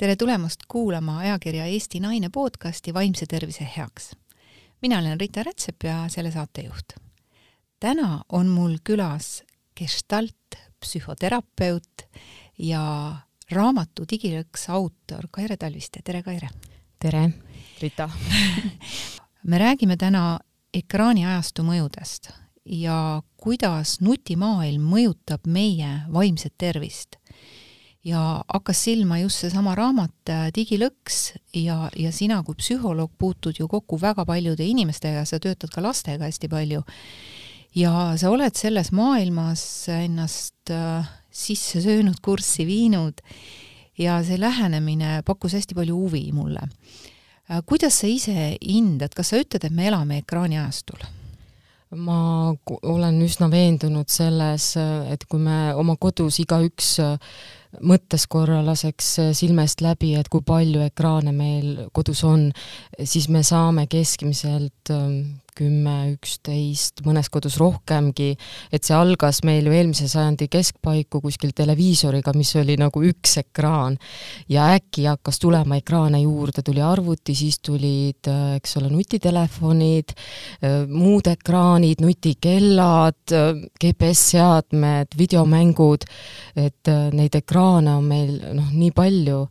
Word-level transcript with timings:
tere 0.00 0.16
tulemast 0.16 0.60
kuulama 0.68 1.18
ajakirja 1.18 1.66
Eesti 1.66 2.00
Naine 2.00 2.28
podcasti 2.32 2.94
Vaimse 2.94 3.26
tervise 3.26 3.68
heaks. 3.76 4.16
mina 4.82 4.98
olen 4.98 5.20
Rita 5.20 5.42
Rätsep 5.42 5.76
ja 5.84 6.04
selle 6.08 6.30
saatejuht. 6.30 6.92
täna 7.80 8.24
on 8.32 8.46
mul 8.46 8.76
külas 8.84 9.42
gestalt 9.80 10.56
psühhoterapeut 10.80 12.06
ja 12.58 13.16
raamatu 13.50 14.04
Digilõks 14.12 14.70
autor 14.70 15.28
Kaire 15.30 15.56
Talviste, 15.56 16.00
tere 16.04 16.22
Kaire! 16.22 16.48
tere, 16.98 17.30
Rita 17.80 18.10
me 19.52 19.58
räägime 19.58 19.96
täna 19.96 20.38
ekraaniajastu 20.74 21.62
mõjudest 21.62 22.32
ja 22.64 23.22
kuidas 23.36 23.98
nutimaailm 24.00 24.82
mõjutab 24.94 25.44
meie 25.44 25.98
vaimset 26.12 26.54
tervist 26.58 27.19
ja 28.04 28.44
hakkas 28.48 28.84
silma 28.84 29.18
just 29.18 29.42
seesama 29.42 29.74
raamat 29.76 30.32
äh, 30.32 30.48
Digilõks 30.56 31.34
ja, 31.56 31.90
ja 31.96 32.12
sina 32.12 32.40
kui 32.46 32.56
psühholoog 32.56 33.12
puutud 33.18 33.60
ju 33.60 33.68
kokku 33.68 34.00
väga 34.00 34.24
paljude 34.28 34.64
inimestega, 34.64 35.26
sa 35.28 35.40
töötad 35.40 35.72
ka 35.74 35.84
lastega 35.84 36.24
hästi 36.24 36.48
palju. 36.48 36.82
ja 37.74 38.16
sa 38.16 38.30
oled 38.30 38.56
selles 38.56 38.92
maailmas 38.92 39.62
ennast 39.92 40.72
äh, 40.72 41.04
sisse 41.30 41.82
söönud, 41.84 42.22
kurssi 42.22 42.66
viinud 42.66 43.20
ja 43.98 44.22
see 44.24 44.40
lähenemine 44.40 45.20
pakkus 45.26 45.54
hästi 45.54 45.74
palju 45.74 45.94
huvi 45.94 46.30
mulle. 46.32 46.64
Äh, 47.50 47.60
kuidas 47.66 48.00
sa 48.00 48.08
ise 48.08 48.56
hindad, 48.64 49.12
kas 49.14 49.28
sa 49.28 49.44
ütled, 49.44 49.64
et 49.64 49.72
me 49.72 49.88
elame 49.92 50.22
ekraaniajastul? 50.24 51.08
ma 51.90 52.54
olen 52.86 53.16
üsna 53.26 53.48
veendunud 53.50 54.06
selles, 54.06 54.76
et 55.10 55.24
kui 55.26 55.40
me 55.42 55.72
oma 55.74 55.96
kodus 55.98 56.36
igaüks 56.38 56.92
mõttes 57.80 58.26
korra 58.30 58.60
laseks 58.66 59.12
silmest 59.38 59.82
läbi, 59.84 60.14
et 60.18 60.28
kui 60.28 60.42
palju 60.46 60.82
ekraane 60.86 61.32
meil 61.34 61.86
kodus 61.92 62.24
on, 62.26 62.48
siis 62.98 63.28
me 63.28 63.44
saame 63.46 63.86
keskmiselt 63.90 64.92
ähm, 64.94 65.40
kümme, 65.60 65.96
üksteist, 66.14 67.02
mõnes 67.06 67.28
kodus 67.32 67.58
rohkemgi, 67.60 68.32
et 68.72 68.86
see 68.86 68.96
algas 68.96 69.42
meil 69.46 69.68
ju 69.68 69.74
eelmise 69.76 70.08
sajandi 70.10 70.48
keskpaiku 70.52 71.20
kuskil 71.24 71.52
televiisoriga, 71.56 72.32
mis 72.36 72.54
oli 72.60 72.78
nagu 72.80 73.02
üks 73.04 73.36
ekraan. 73.42 73.98
ja 74.48 74.70
äkki 74.76 75.06
hakkas 75.08 75.40
tulema 75.42 75.76
ekraane 75.80 76.22
juurde, 76.22 76.64
tuli 76.66 76.82
arvuti, 76.84 77.34
siis 77.36 77.60
tulid, 77.64 78.30
eks 78.56 78.76
ole, 78.80 78.90
nutitelefonid, 78.92 80.14
muud 80.88 81.30
ekraanid, 81.30 82.00
nutikellad, 82.04 83.36
GPS-seadmed, 83.80 85.18
videomängud, 85.18 86.08
et 86.56 86.94
neid 87.16 87.36
ekraane 87.36 87.98
on 87.98 88.08
meil 88.08 88.34
noh, 88.56 88.72
nii 88.72 88.92
palju, 88.96 89.44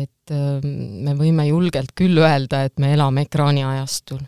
et 0.00 0.32
me 0.32 1.16
võime 1.18 1.48
julgelt 1.48 1.96
küll 1.98 2.20
öelda, 2.22 2.64
et 2.68 2.78
me 2.78 2.94
elame 2.94 3.26
ekraaniajastul 3.26 4.22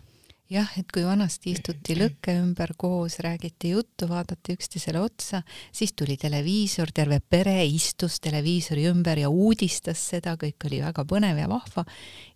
jah, 0.53 0.69
et 0.78 0.91
kui 0.92 1.05
vanasti 1.06 1.53
istuti 1.56 1.97
lõkke 1.97 2.34
ümber 2.41 2.75
koos, 2.78 3.19
räägiti 3.25 3.72
juttu, 3.72 4.08
vaadati 4.11 4.56
üksteisele 4.56 5.00
otsa, 5.00 5.42
siis 5.72 5.95
tuli 5.97 6.17
televiisor, 6.20 6.92
terve 6.95 7.20
pere 7.20 7.58
istus 7.67 8.19
televiisori 8.22 8.86
ümber 8.91 9.23
ja 9.23 9.30
uudistas 9.33 10.03
seda, 10.12 10.36
kõik 10.41 10.69
oli 10.69 10.83
väga 10.84 11.05
põnev 11.08 11.41
ja 11.41 11.48
vahva. 11.50 11.84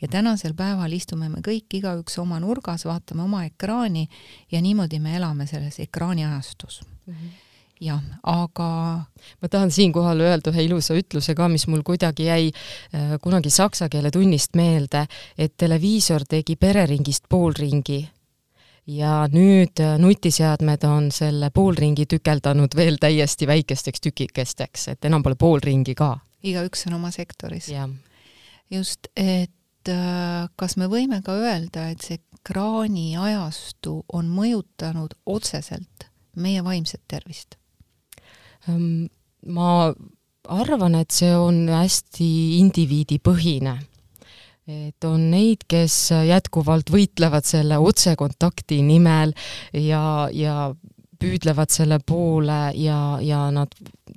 ja 0.00 0.08
tänasel 0.08 0.54
päeval 0.54 0.92
istume 0.92 1.28
me 1.28 1.42
kõik 1.44 1.78
igaüks 1.80 2.18
oma 2.18 2.40
nurgas, 2.40 2.84
vaatame 2.84 3.22
oma 3.22 3.44
ekraani 3.44 4.08
ja 4.52 4.60
niimoodi 4.60 5.00
me 5.00 5.16
elame 5.16 5.46
selles 5.46 5.80
ekraaniajastus 5.80 6.82
mm. 7.06 7.14
-hmm 7.14 7.45
jah, 7.80 8.00
aga 8.22 8.68
ma 9.42 9.48
tahan 9.50 9.70
siinkohal 9.70 10.20
öelda 10.24 10.52
ühe 10.52 10.66
ilusa 10.68 10.96
ütluse 10.96 11.34
ka, 11.36 11.48
mis 11.52 11.66
mul 11.68 11.82
kuidagi 11.86 12.28
jäi 12.30 12.50
äh, 12.50 13.16
kunagi 13.22 13.50
saksa 13.50 13.88
keele 13.92 14.10
tunnist 14.10 14.56
meelde, 14.56 15.06
et 15.38 15.56
televiisor 15.60 16.24
tegi 16.28 16.56
pereringist 16.56 17.28
poolringi 17.28 18.00
ja 18.86 19.26
nüüd 19.32 19.82
äh, 19.82 19.96
nutiseadmed 19.98 20.86
on 20.88 21.10
selle 21.12 21.50
poolringi 21.50 22.06
tükeldanud 22.06 22.76
veel 22.76 23.00
täiesti 23.02 23.46
väikesteks 23.46 24.00
tükikesteks, 24.00 24.88
et 24.94 25.04
enam 25.04 25.22
pole 25.22 25.36
poolringi 25.38 25.94
ka. 25.94 26.16
igaüks 26.42 26.86
on 26.86 27.00
oma 27.00 27.10
sektoris. 27.10 27.68
just, 28.70 29.12
et 29.16 29.88
äh, 29.88 30.48
kas 30.56 30.76
me 30.76 30.88
võime 30.88 31.22
ka 31.22 31.36
öelda, 31.36 31.90
et 31.90 32.00
see 32.00 32.20
ekraaniajastu 32.46 34.04
on 34.12 34.28
mõjutanud 34.30 35.18
otseselt 35.26 36.10
meie 36.36 36.64
vaimset 36.64 37.02
tervist? 37.08 37.58
Ehm, 38.68 39.06
ma 39.46 39.92
arvan, 40.48 40.96
et 40.98 41.12
see 41.14 41.34
on 41.34 41.66
hästi 41.70 42.30
indiviidipõhine. 42.60 43.76
Et 44.66 45.06
on 45.06 45.28
neid, 45.30 45.62
kes 45.70 46.10
jätkuvalt 46.26 46.90
võitlevad 46.90 47.46
selle 47.46 47.78
otsekontakti 47.78 48.80
nimel 48.82 49.34
ja, 49.70 50.26
ja 50.34 50.72
püüdlevad 51.20 51.72
selle 51.72 51.98
poole 52.06 52.60
ja, 52.78 53.18
ja 53.22 53.46
nad 53.54 53.72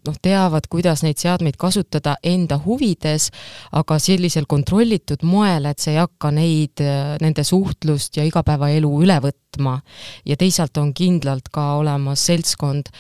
noh, 0.06 0.18
teavad, 0.22 0.68
kuidas 0.72 1.04
neid 1.04 1.20
seadmeid 1.22 1.58
kasutada 1.60 2.16
enda 2.26 2.60
huvides, 2.64 3.30
aga 3.78 4.00
sellisel 4.02 4.48
kontrollitud 4.50 5.24
moel, 5.28 5.68
et 5.70 5.82
see 5.82 5.96
ei 5.96 6.02
hakka 6.02 6.32
neid, 6.36 6.84
nende 7.24 7.46
suhtlust 7.48 8.20
ja 8.20 8.26
igapäevaelu 8.28 8.92
üle 9.04 9.20
võtma. 9.24 9.80
ja 10.26 10.36
teisalt 10.38 10.78
on 10.78 10.92
kindlalt 10.94 11.50
ka 11.52 11.80
olemas 11.80 12.22
seltskond, 12.30 12.92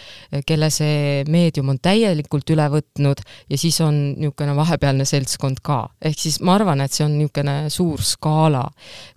kelle 0.45 0.69
see 0.73 1.23
meedium 1.29 1.69
on 1.69 1.79
täielikult 1.79 2.49
üle 2.49 2.65
võtnud 2.73 3.21
ja 3.49 3.57
siis 3.57 3.77
on 3.85 3.99
niisugune 4.17 4.55
vahepealne 4.57 5.05
seltskond 5.05 5.61
ka. 5.61 5.89
ehk 6.01 6.17
siis 6.19 6.39
ma 6.41 6.57
arvan, 6.57 6.81
et 6.81 6.91
see 6.91 7.05
on 7.05 7.17
niisugune 7.19 7.69
suur 7.69 8.01
skaala, 8.01 8.65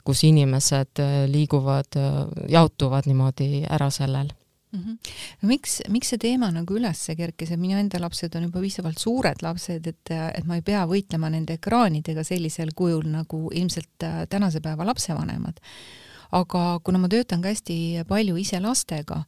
kus 0.04 0.24
inimesed 0.28 1.02
liiguvad, 1.32 1.98
jaotuvad 2.52 3.08
niimoodi 3.08 3.64
ära 3.70 3.90
sellel 3.90 4.32
mm. 4.72 4.80
-hmm. 4.80 4.96
no 5.42 5.48
miks, 5.48 5.80
miks 5.88 6.12
see 6.12 6.18
teema 6.18 6.50
nagu 6.52 6.76
üles 6.76 7.04
kerkis, 7.16 7.52
et 7.52 7.60
minu 7.60 7.78
enda 7.78 8.00
lapsed 8.00 8.36
on 8.36 8.48
juba 8.48 8.60
piisavalt 8.64 8.98
suured 8.98 9.42
lapsed, 9.44 9.86
et, 9.86 10.10
et 10.10 10.44
ma 10.48 10.58
ei 10.58 10.66
pea 10.66 10.84
võitlema 10.88 11.30
nende 11.32 11.58
ekraanidega 11.60 12.24
sellisel 12.24 12.74
kujul, 12.76 13.06
nagu 13.12 13.48
ilmselt 13.52 14.06
äh, 14.08 14.22
tänase 14.28 14.60
päeva 14.60 14.86
lapsevanemad. 14.88 15.60
aga 16.32 16.80
kuna 16.84 16.98
ma 16.98 17.08
töötan 17.12 17.42
ka 17.42 17.50
hästi 17.52 18.04
palju 18.08 18.38
ise 18.40 18.60
lastega, 18.60 19.18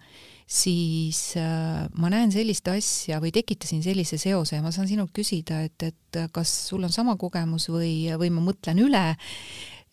siis 0.48 1.36
äh, 1.36 1.84
ma 1.92 2.08
näen 2.10 2.32
sellist 2.32 2.68
asja 2.68 3.20
või 3.20 3.32
tekitasin 3.32 3.82
sellise 3.82 4.16
seose 4.18 4.56
ja 4.56 4.62
ma 4.62 4.72
saan 4.72 4.88
sinult 4.88 5.12
küsida, 5.12 5.60
et, 5.64 5.82
et 5.82 6.20
kas 6.32 6.68
sul 6.68 6.84
on 6.84 6.92
sama 6.92 7.16
kogemus 7.16 7.68
või, 7.68 8.08
või 8.16 8.30
ma 8.30 8.40
mõtlen 8.40 8.80
üle 8.80 9.04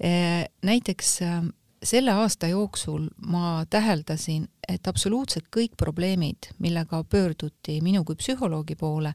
äh,. 0.02 0.48
näiteks 0.64 1.20
selle 1.84 2.12
aasta 2.12 2.48
jooksul 2.48 3.08
ma 3.26 3.66
täheldasin, 3.70 4.48
et 4.70 4.88
absoluutselt 4.88 5.48
kõik 5.56 5.76
probleemid, 5.78 6.52
millega 6.60 7.04
pöörduti 7.04 7.80
minu 7.82 8.04
kui 8.06 8.16
psühholoogi 8.16 8.76
poole, 8.76 9.14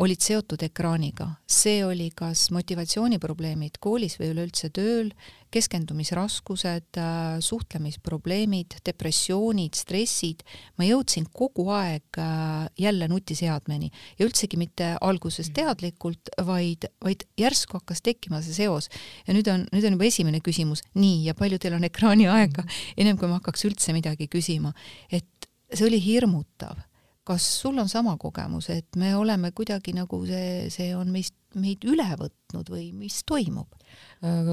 olid 0.00 0.20
seotud 0.24 0.62
ekraaniga. 0.64 1.26
see 1.46 1.84
oli 1.84 2.08
kas 2.16 2.46
motivatsiooniprobleemid 2.56 3.76
koolis 3.84 4.16
või 4.18 4.30
üleüldse 4.32 4.70
tööl, 4.72 5.10
keskendumisraskused, 5.52 6.96
äh, 6.96 7.40
suhtlemisprobleemid, 7.44 8.78
depressioonid, 8.86 9.76
stressid, 9.76 10.42
ma 10.80 10.86
jõudsin 10.86 11.26
kogu 11.28 11.68
aeg 11.74 12.20
äh, 12.20 12.68
jälle 12.80 13.08
nutiseadmeni 13.12 13.90
ja 14.18 14.26
üldsegi 14.26 14.56
mitte 14.60 14.94
alguses 15.00 15.50
mm. 15.50 15.56
teadlikult, 15.58 16.32
vaid, 16.46 16.88
vaid 17.04 17.26
järsku 17.40 17.80
hakkas 17.80 18.02
tekkima 18.04 18.42
see 18.44 18.56
seos. 18.62 18.88
ja 19.26 19.36
nüüd 19.36 19.50
on, 19.52 19.66
nüüd 19.74 19.88
on 19.88 19.98
juba 19.98 20.08
esimene 20.08 20.40
küsimus, 20.44 20.84
nii, 20.96 21.26
ja 21.28 21.36
palju 21.36 21.60
teil 21.60 21.76
on 21.76 21.84
ekraaniaega, 21.88 22.64
mm. 22.64 22.96
ennem 22.96 23.20
kui 23.20 23.28
ma 23.28 23.40
hakkaks 23.42 23.68
üldse 23.68 23.92
midagi 23.96 24.30
küsima, 24.32 24.72
et 25.12 25.28
see 25.72 25.86
oli 25.88 26.00
hirmutav 26.00 26.80
kas 27.24 27.44
sul 27.60 27.78
on 27.78 27.88
sama 27.88 28.16
kogemus, 28.18 28.68
et 28.74 28.96
me 28.98 29.14
oleme 29.14 29.52
kuidagi 29.54 29.94
nagu 29.94 30.18
see, 30.26 30.66
see 30.74 30.90
on 30.96 31.12
meist, 31.14 31.36
meid 31.54 31.84
üle 31.86 32.06
võtnud 32.18 32.70
või 32.72 32.88
mis 32.96 33.20
toimub? 33.28 33.68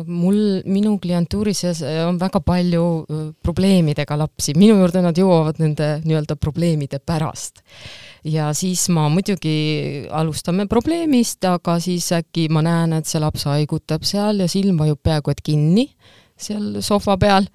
Mul, 0.06 0.62
minu 0.69 0.95
klientuuri 1.01 1.54
seas 1.57 1.81
äh, 1.86 2.01
on 2.07 2.18
väga 2.21 2.42
palju 2.45 2.83
äh, 3.01 3.24
probleemidega 3.45 4.18
lapsi, 4.19 4.54
minu 4.57 4.80
juurde 4.81 5.04
nad 5.06 5.18
jõuavad 5.18 5.62
nende 5.62 5.89
nii-öelda 6.04 6.38
probleemide 6.42 7.00
pärast. 7.00 7.63
ja 8.24 8.50
siis 8.54 8.89
ma 8.94 9.07
muidugi 9.10 10.07
alustame 10.12 10.68
probleemist, 10.68 11.45
aga 11.45 11.80
siis 11.80 12.12
äkki 12.18 12.50
ma 12.51 12.65
näen, 12.65 12.98
et 13.00 13.07
see 13.07 13.22
laps 13.22 13.48
haigutab 13.50 14.04
seal 14.04 14.44
ja 14.44 14.50
silm 14.51 14.77
vajub 14.81 15.00
peaaegu 15.04 15.31
et 15.31 15.42
kinni 15.45 15.88
seal 16.39 16.81
sohva 16.86 17.18
peal 17.19 17.50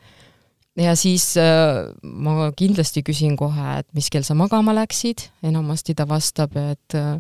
ja 0.81 0.95
siis 0.99 1.35
äh, 1.41 1.87
ma 2.03 2.51
kindlasti 2.57 3.05
küsin 3.07 3.37
kohe, 3.39 3.81
et 3.81 3.89
mis 3.97 4.11
kell 4.13 4.27
sa 4.27 4.37
magama 4.39 4.75
läksid, 4.77 5.29
enamasti 5.47 5.95
ta 5.99 6.07
vastab, 6.11 6.57
et 6.59 6.99
äh, 6.99 7.19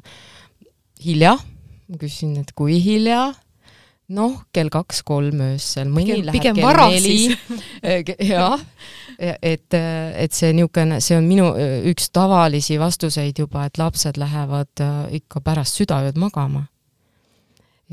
hilja, 1.04 1.36
ma 1.88 2.00
küsin, 2.00 2.36
et 2.42 2.52
kui 2.56 2.80
hilja, 2.82 3.28
noh, 4.14 4.36
kell 4.52 4.72
kaks-kolm 4.72 5.40
öösel, 5.52 5.88
mõni 5.88 6.18
pigem, 6.34 6.58
läheb 6.58 6.58
kell 6.58 6.98
neli, 6.98 8.18
jah, 8.34 8.60
et, 9.18 9.70
et 9.74 10.36
see 10.36 10.52
niisugune, 10.56 11.00
see 11.04 11.16
on 11.18 11.26
minu 11.28 11.48
üks 11.90 12.10
tavalisi 12.14 12.78
vastuseid 12.82 13.38
juba, 13.40 13.68
et 13.68 13.80
lapsed 13.80 14.20
lähevad 14.20 14.84
äh, 14.84 15.02
ikka 15.22 15.44
pärast 15.44 15.80
südaööd 15.80 16.20
magama 16.20 16.66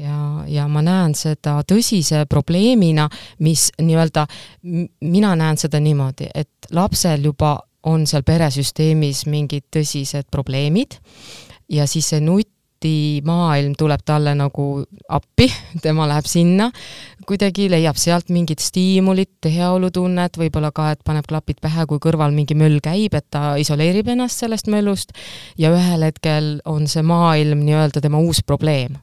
ja, 0.02 0.44
ja 0.48 0.68
ma 0.72 0.84
näen 0.86 1.16
seda 1.18 1.60
tõsise 1.68 2.26
probleemina, 2.30 3.08
mis 3.46 3.70
nii-öelda, 3.82 4.26
mina 5.08 5.36
näen 5.40 5.60
seda 5.62 5.82
niimoodi, 5.84 6.30
et 6.36 6.72
lapsel 6.76 7.30
juba 7.30 7.58
on 7.90 8.06
seal 8.10 8.26
peresüsteemis 8.26 9.26
mingid 9.30 9.70
tõsised 9.74 10.30
probleemid 10.32 11.00
ja 11.72 11.88
siis 11.90 12.12
see 12.12 12.22
nutimaailm 12.22 13.74
tuleb 13.80 14.04
talle 14.06 14.36
nagu 14.38 14.68
appi, 15.10 15.48
tema 15.86 16.08
läheb 16.10 16.30
sinna, 16.30 16.70
kuidagi 17.28 17.70
leiab 17.72 17.98
sealt 17.98 18.30
mingit 18.34 18.62
stiimulit, 18.62 19.40
heaolutunnet, 19.46 20.38
võib-olla 20.38 20.74
ka, 20.76 20.92
et 20.94 21.06
paneb 21.08 21.30
klapid 21.30 21.62
pähe, 21.64 21.88
kui 21.90 22.02
kõrval 22.04 22.36
mingi 22.36 22.58
möll 22.58 22.82
käib, 22.84 23.16
et 23.18 23.30
ta 23.34 23.56
isoleerib 23.62 24.12
ennast 24.14 24.44
sellest 24.44 24.70
möllust 24.72 25.16
ja 25.58 25.74
ühel 25.74 26.06
hetkel 26.10 26.58
on 26.70 26.90
see 26.92 27.06
maailm 27.06 27.66
nii-öelda 27.66 28.04
tema 28.04 28.22
uus 28.22 28.44
probleem. 28.46 29.00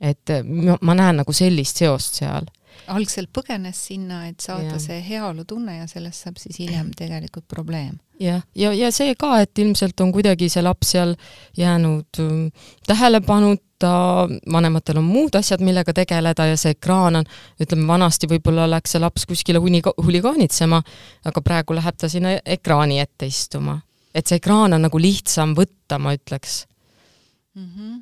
Et 0.00 0.32
ma, 0.44 0.78
ma 0.80 0.96
näen 0.96 1.20
nagu 1.22 1.32
sellist 1.36 1.82
seost 1.82 2.22
seal 2.22 2.48
algselt 2.90 3.30
põgenes 3.34 3.80
sinna, 3.90 4.24
et 4.30 4.40
saada 4.42 4.74
ja. 4.76 4.82
see 4.82 5.00
heaolutunne 5.04 5.80
ja 5.80 5.88
sellest 5.90 6.26
saab 6.26 6.38
siis 6.40 6.60
hiljem 6.62 6.92
tegelikult 6.96 7.46
probleem. 7.48 7.98
jah, 8.20 8.42
ja, 8.54 8.70
ja, 8.70 8.86
ja 8.86 8.92
see 8.94 9.14
ka, 9.18 9.36
et 9.44 9.58
ilmselt 9.58 10.00
on 10.00 10.12
kuidagi 10.14 10.50
see 10.52 10.62
laps 10.64 10.94
seal 10.94 11.14
jäänud 11.58 12.20
ähm, 12.22 12.46
tähelepanuta, 12.86 13.92
vanematel 14.52 15.00
on 15.00 15.08
muud 15.08 15.38
asjad, 15.38 15.62
millega 15.64 15.94
tegeleda 15.96 16.50
ja 16.50 16.58
see 16.60 16.74
ekraan 16.76 17.22
on, 17.22 17.30
ütleme 17.60 17.86
vanasti 17.88 18.28
võib-olla 18.30 18.68
läks 18.70 18.96
see 18.96 19.02
laps 19.02 19.26
kuskile 19.30 19.62
huni-, 19.62 19.84
huligaanitsema, 19.96 20.82
aga 21.30 21.44
praegu 21.44 21.78
läheb 21.78 22.00
ta 22.00 22.10
sinna 22.12 22.36
ekraani 22.44 23.00
ette 23.00 23.30
istuma. 23.30 23.80
et 24.14 24.26
see 24.26 24.40
ekraan 24.40 24.76
on 24.76 24.88
nagu 24.88 24.98
lihtsam 24.98 25.54
võtta, 25.56 25.98
ma 25.98 26.14
ütleks 26.16 26.64
mm. 27.54 27.66
-hmm 27.66 27.98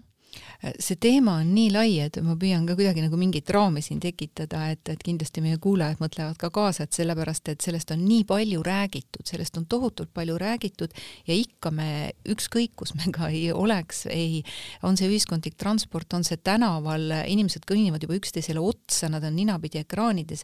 see 0.58 0.96
teema 0.98 1.36
on 1.38 1.52
nii 1.54 1.68
lai, 1.70 1.90
et 2.02 2.16
ma 2.24 2.34
püüan 2.38 2.64
ka 2.66 2.74
kuidagi 2.78 3.04
nagu 3.04 3.18
mingit 3.20 3.50
raami 3.54 3.82
siin 3.84 4.00
tekitada, 4.02 4.64
et, 4.74 4.82
et 4.90 5.02
kindlasti 5.06 5.42
meie 5.44 5.58
kuulajad 5.62 6.00
mõtlevad 6.02 6.38
ka 6.40 6.50
kaasa, 6.54 6.86
et 6.88 6.98
sellepärast, 6.98 7.52
et 7.52 7.62
sellest 7.62 7.92
on 7.94 8.02
nii 8.02 8.24
palju 8.28 8.64
räägitud, 8.66 9.22
sellest 9.28 9.60
on 9.60 9.68
tohutult 9.70 10.10
palju 10.14 10.38
räägitud 10.40 10.94
ja 11.28 11.36
ikka 11.36 11.70
me, 11.74 11.88
ükskõik 12.34 12.74
kus 12.78 12.96
me 12.98 13.12
ka 13.14 13.30
ei 13.30 13.52
oleks, 13.54 14.06
ei, 14.10 14.42
on 14.82 14.98
see 14.98 15.10
ühiskondlik 15.10 15.54
transport, 15.60 16.10
on 16.18 16.26
see 16.26 16.40
tänaval, 16.42 17.06
inimesed 17.30 17.62
kõnnivad 17.68 18.02
juba 18.02 18.18
üksteisele 18.18 18.62
otsa, 18.62 19.12
nad 19.12 19.24
on 19.24 19.38
ninapidi 19.38 19.84
ekraanides, 19.84 20.42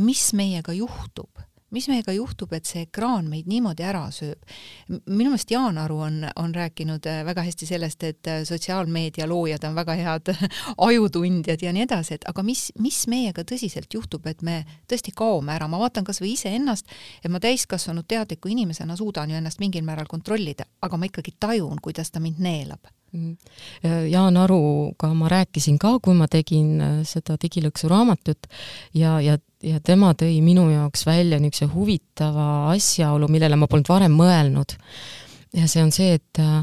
mis 0.00 0.30
meiega 0.36 0.72
juhtub 0.76 1.44
mis 1.70 1.88
meiega 1.90 2.12
juhtub, 2.12 2.52
et 2.56 2.68
see 2.68 2.84
ekraan 2.86 3.28
meid 3.30 3.48
niimoodi 3.50 3.84
ära 3.86 4.06
sööb? 4.14 4.42
minu 5.06 5.30
meelest 5.30 5.50
Jaan 5.50 5.78
Aru 5.78 5.98
on, 6.06 6.24
on 6.36 6.54
rääkinud 6.54 7.06
äh, 7.06 7.22
väga 7.26 7.44
hästi 7.46 7.66
sellest, 7.68 8.04
et 8.04 8.30
äh, 8.30 8.42
sotsiaalmeedia 8.48 9.28
loojad 9.30 9.64
on 9.68 9.74
väga 9.78 9.96
head 10.00 10.32
ajutundjad 10.88 11.62
ja 11.62 11.72
nii 11.76 11.86
edasi, 11.86 12.18
et 12.18 12.28
aga 12.30 12.44
mis, 12.46 12.68
mis 12.78 13.02
meiega 13.10 13.44
tõsiselt 13.46 13.92
juhtub, 13.94 14.26
et 14.26 14.42
me 14.42 14.62
tõesti 14.90 15.14
kaome 15.16 15.54
ära, 15.54 15.68
ma 15.70 15.80
vaatan 15.82 16.06
kas 16.06 16.22
või 16.22 16.34
iseennast, 16.36 16.90
et 17.24 17.30
ma 17.30 17.40
täiskasvanud 17.42 18.08
teadliku 18.08 18.50
inimesena 18.52 18.96
suudan 18.96 19.30
ju 19.30 19.38
ennast 19.40 19.60
mingil 19.62 19.86
määral 19.86 20.10
kontrollida, 20.10 20.66
aga 20.82 20.96
ma 20.96 21.10
ikkagi 21.10 21.36
tajun, 21.40 21.78
kuidas 21.82 22.10
ta 22.10 22.20
mind 22.20 22.42
neelab. 22.42 22.90
Jaan 23.82 24.36
Aruga 24.38 25.10
ma 25.14 25.28
rääkisin 25.30 25.78
ka, 25.82 25.96
kui 26.02 26.14
ma 26.14 26.28
tegin 26.30 26.76
äh, 26.80 26.98
seda 27.08 27.34
digilõksu 27.40 27.90
raamatut 27.90 28.46
ja, 28.94 29.16
ja, 29.24 29.38
ja 29.66 29.80
tema 29.82 30.12
tõi 30.14 30.38
minu 30.44 30.68
jaoks 30.70 31.02
välja 31.08 31.40
niisuguse 31.42 31.72
huvitava 31.74 32.46
asjaolu, 32.74 33.30
millele 33.32 33.58
ma 33.58 33.66
polnud 33.70 33.90
varem 33.90 34.14
mõelnud. 34.14 34.76
ja 35.58 35.66
see 35.66 35.82
on 35.82 35.90
see, 35.90 36.14
et 36.20 36.38
äh, 36.38 36.62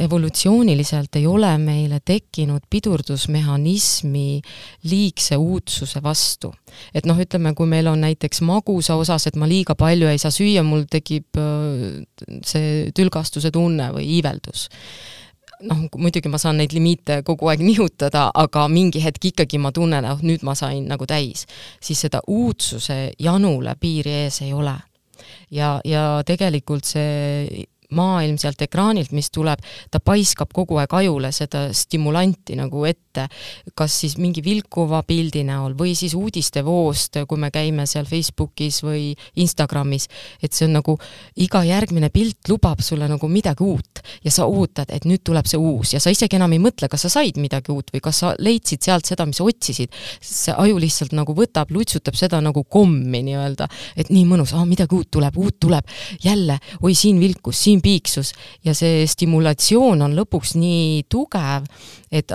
evolutsiooniliselt 0.00 1.20
ei 1.20 1.26
ole 1.28 1.50
meile 1.60 2.00
tekkinud 2.00 2.64
pidurdusmehhanismi 2.70 4.40
liigse 4.88 5.36
uudsuse 5.36 6.02
vastu. 6.02 6.54
et 6.94 7.04
noh, 7.04 7.20
ütleme, 7.20 7.52
kui 7.54 7.68
meil 7.68 7.92
on 7.92 8.00
näiteks 8.00 8.40
magusa 8.40 8.96
osas, 8.96 9.28
et 9.28 9.36
ma 9.36 9.44
liiga 9.44 9.76
palju 9.76 10.08
ei 10.08 10.18
saa 10.18 10.32
süüa, 10.32 10.64
mul 10.64 10.88
tekib 10.90 11.36
äh, 11.36 12.00
see 12.40 12.90
tülgastuse 12.96 13.52
tunne 13.52 13.92
või 13.92 14.08
iiveldus 14.16 14.70
noh, 15.66 15.84
muidugi 15.96 16.30
ma 16.30 16.38
saan 16.40 16.60
neid 16.60 16.74
limiite 16.76 17.22
kogu 17.26 17.48
aeg 17.50 17.62
nihutada, 17.64 18.28
aga 18.34 18.66
mingi 18.72 19.02
hetk 19.02 19.30
ikkagi 19.32 19.60
ma 19.62 19.72
tunnen, 19.74 20.04
et 20.04 20.12
oh, 20.14 20.22
nüüd 20.24 20.44
ma 20.46 20.54
sain 20.58 20.86
nagu 20.90 21.06
täis, 21.08 21.46
siis 21.80 22.04
seda 22.06 22.22
uudsuse 22.26 22.98
janule 23.18 23.74
piiri 23.80 24.14
ees 24.24 24.42
ei 24.46 24.52
ole. 24.52 24.76
ja, 25.50 25.80
ja 25.84 26.22
tegelikult 26.26 26.84
see 26.84 27.66
maailm 27.96 28.36
sealt 28.40 28.60
ekraanilt, 28.66 29.12
mis 29.16 29.30
tuleb, 29.32 29.62
ta 29.90 30.00
paiskab 30.04 30.52
kogu 30.54 30.76
aeg 30.80 30.92
ajule 31.00 31.30
seda 31.32 31.68
stimulanti 31.72 32.56
nagu 32.58 32.84
ette, 32.88 33.24
kas 33.78 33.94
siis 34.02 34.18
mingi 34.20 34.42
vilkuva 34.44 35.00
pildi 35.08 35.44
näol 35.48 35.76
või 35.78 35.94
siis 35.98 36.14
uudistevoost, 36.18 37.22
kui 37.28 37.40
me 37.40 37.50
käime 37.54 37.86
seal 37.88 38.08
Facebookis 38.08 38.82
või 38.84 39.10
Instagramis, 39.40 40.08
et 40.42 40.52
see 40.52 40.68
on 40.68 40.76
nagu 40.78 40.98
iga 41.40 41.62
järgmine 41.64 42.12
pilt 42.14 42.50
lubab 42.52 42.82
sulle 42.84 43.08
nagu 43.08 43.30
midagi 43.32 43.64
uut 43.64 44.02
ja 44.24 44.32
sa 44.34 44.46
ootad, 44.48 44.92
et 44.92 45.08
nüüd 45.08 45.24
tuleb 45.24 45.48
see 45.48 45.60
uus 45.60 45.94
ja 45.96 46.02
sa 46.02 46.12
isegi 46.12 46.36
enam 46.36 46.52
ei 46.52 46.62
mõtle, 46.62 46.90
kas 46.92 47.06
sa 47.06 47.12
said 47.18 47.40
midagi 47.40 47.72
uut 47.72 47.92
või 47.94 48.04
kas 48.04 48.20
sa 48.22 48.34
leidsid 48.38 48.84
sealt 48.84 49.08
seda, 49.08 49.26
mis 49.26 49.40
sa 49.40 49.48
otsisid. 49.48 49.94
see 50.20 50.54
aju 50.54 50.78
lihtsalt 50.78 51.14
nagu 51.16 51.34
võtab, 51.34 51.72
lutsutab 51.72 52.16
seda 52.18 52.40
nagu 52.44 52.64
kommi 52.64 53.22
nii-öelda, 53.24 53.68
et 53.96 54.12
nii 54.12 54.24
mõnus, 54.28 54.52
midagi 54.68 54.94
uut 54.94 55.10
tuleb, 55.10 55.36
uut 55.40 55.56
tuleb, 55.60 55.88
jälle, 56.22 56.58
oi 56.82 56.94
siin 56.94 57.20
vilkus, 57.20 57.62
siin 57.64 57.77
siin 57.78 57.82
piiksus 57.82 58.32
ja 58.64 58.74
see 58.74 59.06
stimulatsioon 59.06 60.02
on 60.02 60.16
lõpuks 60.16 60.56
nii 60.58 61.04
tugev, 61.08 61.66
et 62.10 62.30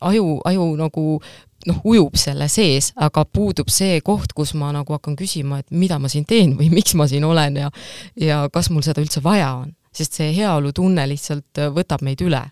aju, 0.00 0.40
aju 0.44 0.76
nagu 0.76 1.20
noh, 1.66 1.80
ujub 1.84 2.16
selle 2.16 2.48
sees, 2.48 2.92
aga 2.96 3.24
puudub 3.24 3.68
see 3.68 4.00
koht, 4.00 4.32
kus 4.32 4.54
ma 4.54 4.72
nagu 4.72 4.92
hakkan 4.92 5.16
küsima, 5.16 5.60
et 5.60 5.70
mida 5.70 5.98
ma 5.98 6.08
siin 6.08 6.24
teen 6.24 6.56
või 6.56 6.70
miks 6.76 6.94
ma 6.94 7.06
siin 7.06 7.24
olen 7.24 7.56
ja 7.56 7.70
ja 8.16 8.48
kas 8.52 8.70
mul 8.70 8.82
seda 8.82 9.02
üldse 9.02 9.22
vaja 9.22 9.54
on, 9.62 9.74
sest 9.92 10.14
see 10.14 10.32
heaolutunne 10.36 11.06
lihtsalt 11.08 11.66
võtab 11.74 12.02
meid 12.02 12.20
üle 12.22 12.44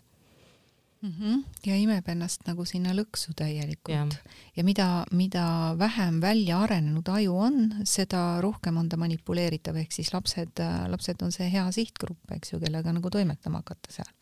mm. 1.05 1.13
-hmm. 1.19 1.43
ja 1.67 1.77
imeb 1.77 2.09
ennast 2.09 2.47
nagu 2.49 2.65
sinna 2.65 2.95
lõksu 2.97 3.35
täielikult. 3.37 4.17
ja 4.57 4.65
mida, 4.65 5.05
mida 5.11 5.75
vähem 5.79 6.21
välja 6.21 6.59
arenenud 6.65 7.09
aju 7.09 7.37
on, 7.39 7.61
seda 7.85 8.41
rohkem 8.41 8.77
on 8.77 8.89
ta 8.89 8.97
manipuleeritav, 8.97 9.77
ehk 9.77 9.93
siis 9.93 10.13
lapsed, 10.15 10.65
lapsed 10.89 11.23
on 11.23 11.33
see 11.33 11.51
hea 11.51 11.71
sihtgrupp, 11.73 12.31
eks 12.37 12.53
ju, 12.53 12.61
kellega 12.61 12.93
nagu 12.93 13.11
toimetama 13.11 13.63
hakata 13.65 13.93
seal 13.93 14.13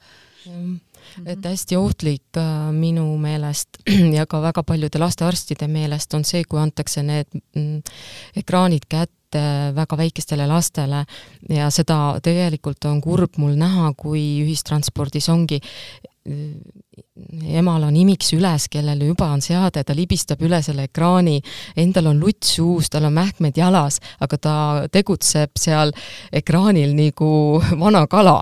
Mm 0.46 0.80
-hmm. 1.16 1.22
et 1.28 1.44
hästi 1.44 1.76
ohtlik 1.76 2.36
äh, 2.36 2.72
minu 2.72 3.18
meelest 3.18 3.68
ja 4.16 4.26
ka 4.26 4.42
väga 4.42 4.62
paljude 4.62 4.98
lastearstide 4.98 5.68
meelest 5.68 6.14
on 6.14 6.24
see, 6.24 6.44
kui 6.44 6.60
antakse 6.60 7.02
need 7.02 7.26
mm, 7.54 7.82
ekraanid 8.36 8.82
kätte 8.88 9.72
väga 9.74 9.96
väikestele 9.96 10.46
lastele 10.46 11.04
ja 11.48 11.70
seda 11.70 12.18
tegelikult 12.22 12.84
on 12.84 13.00
kurb 13.00 13.36
mul 13.36 13.54
näha, 13.54 13.92
kui 13.96 14.42
ühistranspordis 14.42 15.28
ongi 15.28 15.60
emal 16.24 17.82
on 17.88 17.96
imiks 17.96 18.32
üles, 18.36 18.68
kellel 18.70 19.02
juba 19.08 19.30
on 19.34 19.42
seade, 19.42 19.82
ta 19.84 19.96
libistab 19.96 20.42
üle 20.46 20.62
selle 20.62 20.86
ekraani, 20.88 21.40
endal 21.76 22.12
on 22.12 22.22
luts 22.22 22.56
suus, 22.56 22.90
tal 22.92 23.08
on 23.08 23.16
mähkmed 23.16 23.58
jalas, 23.58 24.00
aga 24.22 24.38
ta 24.38 24.56
tegutseb 24.92 25.58
seal 25.58 25.94
ekraanil 26.32 26.94
nagu 26.96 27.32
vana 27.82 28.06
kala. 28.06 28.40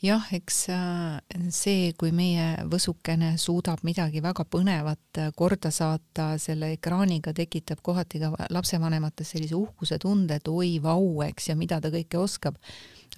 Jah, 0.00 0.22
eks 0.32 0.62
äh, 0.72 1.18
see, 1.52 1.90
kui 2.00 2.08
meie 2.16 2.62
võsukene 2.72 3.34
suudab 3.36 3.82
midagi 3.84 4.22
väga 4.24 4.46
põnevat 4.48 5.20
äh, 5.20 5.28
korda 5.36 5.68
saata 5.68 6.38
selle 6.40 6.70
ekraaniga, 6.78 7.34
tekitab 7.36 7.82
kohati 7.84 8.22
ka 8.22 8.30
lapsevanemates 8.48 9.34
sellise 9.34 9.58
uhkuse 9.58 9.98
tunde, 10.00 10.40
et 10.40 10.48
oi, 10.48 10.78
vau, 10.80 11.20
eks, 11.26 11.50
ja 11.50 11.58
mida 11.60 11.82
ta 11.84 11.92
kõike 11.92 12.16
oskab 12.16 12.56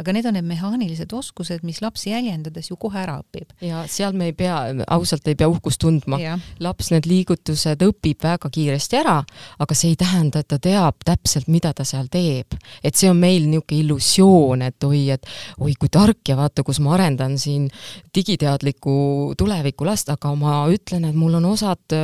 aga 0.00 0.12
need 0.16 0.26
on 0.28 0.36
need 0.38 0.46
mehaanilised 0.48 1.12
oskused, 1.12 1.64
mis 1.66 1.82
laps 1.84 2.06
jäljendades 2.08 2.70
ju 2.70 2.78
kohe 2.80 3.00
ära 3.02 3.18
õpib. 3.20 3.50
ja 3.60 3.82
seal 3.90 4.16
me 4.16 4.30
ei 4.30 4.36
pea, 4.36 4.56
ausalt 4.94 5.28
ei 5.28 5.36
pea 5.38 5.48
uhkust 5.52 5.82
tundma. 5.82 6.18
laps 6.64 6.90
need 6.94 7.08
liigutused 7.10 7.84
õpib 7.84 8.22
väga 8.24 8.50
kiiresti 8.52 9.00
ära, 9.02 9.18
aga 9.58 9.76
see 9.76 9.92
ei 9.92 9.98
tähenda, 10.00 10.40
et 10.40 10.48
ta 10.48 10.58
teab 10.62 11.04
täpselt, 11.04 11.50
mida 11.52 11.74
ta 11.76 11.84
seal 11.88 12.08
teeb. 12.12 12.56
et 12.82 12.96
see 12.96 13.10
on 13.10 13.20
meil 13.20 13.48
niisugune 13.48 13.82
illusioon, 13.82 14.62
et 14.64 14.84
oi, 14.84 15.02
et 15.12 15.28
oi 15.60 15.74
kui 15.78 15.92
tark 15.92 16.28
ja 16.28 16.38
vaata, 16.38 16.64
kus 16.64 16.80
ma 16.80 16.94
arendan 16.96 17.36
siin 17.38 17.68
digiteadlikku 18.14 19.34
tulevikulast, 19.38 20.08
aga 20.14 20.34
ma 20.38 20.64
ütlen, 20.72 21.04
et 21.08 21.16
mul 21.18 21.36
on 21.40 21.52
osad 21.52 21.98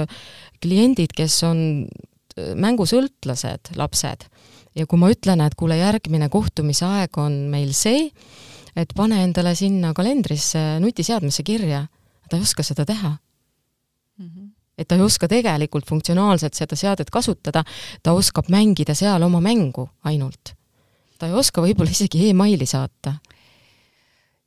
kliendid, 0.61 1.15
kes 1.17 1.43
on 1.49 1.89
mängusõltlased 2.39 3.73
lapsed 3.79 4.29
ja 4.79 4.87
kui 4.87 5.01
ma 5.01 5.11
ütlen, 5.13 5.43
et 5.45 5.57
kuule, 5.59 5.79
järgmine 5.79 6.29
kohtumise 6.33 6.87
aeg 6.87 7.19
on 7.21 7.35
meil 7.53 7.73
see, 7.77 8.09
et 8.79 8.93
pane 8.97 9.23
endale 9.25 9.55
sinna 9.59 9.93
kalendrisse, 9.97 10.61
nutiseadmesse 10.83 11.45
kirja, 11.47 11.87
ta 12.29 12.39
ei 12.39 12.45
oska 12.47 12.63
seda 12.63 12.85
teha 12.87 13.11
mm. 13.11 14.27
-hmm. 14.27 14.51
et 14.79 14.89
ta 14.89 14.95
ei 14.95 15.03
oska 15.03 15.29
tegelikult 15.29 15.87
funktsionaalselt 15.87 16.55
seda 16.55 16.77
seadet 16.77 17.11
kasutada, 17.11 17.65
ta 18.03 18.13
oskab 18.13 18.49
mängida 18.49 18.95
seal 18.95 19.23
oma 19.23 19.41
mängu 19.41 19.89
ainult. 20.05 20.55
ta 21.19 21.27
ei 21.27 21.33
oska 21.33 21.63
võib-olla 21.63 21.91
isegi 21.91 22.31
emaili 22.31 22.67
saata 22.67 23.19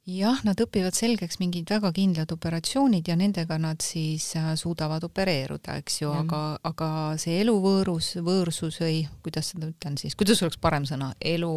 jah, 0.09 0.41
nad 0.47 0.59
õpivad 0.61 0.95
selgeks 0.97 1.39
mingid 1.41 1.69
väga 1.69 1.91
kindlad 1.93 2.31
operatsioonid 2.33 3.07
ja 3.07 3.15
nendega 3.19 3.57
nad 3.61 3.83
siis 3.85 4.31
äh, 4.39 4.53
suudavad 4.57 5.03
opereeruda, 5.05 5.77
eks 5.81 6.01
ju, 6.01 6.11
aga, 6.23 6.41
aga 6.67 6.89
see 7.21 7.39
eluvõõrus, 7.43 8.15
võõrsus 8.25 8.81
või 8.81 9.05
kuidas 9.21 9.53
seda 9.53 9.69
ütlen 9.69 9.97
siis, 10.01 10.17
kuidas 10.17 10.41
oleks 10.41 10.59
parem 10.61 10.87
sõna, 10.89 11.13
elu 11.21 11.53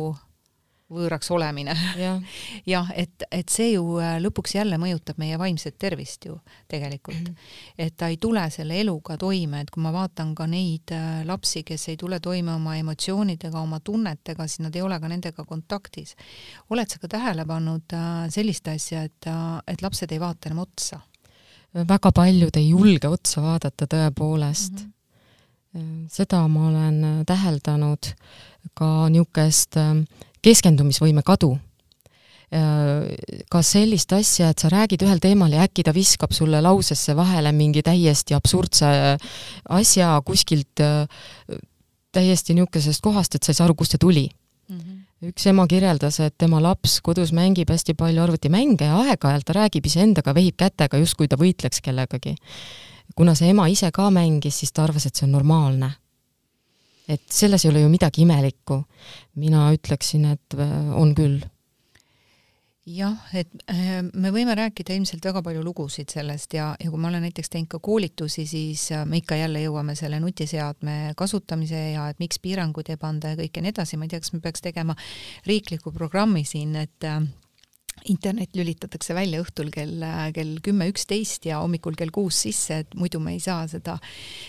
võõraks 0.93 1.31
olemine 1.33 1.75
ja. 1.97 2.15
jah, 2.75 2.91
et, 2.97 3.25
et 3.33 3.49
see 3.53 3.73
ju 3.73 3.97
äh, 4.03 4.17
lõpuks 4.21 4.55
jälle 4.59 4.77
mõjutab 4.81 5.19
meie 5.21 5.39
vaimset 5.41 5.79
tervist 5.81 6.27
ju 6.29 6.37
tegelikult 6.69 7.21
mm. 7.21 7.31
-hmm. 7.35 7.85
et 7.87 7.97
ta 7.97 8.11
ei 8.13 8.19
tule 8.21 8.45
selle 8.51 8.77
eluga 8.81 9.17
toime, 9.21 9.63
et 9.65 9.71
kui 9.71 9.83
ma 9.83 9.93
vaatan 9.95 10.35
ka 10.35 10.47
neid 10.47 10.93
äh, 10.93 11.23
lapsi, 11.25 11.65
kes 11.65 11.89
ei 11.89 11.97
tule 11.97 12.21
toime 12.21 12.53
oma 12.55 12.77
emotsioonidega, 12.77 13.61
oma 13.61 13.81
tunnetega, 13.81 14.47
siis 14.47 14.61
nad 14.67 14.77
ei 14.77 14.83
ole 14.83 15.01
ka 15.01 15.09
nendega 15.09 15.45
kontaktis. 15.45 16.17
oled 16.71 16.91
sa 16.91 16.99
ka 16.99 17.09
tähele 17.09 17.47
pannud 17.47 17.97
äh, 17.97 18.29
sellist 18.29 18.69
asja, 18.69 19.03
et, 19.03 19.31
et 19.67 19.83
lapsed 19.83 20.13
ei 20.13 20.21
vaata 20.21 20.49
enam 20.49 20.65
otsa? 20.69 21.01
väga 21.75 22.13
paljud 22.13 22.57
ei 22.57 22.69
julge 22.69 23.09
otsa 23.09 23.43
vaadata 23.43 23.87
tõepoolest 23.87 24.85
mm. 24.85 24.93
-hmm. 25.75 26.07
seda 26.13 26.49
ma 26.49 26.69
olen 26.69 27.25
täheldanud 27.27 28.13
ka 28.75 29.09
niisugust 29.09 29.77
keskendumisvõime 30.45 31.25
kadu. 31.27 31.55
Ka 33.51 33.61
sellist 33.67 34.13
asja, 34.15 34.53
et 34.53 34.63
sa 34.63 34.69
räägid 34.71 35.03
ühel 35.03 35.19
teemal 35.19 35.55
ja 35.57 35.65
äkki 35.65 35.83
ta 35.83 35.95
viskab 35.97 36.35
sulle 36.37 36.61
lausesse 36.63 37.17
vahele 37.17 37.51
mingi 37.57 37.83
täiesti 37.83 38.37
absurdse 38.37 38.91
asja 39.75 40.11
kuskilt 40.27 40.85
täiesti 42.15 42.55
niisugusest 42.55 43.03
kohast, 43.03 43.35
et 43.35 43.43
sa 43.43 43.51
ei 43.51 43.59
saa 43.59 43.67
aru, 43.67 43.75
kust 43.81 43.97
see 43.97 44.05
tuli 44.05 44.29
mm. 44.29 44.79
-hmm 44.79 45.01
üks 45.25 45.47
ema 45.49 45.67
kirjeldas, 45.71 46.19
et 46.21 46.35
tema 46.39 46.61
laps 46.63 46.99
kodus 47.05 47.33
mängib 47.33 47.71
hästi 47.73 47.95
palju 47.99 48.23
arvutimänge 48.25 48.89
ja 48.91 49.01
aeg-ajalt 49.07 49.47
ta 49.49 49.57
räägib 49.57 49.87
iseendaga, 49.89 50.35
vehib 50.37 50.57
kätega, 50.61 51.01
justkui 51.01 51.29
ta 51.29 51.39
võitleks 51.41 51.81
kellegagi. 51.85 52.35
kuna 53.17 53.35
see 53.35 53.49
ema 53.49 53.69
ise 53.69 53.91
ka 53.93 54.11
mängis, 54.11 54.59
siis 54.59 54.73
ta 54.73 54.85
arvas, 54.85 55.07
et 55.07 55.17
see 55.17 55.27
on 55.27 55.33
normaalne 55.33 55.95
et 57.09 57.25
selles 57.31 57.65
ei 57.65 57.71
ole 57.71 57.83
ju 57.85 57.91
midagi 57.93 58.25
imelikku. 58.25 58.85
mina 59.35 59.73
ütleksin, 59.75 60.25
et 60.33 60.57
äh, 60.59 60.95
on 60.97 61.15
küll. 61.15 61.43
jah, 62.87 63.17
et 63.33 63.49
äh, 63.71 64.03
me 64.13 64.31
võime 64.33 64.55
rääkida 64.57 64.95
ilmselt 64.95 65.25
väga 65.25 65.43
palju 65.43 65.63
lugusid 65.65 66.13
sellest 66.13 66.55
ja, 66.55 66.75
ja 66.81 66.91
kui 66.91 67.01
ma 67.01 67.09
olen 67.09 67.25
näiteks 67.25 67.51
teinud 67.53 67.71
ka 67.73 67.79
koolitusi, 67.79 68.47
siis 68.47 68.91
äh, 68.93 69.07
me 69.09 69.23
ikka 69.23 69.37
jälle 69.41 69.63
jõuame 69.65 69.95
selle 69.97 70.21
nutiseadme 70.21 71.15
kasutamise 71.17 71.81
ja 71.95 72.09
et 72.13 72.21
miks 72.21 72.41
piiranguid 72.41 72.93
ei 72.93 73.01
panda 73.01 73.33
ja 73.33 73.41
kõik 73.41 73.57
ja 73.57 73.65
nii 73.65 73.75
edasi, 73.77 73.97
ma 73.97 74.05
ei 74.05 74.13
tea, 74.13 74.21
kas 74.25 74.37
me 74.37 74.45
peaks 74.45 74.65
tegema 74.65 74.97
riikliku 75.47 75.93
programmi 75.93 76.45
siin, 76.49 76.77
et 76.77 77.09
internet 78.11 78.57
lülitatakse 78.57 79.15
välja 79.17 79.41
õhtul 79.43 79.71
kell, 79.73 80.03
kell 80.37 80.59
kümme, 80.65 80.89
üksteist 80.93 81.47
ja 81.49 81.61
hommikul 81.63 81.97
kell 81.99 82.13
kuus 82.15 82.43
sisse, 82.45 82.83
et 82.85 82.97
muidu 82.99 83.21
me 83.23 83.35
ei 83.37 83.41
saa 83.43 83.65
seda, 83.71 83.97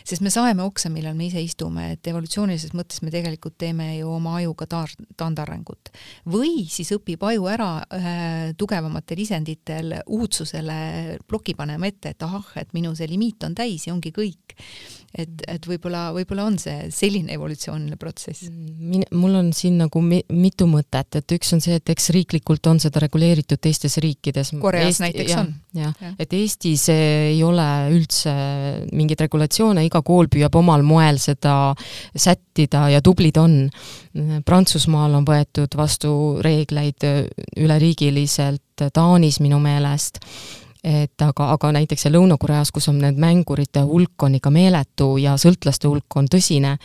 sest 0.03 0.23
me 0.25 0.31
saeme 0.33 0.65
oksa, 0.65 0.91
millal 0.93 1.15
me 1.17 1.29
ise 1.29 1.41
istume, 1.43 1.87
et 1.95 2.07
evolutsioonilises 2.11 2.75
mõttes 2.75 3.01
me 3.05 3.13
tegelikult 3.13 3.57
teeme 3.61 3.93
ju 3.95 4.11
oma 4.15 4.37
ajuga 4.41 4.67
taar-, 4.75 4.95
taandarengut. 5.17 5.93
või 6.31 6.65
siis 6.71 6.91
õpib 6.95 7.23
aju 7.23 7.47
ära 7.51 7.69
äh, 7.85 8.51
tugevamatel 8.57 9.23
isenditel 9.23 9.99
uudsusele 10.05 11.19
ploki 11.27 11.55
panema 11.55 11.87
ette, 11.87 12.15
et 12.15 12.27
ahah, 12.27 12.51
et 12.59 12.73
minu 12.75 12.95
see 12.95 13.07
limiit 13.09 13.43
on 13.47 13.55
täis 13.55 13.87
ja 13.87 13.95
ongi 13.95 14.11
kõik 14.15 14.57
et, 15.15 15.43
et 15.47 15.67
võib-olla, 15.67 16.09
võib-olla 16.15 16.45
on 16.49 16.57
see 16.59 16.89
selline 16.93 17.35
evolutsiooniline 17.35 17.97
protsess. 17.99 18.49
Min-, 18.51 19.05
mul 19.15 19.37
on 19.39 19.51
siin 19.55 19.77
nagu 19.79 20.01
mi-, 20.03 20.23
mitu 20.35 20.67
mõtet, 20.69 21.19
et 21.21 21.35
üks 21.37 21.53
on 21.55 21.63
see, 21.63 21.77
et 21.79 21.93
eks 21.93 22.09
riiklikult 22.15 22.67
on 22.71 22.81
seda 22.83 23.01
reguleeritud 23.03 23.61
teistes 23.63 23.97
riikides. 24.03 24.53
Koreas 24.61 24.95
Eesti, 24.95 25.05
näiteks 25.05 25.31
ja, 25.31 25.43
on. 25.43 25.53
jah 25.77 26.03
ja., 26.03 26.11
et 26.19 26.35
Eestis 26.35 26.87
ei 26.93 27.39
ole 27.45 27.67
üldse 27.95 28.33
mingeid 28.91 29.23
regulatsioone, 29.25 29.85
iga 29.87 30.03
kool 30.05 30.29
püüab 30.31 30.59
omal 30.59 30.83
moel 30.85 31.21
seda 31.21 31.55
sättida 32.11 32.87
ja 32.93 33.01
tublid 33.05 33.39
on. 33.39 33.57
Prantsusmaal 34.45 35.17
on 35.17 35.25
võetud 35.27 35.73
vastu 35.79 36.11
reegleid 36.43 37.03
üleriigiliselt, 37.59 38.61
Taanis 38.75 39.39
minu 39.39 39.55
meelest 39.63 40.19
et 40.85 41.21
aga, 41.25 41.49
aga 41.55 41.71
näiteks 41.79 42.07
Lõuna-Koreas, 42.13 42.69
kus 42.73 42.89
on 42.91 42.99
need 43.01 43.17
mängurite 43.21 43.81
hulk 43.87 44.25
on 44.27 44.37
ikka 44.37 44.51
meeletu 44.53 45.15
ja 45.21 45.33
sõltlaste 45.41 45.89
hulk 45.89 46.17
on 46.19 46.29
tõsine, 46.31 46.75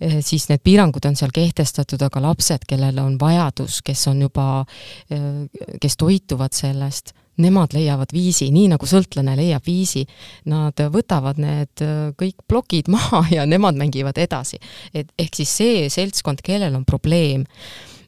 eh, 0.00 0.18
siis 0.26 0.48
need 0.50 0.62
piirangud 0.64 1.04
on 1.06 1.14
seal 1.18 1.30
kehtestatud, 1.34 2.02
aga 2.02 2.22
lapsed, 2.24 2.66
kellel 2.68 2.98
on 3.02 3.18
vajadus, 3.20 3.80
kes 3.86 4.08
on 4.10 4.24
juba, 4.26 4.64
eh, 5.10 5.46
kes 5.80 5.96
toituvad 6.00 6.56
sellest, 6.56 7.14
nemad 7.38 7.74
leiavad 7.74 8.12
viisi, 8.14 8.50
nii 8.54 8.68
nagu 8.74 8.86
sõltlane 8.86 9.34
leiab 9.38 9.64
viisi. 9.66 10.04
Nad 10.50 10.78
võtavad 10.90 11.38
need 11.38 11.82
eh, 11.82 12.10
kõik 12.18 12.46
plokid 12.48 12.90
maha 12.96 13.24
ja 13.30 13.46
nemad 13.46 13.78
mängivad 13.78 14.18
edasi. 14.18 14.58
et 14.94 15.10
ehk 15.18 15.34
siis 15.34 15.56
see 15.62 15.88
seltskond, 15.90 16.42
kellel 16.42 16.74
on 16.74 16.84
probleem, 16.84 17.46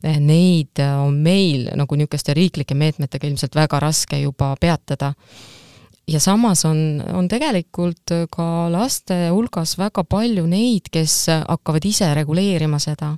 neid 0.02 0.80
on 0.84 1.20
meil 1.22 1.70
nagu 1.76 1.96
niisuguste 1.96 2.34
riiklike 2.36 2.74
meetmetega 2.74 3.28
ilmselt 3.28 3.54
väga 3.56 3.80
raske 3.80 4.20
juba 4.20 4.54
peatada. 4.60 5.12
ja 6.08 6.20
samas 6.20 6.64
on, 6.64 7.02
on 7.12 7.28
tegelikult 7.28 8.12
ka 8.30 8.68
laste 8.70 9.28
hulgas 9.28 9.78
väga 9.78 10.04
palju 10.04 10.46
neid, 10.46 10.90
kes 10.92 11.26
hakkavad 11.48 11.84
ise 11.84 12.14
reguleerima 12.14 12.78
seda, 12.78 13.16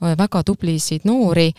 väga 0.00 0.42
tublisid 0.42 1.04
noori 1.04 1.52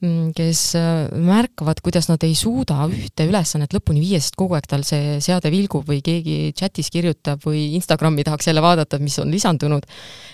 kes 0.00 0.60
äh, 0.78 1.08
märkavad, 1.12 1.80
kuidas 1.84 2.08
nad 2.08 2.22
ei 2.24 2.32
suuda 2.38 2.86
ühte 2.88 3.26
ülesannet 3.28 3.74
lõpuni 3.76 4.00
viia, 4.00 4.20
sest 4.22 4.38
kogu 4.40 4.56
aeg 4.56 4.68
tal 4.70 4.84
see 4.86 5.18
seade 5.20 5.52
vilgub 5.52 5.84
või 5.88 6.00
keegi 6.04 6.54
chatis 6.56 6.88
kirjutab 6.92 7.44
või 7.44 7.74
Instagrami 7.76 8.24
tahaks 8.24 8.48
jälle 8.48 8.64
vaadata, 8.64 8.98
mis 9.02 9.18
on 9.20 9.28
lisandunud, 9.32 9.84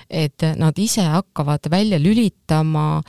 et 0.06 0.46
nad 0.61 0.78
ise 0.78 1.02
hakkavad 1.11 1.66
välja 1.70 1.99
lülitama, 1.99 3.02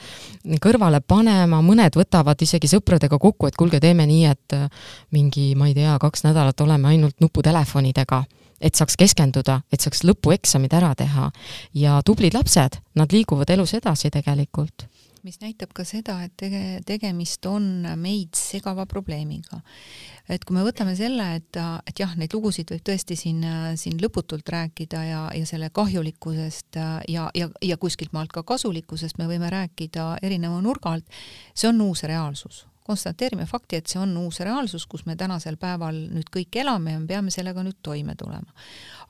kõrvale 0.63 1.03
panema, 1.05 1.61
mõned 1.61 1.99
võtavad 1.99 2.41
isegi 2.41 2.71
sõpradega 2.73 3.21
kokku, 3.21 3.51
et 3.51 3.59
kuulge, 3.59 3.81
teeme 3.83 4.09
nii, 4.09 4.25
et 4.25 4.57
äh, 4.57 4.67
mingi, 5.13 5.51
ma 5.55 5.69
ei 5.69 5.77
tea, 5.77 5.93
kaks 6.01 6.25
nädalat 6.25 6.65
oleme 6.65 6.95
ainult 6.95 7.21
nuputelefonidega 7.21 8.23
et 8.57 8.73
saaks 8.73 8.97
keskenduda, 8.97 9.59
et 9.69 9.83
saaks 9.85 10.01
lõpueksamid 10.01 10.73
ära 10.73 10.95
teha. 10.97 11.27
Ja 11.77 11.99
tublid 12.01 12.33
lapsed, 12.33 12.79
nad 12.97 13.13
liiguvad 13.13 13.53
elus 13.53 13.75
edasi 13.77 14.09
tegelikult 14.09 14.87
mis 15.27 15.41
näitab 15.43 15.73
ka 15.75 15.83
seda, 15.87 16.17
et 16.25 16.33
tege-, 16.39 16.79
tegemist 16.87 17.45
on 17.49 17.85
meid 17.99 18.37
segava 18.39 18.87
probleemiga. 18.89 19.59
et 20.29 20.43
kui 20.43 20.55
me 20.55 20.63
võtame 20.65 20.95
selle, 20.95 21.25
et, 21.39 21.59
et 21.87 21.99
jah, 21.99 22.15
neid 22.19 22.33
lugusid 22.35 22.71
võib 22.71 22.85
tõesti 22.87 23.15
siin, 23.19 23.43
siin 23.79 23.99
lõputult 24.03 24.47
rääkida 24.51 25.03
ja, 25.07 25.21
ja 25.35 25.49
selle 25.49 25.69
kahjulikkusest 25.73 26.79
ja, 27.11 27.27
ja, 27.35 27.49
ja 27.63 27.77
kuskilt 27.77 28.15
maalt 28.15 28.31
ka 28.35 28.43
kasulikkusest 28.47 29.19
me 29.19 29.27
võime 29.29 29.51
rääkida 29.51 30.17
erineva 30.23 30.59
nurga 30.63 30.97
alt, 30.97 31.19
see 31.55 31.69
on 31.71 31.83
uus 31.89 32.03
reaalsus 32.07 32.65
konstateerime 32.87 33.45
fakti, 33.49 33.79
et 33.79 33.91
see 33.91 33.99
on 34.01 34.15
uus 34.21 34.39
reaalsus, 34.45 34.85
kus 34.89 35.05
me 35.05 35.17
tänasel 35.19 35.59
päeval 35.61 35.97
nüüd 36.15 36.31
kõik 36.33 36.59
elame 36.61 36.95
ja 36.95 37.01
me 37.01 37.09
peame 37.09 37.33
sellega 37.33 37.63
nüüd 37.65 37.79
toime 37.83 38.15
tulema. 38.19 38.53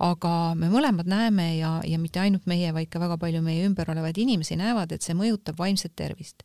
aga 0.03 0.33
me 0.55 0.69
mõlemad 0.73 1.09
näeme 1.09 1.47
ja, 1.57 1.77
ja 1.85 1.99
mitte 2.01 2.21
ainult 2.21 2.45
meie, 2.45 2.73
vaid 2.73 2.89
ka 2.93 3.01
väga 3.01 3.17
palju 3.21 3.41
meie 3.45 3.65
ümber 3.65 3.89
olevaid 3.91 4.17
inimesi 4.17 4.57
näevad, 4.59 4.91
et 4.91 5.05
see 5.05 5.15
mõjutab 5.17 5.57
vaimset 5.57 5.95
tervist. 5.95 6.43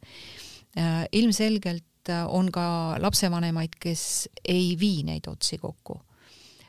Äh, 0.79 1.05
ilmselgelt 1.12 2.09
äh, 2.09 2.25
on 2.29 2.49
ka 2.53 2.97
lapsevanemaid, 3.01 3.77
kes 3.81 4.29
ei 4.45 4.73
vii 4.81 5.03
neid 5.11 5.29
otsi 5.29 5.59
kokku 5.61 5.99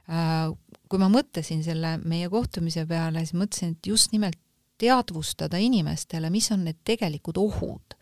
äh, 0.09 0.51
kui 0.93 1.01
ma 1.01 1.07
mõtlesin 1.09 1.63
selle 1.65 1.95
meie 2.05 2.27
kohtumise 2.29 2.83
peale, 2.85 3.23
siis 3.23 3.33
mõtlesin, 3.39 3.71
et 3.73 3.87
just 3.89 4.11
nimelt 4.13 4.37
teadvustada 4.77 5.57
inimestele, 5.57 6.29
mis 6.33 6.51
on 6.53 6.67
need 6.67 6.81
tegelikud 6.85 7.39
ohud 7.41 7.95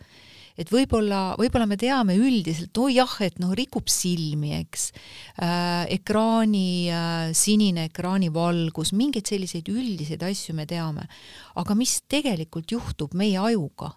et 0.61 0.71
võib-olla, 0.71 1.35
võib-olla 1.39 1.67
me 1.69 1.77
teame 1.79 2.15
üldiselt, 2.19 2.77
oi 2.77 2.95
jah, 2.97 3.13
et 3.25 3.39
noh, 3.41 3.53
rikub 3.57 3.89
silmi, 3.91 4.53
eks 4.59 4.89
äh,, 4.91 5.87
ekraani 5.97 6.89
äh,, 6.91 7.31
sinine 7.37 7.87
ekraani 7.89 8.31
valgus, 8.33 8.93
mingeid 8.97 9.29
selliseid 9.31 9.71
üldiseid 9.71 10.23
asju 10.27 10.55
me 10.57 10.67
teame. 10.69 11.07
aga 11.55 11.75
mis 11.77 11.99
tegelikult 12.09 12.71
juhtub 12.71 13.15
meie 13.17 13.39
ajuga? 13.41 13.93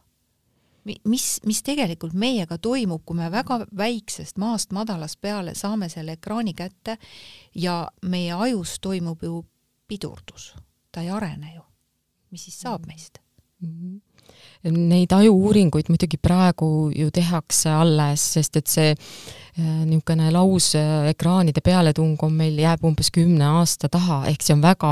mis, 0.84 1.26
mis 1.48 1.62
tegelikult 1.64 2.12
meiega 2.12 2.58
toimub, 2.60 3.04
kui 3.06 3.16
me 3.16 3.30
väga 3.32 3.62
väiksest 3.76 4.38
maast 4.40 4.74
madalast 4.76 5.20
peale 5.20 5.54
saame 5.56 5.88
selle 5.92 6.18
ekraani 6.18 6.54
kätte 6.56 6.98
ja 7.54 7.84
meie 8.02 8.32
ajus 8.32 8.78
toimub 8.84 9.22
ju 9.24 9.44
pidurdus, 9.88 10.52
ta 10.92 11.04
ei 11.04 11.10
arene 11.10 11.54
ju. 11.54 11.62
mis 12.30 12.48
siis 12.48 12.60
saab 12.60 12.86
meist 12.86 13.20
mm? 13.60 13.70
-hmm 13.70 14.13
Neid 14.64 15.12
aju-uuringuid 15.12 15.90
muidugi 15.92 16.16
praegu 16.16 16.88
ju 16.94 17.10
tehakse 17.12 17.68
alles, 17.68 18.22
sest 18.36 18.56
et 18.56 18.70
see 18.72 18.94
niisugune 19.56 20.30
lausekraanide 20.34 21.60
pealetung 21.64 22.18
on 22.26 22.32
meil, 22.34 22.56
jääb 22.58 22.82
umbes 22.84 23.12
kümne 23.14 23.46
aasta 23.60 23.86
taha, 23.92 24.24
ehk 24.26 24.42
see 24.42 24.54
on 24.56 24.62
väga, 24.64 24.90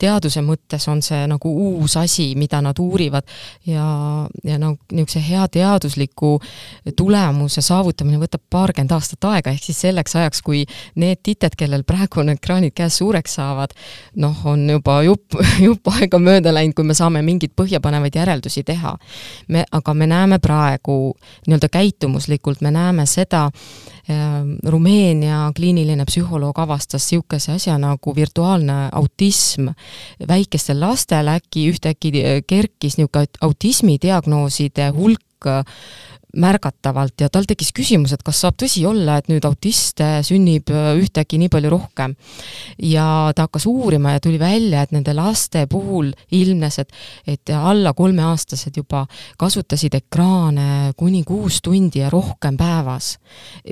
teaduse 0.00 0.42
mõttes 0.44 0.84
on 0.92 1.00
see 1.04 1.22
nagu 1.30 1.48
uus 1.48 1.96
asi, 1.96 2.26
mida 2.36 2.60
nad 2.60 2.76
uurivad 2.82 3.24
ja, 3.64 3.86
ja 4.44 4.58
no 4.60 4.74
niisuguse 4.92 5.22
hea 5.24 5.46
teadusliku 5.48 6.34
tulemuse 6.96 7.64
saavutamine 7.64 8.20
võtab 8.20 8.44
paarkümmend 8.52 8.92
aastat 8.92 9.24
aega, 9.30 9.54
ehk 9.56 9.64
siis 9.64 9.80
selleks 9.86 10.16
ajaks, 10.20 10.44
kui 10.44 10.66
need 11.00 11.22
tited, 11.24 11.56
kellel 11.56 11.86
praegu 11.88 12.20
on 12.20 12.34
ekraanid 12.36 12.76
käes 12.76 13.00
suureks 13.00 13.38
saavad, 13.40 13.72
noh, 14.20 14.44
on 14.44 14.68
juba 14.76 14.98
jupp, 15.08 15.40
jupp 15.66 15.88
aega 15.94 16.20
mööda 16.20 16.52
läinud, 16.52 16.76
kui 16.76 16.84
me 16.84 16.98
saame 16.98 17.24
mingeid 17.24 17.56
põhjapanevaid 17.56 18.20
järeldusi 18.20 18.66
teha. 18.66 18.96
me, 19.48 19.64
aga 19.72 19.94
me 19.94 20.06
näeme 20.06 20.38
praegu 20.38 21.16
nii-öelda 21.46 21.72
käitumuslikult, 21.72 22.60
me 22.60 22.70
näeme 22.70 23.06
seda, 23.08 23.46
Rumeenia 24.64 25.50
kliiniline 25.56 26.04
psühholoog 26.06 26.58
avastas 26.62 27.08
niisuguse 27.10 27.56
asja 27.56 27.74
nagu 27.78 28.14
virtuaalne 28.14 28.88
autism. 28.92 29.72
väikestel 30.28 30.80
lastel 30.80 31.28
äkki 31.28 31.68
ühtäkki 31.72 32.12
kerkis 32.46 32.98
niisugune 32.98 33.26
autismidiagnooside 33.40 34.90
hulk 34.94 35.50
märgatavalt 36.36 37.20
ja 37.20 37.28
tal 37.32 37.46
tekkis 37.48 37.72
küsimus, 37.76 38.12
et 38.14 38.22
kas 38.26 38.40
saab 38.44 38.56
tõsi 38.60 38.84
olla, 38.88 39.18
et 39.18 39.30
nüüd 39.30 39.44
autiste 39.48 40.20
sünnib 40.26 40.70
äh, 40.72 40.92
ühtäkki 41.00 41.38
nii 41.40 41.50
palju 41.52 41.70
rohkem. 41.72 42.16
ja 42.82 43.32
ta 43.36 43.46
hakkas 43.46 43.66
uurima 43.66 44.16
ja 44.16 44.20
tuli 44.20 44.38
välja, 44.38 44.82
et 44.82 44.92
nende 44.92 45.14
laste 45.16 45.66
puhul 45.70 46.12
ilmnes, 46.30 46.78
et, 46.78 46.92
et 47.26 47.54
alla 47.56 47.92
kolmeaastased 47.96 48.76
juba 48.76 49.06
kasutasid 49.38 49.94
ekraane 49.94 50.92
kuni 50.96 51.22
kuus 51.24 51.60
tundi 51.62 52.00
ja 52.00 52.10
rohkem 52.10 52.56
päevas. 52.56 53.16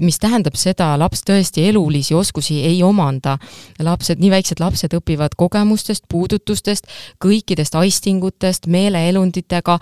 mis 0.01 0.19
tähendab 0.19 0.57
seda, 0.57 0.95
laps 0.99 1.25
tõesti 1.27 1.69
elulisi 1.69 2.15
oskusi 2.15 2.63
ei 2.65 2.83
omanda. 2.83 3.39
lapsed, 3.79 4.19
nii 4.21 4.31
väiksed 4.31 4.61
lapsed 4.61 4.95
õpivad 4.95 5.37
kogemustest, 5.37 6.05
puudutustest, 6.09 6.87
kõikidest 7.25 7.75
aistingutest, 7.75 8.67
meeleelunditega, 8.67 9.79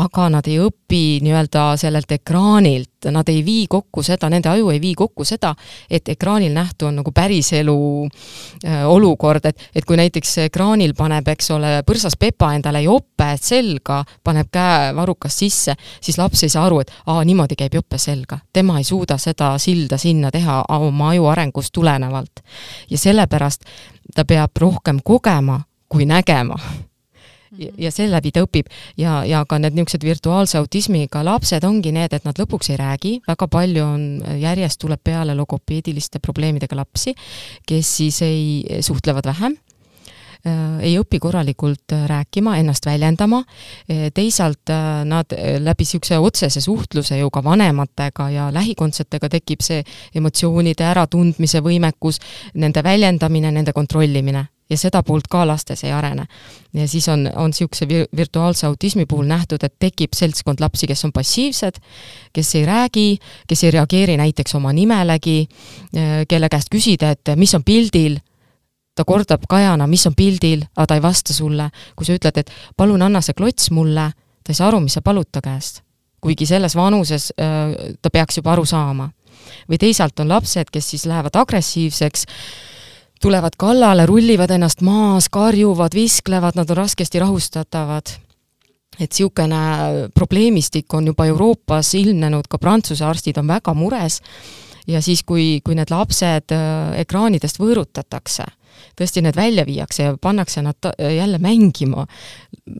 aga 0.00 0.28
nad 0.32 0.46
ei 0.48 0.58
õpi 0.62 1.20
nii-öelda 1.24 1.64
sellelt 1.80 2.12
ekraanilt, 2.14 3.08
nad 3.12 3.28
ei 3.32 3.40
vii 3.44 3.66
kokku 3.70 4.02
seda, 4.04 4.28
nende 4.32 4.50
aju 4.50 4.70
ei 4.72 4.80
vii 4.80 4.94
kokku 4.98 5.24
seda, 5.24 5.52
et 5.90 6.08
ekraanil 6.12 6.52
nähtu 6.54 6.88
on 6.88 7.00
nagu 7.00 7.12
päriselu 7.16 7.76
äh, 8.06 8.82
olukord, 8.88 9.46
et, 9.50 9.68
et 9.74 9.86
kui 9.88 9.98
näiteks 10.00 10.36
ekraanil 10.46 10.94
paneb, 10.98 11.28
eks 11.34 11.50
ole, 11.56 11.72
põrsas 11.86 12.16
Pepa 12.20 12.52
endale 12.56 12.82
jope 12.84 13.30
selga, 13.40 14.02
paneb 14.24 14.50
käe 14.52 14.90
varrukast 14.96 15.44
sisse, 15.44 15.76
siis 16.00 16.18
laps 16.20 16.44
ei 16.44 16.52
saa 16.52 16.66
aru, 16.68 16.82
et 16.84 16.92
aa, 17.06 17.24
niimoodi 17.24 17.58
käib 17.60 17.78
jope 17.80 17.98
selga. 17.98 18.40
tema 18.52 18.78
ei 18.78 18.84
suuda 18.84 19.18
seda 19.18 19.54
silda 19.58 19.98
sinna 19.98 20.30
teha 20.30 20.62
oma 20.78 21.10
aju 21.14 21.26
arengust 21.32 21.72
tulenevalt. 21.72 22.44
ja 22.90 22.98
sellepärast 22.98 23.64
ta 24.14 24.24
peab 24.24 24.56
rohkem 24.56 25.00
kogema 25.04 25.60
kui 25.88 26.06
nägema 26.06 26.58
ja, 27.58 27.70
ja 27.78 27.90
seeläbi 27.94 28.32
ta 28.34 28.44
õpib. 28.44 28.70
Ja, 29.00 29.20
ja 29.26 29.42
ka 29.48 29.58
need 29.60 29.76
niisugused 29.76 30.04
virtuaalse 30.06 30.58
autismiga 30.60 31.24
lapsed 31.26 31.64
ongi 31.66 31.92
need, 31.94 32.12
et 32.14 32.26
nad 32.28 32.38
lõpuks 32.38 32.72
ei 32.72 32.78
räägi, 32.80 33.16
väga 33.28 33.48
palju 33.50 33.86
on, 33.86 34.04
järjest 34.40 34.80
tuleb 34.82 35.02
peale 35.04 35.34
logopeediliste 35.38 36.22
probleemidega 36.22 36.78
lapsi, 36.78 37.14
kes 37.66 37.96
siis 38.00 38.20
ei, 38.26 38.80
suhtlevad 38.84 39.26
vähem 39.30 39.56
äh, 40.46 40.78
ei 40.86 40.94
õpi 41.00 41.20
korralikult 41.22 41.94
äh, 41.96 42.06
rääkima, 42.10 42.56
ennast 42.60 42.86
väljendama, 42.86 43.42
äh, 43.42 44.06
teisalt 44.14 44.70
nad 45.04 45.34
läbi 45.58 45.86
niisuguse 45.86 46.18
otsese 46.20 46.60
suhtluse 46.60 47.18
ju 47.18 47.30
ka 47.30 47.42
vanematega 47.44 48.30
ja 48.30 48.48
lähikondsetega 48.54 49.32
tekib 49.32 49.64
see 49.64 49.82
emotsioonide 50.14 50.86
äratundmise 50.92 51.64
võimekus, 51.64 52.20
nende 52.54 52.84
väljendamine, 52.84 53.52
nende 53.52 53.72
kontrollimine 53.76 54.46
ja 54.70 54.78
seda 54.78 55.02
poolt 55.02 55.28
ka 55.30 55.42
lastes 55.46 55.84
ei 55.84 55.92
arene. 55.92 56.26
ja 56.72 56.88
siis 56.88 57.08
on, 57.08 57.26
on 57.36 57.50
niisuguse 57.50 57.86
virtuaalse 58.16 58.66
autismi 58.66 59.06
puhul 59.06 59.26
nähtud, 59.26 59.62
et 59.62 59.74
tekib 59.78 60.14
seltskond 60.16 60.60
lapsi, 60.60 60.86
kes 60.86 61.04
on 61.04 61.12
passiivsed, 61.12 61.80
kes 62.32 62.54
ei 62.54 62.66
räägi, 62.66 63.18
kes 63.46 63.64
ei 63.64 63.70
reageeri 63.70 64.16
näiteks 64.16 64.54
oma 64.54 64.72
nimelegi, 64.72 65.48
eh, 65.94 66.26
kelle 66.28 66.48
käest 66.48 66.70
küsida, 66.74 67.10
et 67.10 67.34
mis 67.36 67.54
on 67.54 67.64
pildil, 67.64 68.18
ta 68.94 69.04
kordab 69.04 69.46
kajana, 69.48 69.86
mis 69.86 70.06
on 70.06 70.14
pildil, 70.14 70.64
aga 70.76 70.86
ta 70.86 70.98
ei 70.98 71.02
vasta 71.02 71.34
sulle. 71.34 71.70
kui 71.96 72.06
sa 72.06 72.14
ütled, 72.14 72.36
et 72.38 72.50
palun 72.76 73.02
anna 73.02 73.20
see 73.20 73.34
klots 73.34 73.70
mulle, 73.70 74.10
ta 74.44 74.52
ei 74.52 74.58
saa 74.58 74.68
aru, 74.68 74.80
mis 74.80 74.94
sa 74.98 75.02
palud 75.02 75.28
ta 75.32 75.40
käest. 75.40 75.82
kuigi 76.20 76.46
selles 76.46 76.76
vanuses 76.76 77.32
äh, 77.40 77.96
ta 78.02 78.10
peaks 78.10 78.36
juba 78.36 78.52
aru 78.52 78.64
saama. 78.64 79.10
või 79.68 79.78
teisalt 79.78 80.20
on 80.20 80.28
lapsed, 80.28 80.70
kes 80.70 80.90
siis 80.90 81.06
lähevad 81.06 81.34
agressiivseks, 81.34 82.26
tulevad 83.22 83.56
kallale, 83.58 84.06
rullivad 84.06 84.50
ennast 84.50 84.80
maas, 84.80 85.28
karjuvad, 85.28 85.94
visklevad, 85.94 86.56
nad 86.56 86.70
on 86.70 86.76
raskesti 86.76 87.18
rahustatavad. 87.18 88.16
et 89.00 89.10
niisugune 89.10 90.08
probleemistik 90.14 90.94
on 90.94 91.06
juba 91.06 91.24
Euroopas 91.24 91.94
ilmnenud, 91.94 92.48
ka 92.48 92.58
Prantsuse 92.58 93.04
arstid 93.04 93.38
on 93.38 93.46
väga 93.46 93.74
mures 93.74 94.20
ja 94.86 95.00
siis, 95.00 95.22
kui, 95.24 95.60
kui 95.64 95.74
need 95.74 95.90
lapsed 95.90 96.52
äh, 96.52 97.00
ekraanidest 97.00 97.60
võõrutatakse 97.60 98.44
tõesti 98.98 99.22
need 99.24 99.36
välja 99.36 99.66
viiakse 99.66 100.02
ja 100.02 100.16
pannakse 100.20 100.62
nad 100.62 100.90
jälle 100.98 101.38
mängima 101.38 102.06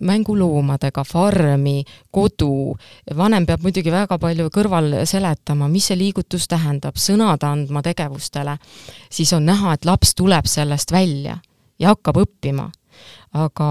mänguloomadega, 0.01 1.05
farmi, 1.05 1.85
kodu, 2.11 2.77
vanem 3.17 3.47
peab 3.47 3.63
muidugi 3.65 3.93
väga 3.93 4.19
palju 4.19 4.49
kõrval 4.55 5.01
seletama, 5.09 5.69
mis 5.69 5.91
see 5.91 5.99
liigutus 5.99 6.49
tähendab, 6.51 6.99
sõnad 7.01 7.45
andma 7.47 7.83
tegevustele, 7.83 8.57
siis 9.11 9.33
on 9.37 9.49
näha, 9.51 9.75
et 9.75 9.89
laps 9.89 10.15
tuleb 10.19 10.47
sellest 10.47 10.93
välja 10.93 11.39
ja 11.81 11.95
hakkab 11.95 12.21
õppima 12.25 12.71
aga, 13.31 13.67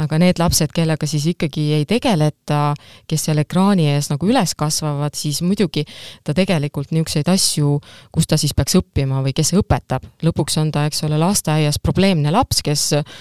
aga 0.00 0.18
need 0.20 0.38
lapsed, 0.40 0.72
kellega 0.72 1.06
siis 1.08 1.26
ikkagi 1.34 1.66
ei 1.76 1.84
tegeleta, 1.88 2.72
kes 3.08 3.26
seal 3.28 3.42
ekraani 3.42 3.90
ees 3.92 4.08
nagu 4.08 4.28
üles 4.28 4.54
kasvavad, 4.56 5.12
siis 5.18 5.42
muidugi 5.44 5.84
ta 6.24 6.32
tegelikult 6.36 6.94
niisuguseid 6.94 7.28
asju, 7.28 7.74
kus 8.14 8.28
ta 8.28 8.38
siis 8.40 8.54
peaks 8.56 8.78
õppima 8.80 9.20
või 9.24 9.34
kes 9.36 9.52
õpetab, 9.58 10.06
lõpuks 10.24 10.56
on 10.62 10.70
ta, 10.72 10.86
eks 10.88 11.04
ole, 11.04 11.18
lasteaias 11.20 11.76
probleemne 11.82 12.32
laps, 12.32 12.62
kes 12.64 12.86
äh, 12.96 13.12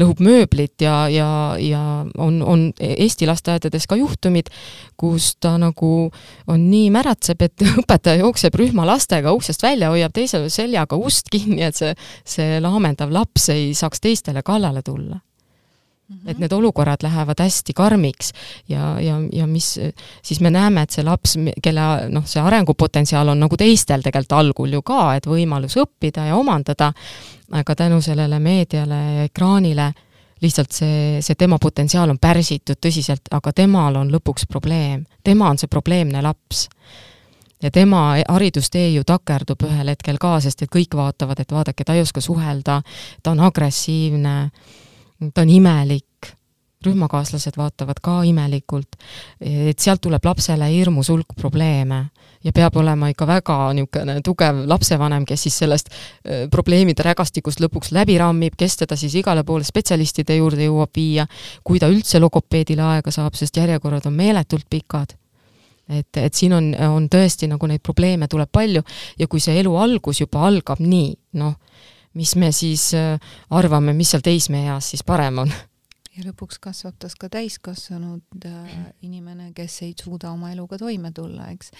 lõhub 0.00 0.24
mööblit 0.26 0.82
ja, 0.82 1.06
ja, 1.12 1.28
ja 1.62 1.82
on, 2.18 2.42
on 2.42 2.66
Eesti 2.82 3.28
lasteaedades 3.30 3.86
ka 3.86 4.00
juhtumid, 4.00 4.50
kus 4.98 5.36
ta 5.38 5.54
nagu 5.60 5.92
on 6.50 6.66
nii 6.66 6.90
märatseb, 6.94 7.46
et 7.46 7.66
õpetaja 7.84 8.24
jookseb 8.24 8.58
rühma 8.58 8.88
lastega 8.90 9.30
uksest 9.38 9.62
välja, 9.62 9.94
hoiab 9.94 10.18
teise 10.18 10.42
seljaga 10.50 10.98
ust 10.98 11.30
kinni, 11.30 11.62
et 11.62 11.78
see, 11.78 11.94
see 12.26 12.58
laamendav 12.62 13.14
laps 13.14 13.52
ei 13.54 13.70
saaks 13.78 14.02
teistele 14.02 14.42
kallale 14.42 14.82
tulla 14.82 15.11
-hmm. 16.12 16.30
et 16.30 16.38
need 16.38 16.52
olukorrad 16.52 17.02
lähevad 17.02 17.40
hästi 17.40 17.72
karmiks 17.72 18.32
ja, 18.68 19.00
ja, 19.00 19.18
ja 19.32 19.46
mis, 19.46 19.78
siis 20.22 20.40
me 20.40 20.50
näeme, 20.50 20.82
et 20.82 20.90
see 20.90 21.04
laps, 21.04 21.36
kelle 21.62 22.08
noh, 22.08 22.26
see 22.26 22.42
arengupotentsiaal 22.42 23.28
on 23.28 23.40
nagu 23.40 23.56
teistel 23.56 24.02
tegelikult 24.02 24.38
algul 24.38 24.72
ju 24.72 24.82
ka, 24.82 25.14
et 25.16 25.26
võimalus 25.26 25.76
õppida 25.76 26.26
ja 26.30 26.36
omandada, 26.36 26.92
aga 27.52 27.74
tänu 27.74 28.00
sellele 28.00 28.38
meediale 28.38 29.02
ja 29.16 29.28
ekraanile 29.28 29.92
lihtsalt 30.42 30.72
see, 30.72 31.20
see 31.22 31.38
tema 31.38 31.58
potentsiaal 31.58 32.10
on 32.10 32.18
pärsitud 32.18 32.80
tõsiselt, 32.82 33.30
aga 33.30 33.52
temal 33.52 33.96
on 33.96 34.10
lõpuks 34.10 34.48
probleem. 34.48 35.04
tema 35.24 35.50
on 35.50 35.58
see 35.58 35.70
probleemne 35.70 36.22
laps 36.22 36.68
ja 37.62 37.70
tema 37.70 38.16
haridustee 38.28 38.90
ju 38.92 39.04
takerdub 39.06 39.62
ühel 39.68 39.92
hetkel 39.94 40.18
ka, 40.20 40.36
sest 40.42 40.64
et 40.64 40.72
kõik 40.72 40.96
vaatavad, 40.98 41.40
et 41.40 41.52
vaadake, 41.52 41.84
ta 41.84 41.94
ei 41.94 42.02
oska 42.02 42.20
suhelda, 42.20 42.80
ta 43.22 43.34
on 43.34 43.40
agressiivne, 43.40 44.50
ta 45.34 45.44
on 45.44 45.52
imelik, 45.52 46.32
rühmakaaslased 46.82 47.56
vaatavad 47.56 48.00
ka 48.02 48.22
imelikult, 48.26 48.96
et 49.40 49.78
sealt 49.78 50.02
tuleb 50.02 50.24
lapsele 50.26 50.66
hirmus 50.72 51.12
hulk 51.12 51.36
probleeme 51.38 52.00
ja 52.44 52.52
peab 52.54 52.76
olema 52.76 53.08
ikka 53.12 53.26
väga 53.26 53.56
niisugune 53.76 54.18
tugev 54.24 54.62
lapsevanem, 54.68 55.24
kes 55.28 55.46
siis 55.46 55.58
sellest 55.62 55.92
äh, 55.92 56.44
probleemide 56.50 57.04
rägastikust 57.06 57.62
lõpuks 57.62 57.92
läbi 57.94 58.18
rammib, 58.18 58.56
kes 58.58 58.80
teda 58.82 58.98
siis 58.98 59.14
igale 59.20 59.44
poole 59.46 59.66
spetsialistide 59.66 60.36
juurde 60.40 60.66
jõuab 60.66 60.90
viia, 60.96 61.26
kui 61.64 61.78
ta 61.78 61.90
üldse 61.92 62.20
logopeedile 62.22 62.82
aega 62.96 63.14
saab, 63.14 63.38
sest 63.38 63.56
järjekorrad 63.62 64.06
on 64.10 64.16
meeletult 64.18 64.66
pikad. 64.70 65.16
Et, 65.92 66.16
et 66.16 66.34
siin 66.34 66.54
on, 66.56 66.70
on 66.94 67.08
tõesti 67.10 67.48
nagu 67.50 67.66
neid 67.68 67.82
probleeme 67.84 68.28
tuleb 68.30 68.48
palju 68.52 68.82
ja 69.18 69.26
kui 69.28 69.42
see 69.42 69.58
elu 69.60 69.74
algus 69.76 70.22
juba 70.22 70.46
algab 70.46 70.80
nii, 70.80 71.10
noh, 71.42 71.56
mis 72.18 72.34
me 72.36 72.52
siis 72.52 72.90
äh, 72.94 73.18
arvame, 73.50 73.94
mis 73.96 74.12
seal 74.12 74.24
teismeeas 74.24 74.92
siis 74.92 75.04
parem 75.06 75.42
on. 75.44 75.52
ja 76.12 76.26
lõpuks 76.26 76.60
kasvab 76.60 76.98
tast 77.00 77.18
ka 77.20 77.30
täiskasvanud 77.32 78.46
äh, 78.48 78.74
inimene, 79.06 79.52
kes 79.56 79.82
ei 79.86 79.94
suuda 79.98 80.32
oma 80.32 80.52
eluga 80.52 80.78
toime 80.80 81.12
tulla, 81.16 81.48
eks. 81.54 81.72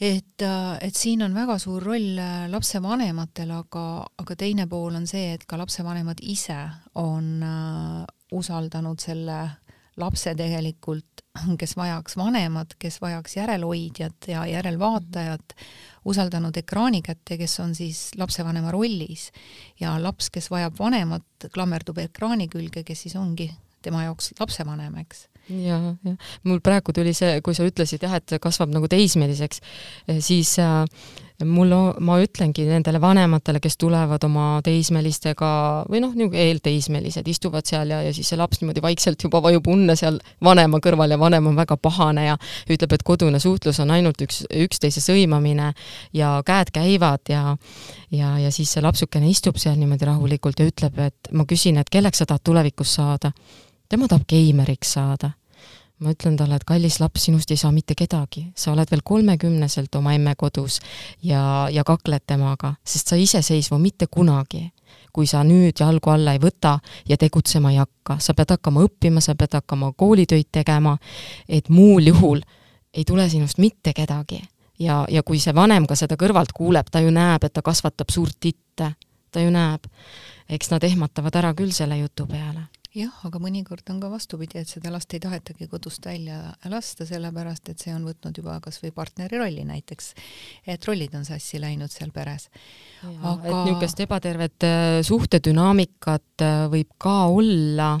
et, 0.00 0.42
äh, 0.42 0.72
et 0.88 0.96
siin 0.96 1.22
on 1.26 1.34
väga 1.34 1.58
suur 1.62 1.82
roll 1.82 2.18
lapsevanematel, 2.52 3.52
aga, 3.58 3.86
aga 4.22 4.38
teine 4.38 4.66
pool 4.70 4.98
on 4.98 5.06
see, 5.06 5.34
et 5.36 5.46
ka 5.46 5.58
lapsevanemad 5.60 6.22
ise 6.22 6.58
on 7.02 7.44
usaldanud 8.34 9.00
selle 9.00 9.38
lapse 9.96 10.34
tegelikult, 10.36 11.22
kes 11.60 11.76
vajaks 11.78 12.16
vanemat, 12.18 12.74
kes 12.78 13.00
vajaks 13.02 13.36
järelhoidjat 13.36 14.30
ja 14.32 14.46
järelvaatajat, 14.50 15.56
usaldanud 16.06 16.56
ekraani 16.56 17.02
kätte, 17.02 17.38
kes 17.40 17.60
on 17.60 17.74
siis 17.74 18.08
lapsevanema 18.18 18.72
rollis. 18.74 19.30
Ja 19.80 19.96
laps, 20.02 20.30
kes 20.34 20.50
vajab 20.50 20.78
vanemat, 20.78 21.48
klammerdub 21.54 21.98
ekraani 22.02 22.48
külge, 22.52 22.84
kes 22.86 23.06
siis 23.06 23.16
ongi 23.16 23.50
tema 23.82 24.06
jaoks 24.06 24.32
lapsevanem, 24.40 24.94
eks. 25.04 25.26
Ja, 25.46 25.78
jah, 26.02 26.30
mul 26.42 26.58
praegu 26.64 26.90
tuli 26.94 27.12
see, 27.14 27.38
kui 27.46 27.54
sa 27.54 27.66
ütlesid 27.68 28.02
jah, 28.02 28.16
et 28.18 28.34
kasvab 28.42 28.72
nagu 28.74 28.88
teismeliseks, 28.90 29.60
siis 30.26 30.56
äh, 30.58 30.82
mul, 31.44 31.72
ma 32.00 32.16
ütlengi 32.22 32.64
nendele 32.68 33.00
vanematele, 33.00 33.60
kes 33.60 33.76
tulevad 33.80 34.24
oma 34.24 34.60
teismelistega 34.64 35.50
või 35.90 36.00
noh, 36.00 36.14
nagu 36.16 36.36
eelteismelised, 36.36 37.28
istuvad 37.28 37.68
seal 37.68 37.92
ja, 37.92 38.00
ja 38.06 38.14
siis 38.16 38.30
see 38.32 38.38
laps 38.40 38.62
niimoodi 38.62 38.82
vaikselt 38.84 39.26
juba 39.26 39.42
vajub 39.44 39.68
unne 39.72 39.96
seal 39.98 40.18
vanema 40.44 40.80
kõrval 40.80 41.12
ja 41.12 41.20
vanem 41.20 41.50
on 41.50 41.58
väga 41.58 41.76
pahane 41.76 42.26
ja 42.28 42.38
ütleb, 42.72 42.96
et 42.96 43.04
kodune 43.06 43.40
suhtlus 43.42 43.80
on 43.84 43.92
ainult 43.92 44.22
üks, 44.24 44.44
üksteise 44.48 45.04
sõimamine 45.04 45.72
ja 46.16 46.36
käed 46.46 46.72
käivad 46.72 47.28
ja 47.32 47.56
ja, 48.10 48.36
ja 48.38 48.50
siis 48.54 48.72
see 48.72 48.84
lapsukene 48.84 49.28
istub 49.28 49.58
seal 49.60 49.76
niimoodi 49.76 50.08
rahulikult 50.08 50.60
ja 50.60 50.68
ütleb, 50.70 51.00
et 51.10 51.32
ma 51.36 51.44
küsin, 51.48 51.80
et 51.80 51.90
kelleks 51.92 52.22
sa 52.22 52.26
tahad 52.26 52.44
tulevikus 52.44 52.94
saada. 52.96 53.32
tema 53.88 54.08
tahab 54.08 54.24
geimeriks 54.28 54.92
saada 54.96 55.34
ma 56.00 56.12
ütlen 56.12 56.36
talle, 56.36 56.58
et 56.58 56.64
kallis 56.68 56.98
laps, 57.00 57.24
sinust 57.26 57.50
ei 57.50 57.60
saa 57.60 57.72
mitte 57.72 57.96
kedagi, 57.96 58.46
sa 58.56 58.72
oled 58.74 58.90
veel 58.92 59.02
kolmekümneselt 59.04 59.94
oma 59.96 60.12
emme 60.16 60.34
kodus 60.36 60.80
ja, 61.24 61.68
ja 61.72 61.84
kakled 61.88 62.26
temaga, 62.28 62.74
sest 62.84 63.12
sa 63.12 63.16
iseseisvu 63.20 63.78
mitte 63.80 64.10
kunagi. 64.10 64.70
kui 65.16 65.24
sa 65.26 65.40
nüüd 65.44 65.80
jalgu 65.80 66.10
alla 66.12 66.34
ei 66.36 66.38
võta 66.38 66.74
ja 67.08 67.16
tegutsema 67.16 67.70
ei 67.72 67.78
hakka, 67.80 68.18
sa 68.20 68.34
pead 68.36 68.50
hakkama 68.52 68.82
õppima, 68.84 69.22
sa 69.24 69.32
pead 69.34 69.54
hakkama 69.56 69.94
koolitöid 69.96 70.50
tegema, 70.52 70.92
et 71.48 71.70
muul 71.72 72.10
juhul 72.12 72.42
ei 72.92 73.04
tule 73.04 73.24
sinust 73.28 73.58
mitte 73.58 73.92
kedagi. 73.96 74.42
ja, 74.78 75.04
ja 75.08 75.22
kui 75.22 75.40
see 75.40 75.54
vanem 75.54 75.86
ka 75.86 75.96
seda 75.96 76.16
kõrvalt 76.20 76.52
kuuleb, 76.52 76.92
ta 76.92 77.00
ju 77.00 77.10
näeb, 77.10 77.44
et 77.44 77.52
ta 77.52 77.62
kasvatab 77.62 78.12
suurt 78.12 78.36
titte, 78.40 78.92
ta 79.32 79.40
ju 79.40 79.50
näeb. 79.50 79.88
eks 80.48 80.70
nad 80.70 80.84
ehmatavad 80.84 81.36
ära 81.36 81.54
küll 81.54 81.72
selle 81.72 81.96
jutu 81.98 82.26
peale 82.26 82.68
jah, 82.96 83.12
aga 83.28 83.40
mõnikord 83.42 83.86
on 83.92 83.98
ka 84.02 84.10
vastupidi, 84.10 84.60
et 84.60 84.70
seda 84.70 84.90
last 84.92 85.12
ei 85.14 85.20
tahetagi 85.22 85.68
kodust 85.70 86.06
välja 86.06 86.38
lasta, 86.70 87.06
sellepärast 87.08 87.70
et 87.72 87.82
see 87.82 87.94
on 87.94 88.06
võtnud 88.08 88.40
juba 88.40 88.58
kas 88.64 88.80
või 88.82 88.92
partneri 88.96 89.40
rolli 89.40 89.66
näiteks, 89.68 90.12
et 90.72 90.88
rollid 90.88 91.14
on 91.18 91.26
sassi 91.28 91.60
läinud 91.62 91.92
seal 91.92 92.12
peres. 92.14 92.48
Aga... 93.04 93.36
et 93.42 93.58
niisugust 93.68 94.00
ebatervet 94.06 94.68
äh, 94.68 94.86
suhtedünaamikat 95.06 96.46
äh, 96.46 96.64
võib 96.72 96.96
ka 97.02 97.18
olla, 97.32 97.92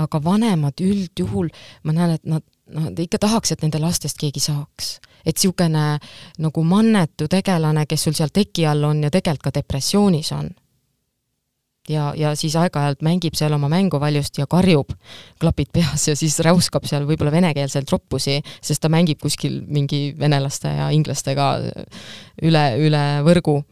aga 0.00 0.24
vanemad 0.24 0.80
üldjuhul, 0.82 1.52
ma 1.84 1.96
näen, 1.96 2.16
et 2.18 2.26
nad 2.28 2.48
nad 2.72 2.96
ikka 2.96 3.18
tahaks, 3.20 3.50
et 3.52 3.60
nende 3.60 3.76
lastest 3.82 4.16
keegi 4.16 4.40
saaks. 4.40 4.94
et 5.26 5.36
niisugune 5.36 5.98
nagu 6.42 6.62
mannetu 6.64 7.28
tegelane, 7.28 7.84
kes 7.86 8.06
sul 8.06 8.14
seal 8.16 8.30
teki 8.32 8.64
all 8.66 8.84
on 8.88 9.02
ja 9.04 9.10
tegelikult 9.10 9.50
ka 9.50 9.58
depressioonis 9.58 10.32
on 10.32 10.48
ja, 11.88 12.12
ja 12.16 12.32
siis 12.38 12.54
aeg-ajalt 12.58 13.02
mängib 13.02 13.36
seal 13.38 13.54
oma 13.56 13.68
mänguvaljust 13.72 14.38
ja 14.38 14.46
karjub, 14.50 14.92
klapid 15.40 15.72
peas 15.74 16.06
ja 16.08 16.16
siis 16.18 16.38
räuskab 16.44 16.86
seal 16.88 17.06
võib-olla 17.08 17.32
venekeelselt 17.34 17.90
roppusi, 17.92 18.38
sest 18.62 18.82
ta 18.82 18.90
mängib 18.92 19.20
kuskil 19.22 19.60
mingi 19.66 20.12
venelaste 20.18 20.72
ja 20.76 20.90
inglastega 20.94 21.48
üle, 22.42 22.66
üle 22.82 23.06
võrgu. 23.26 23.62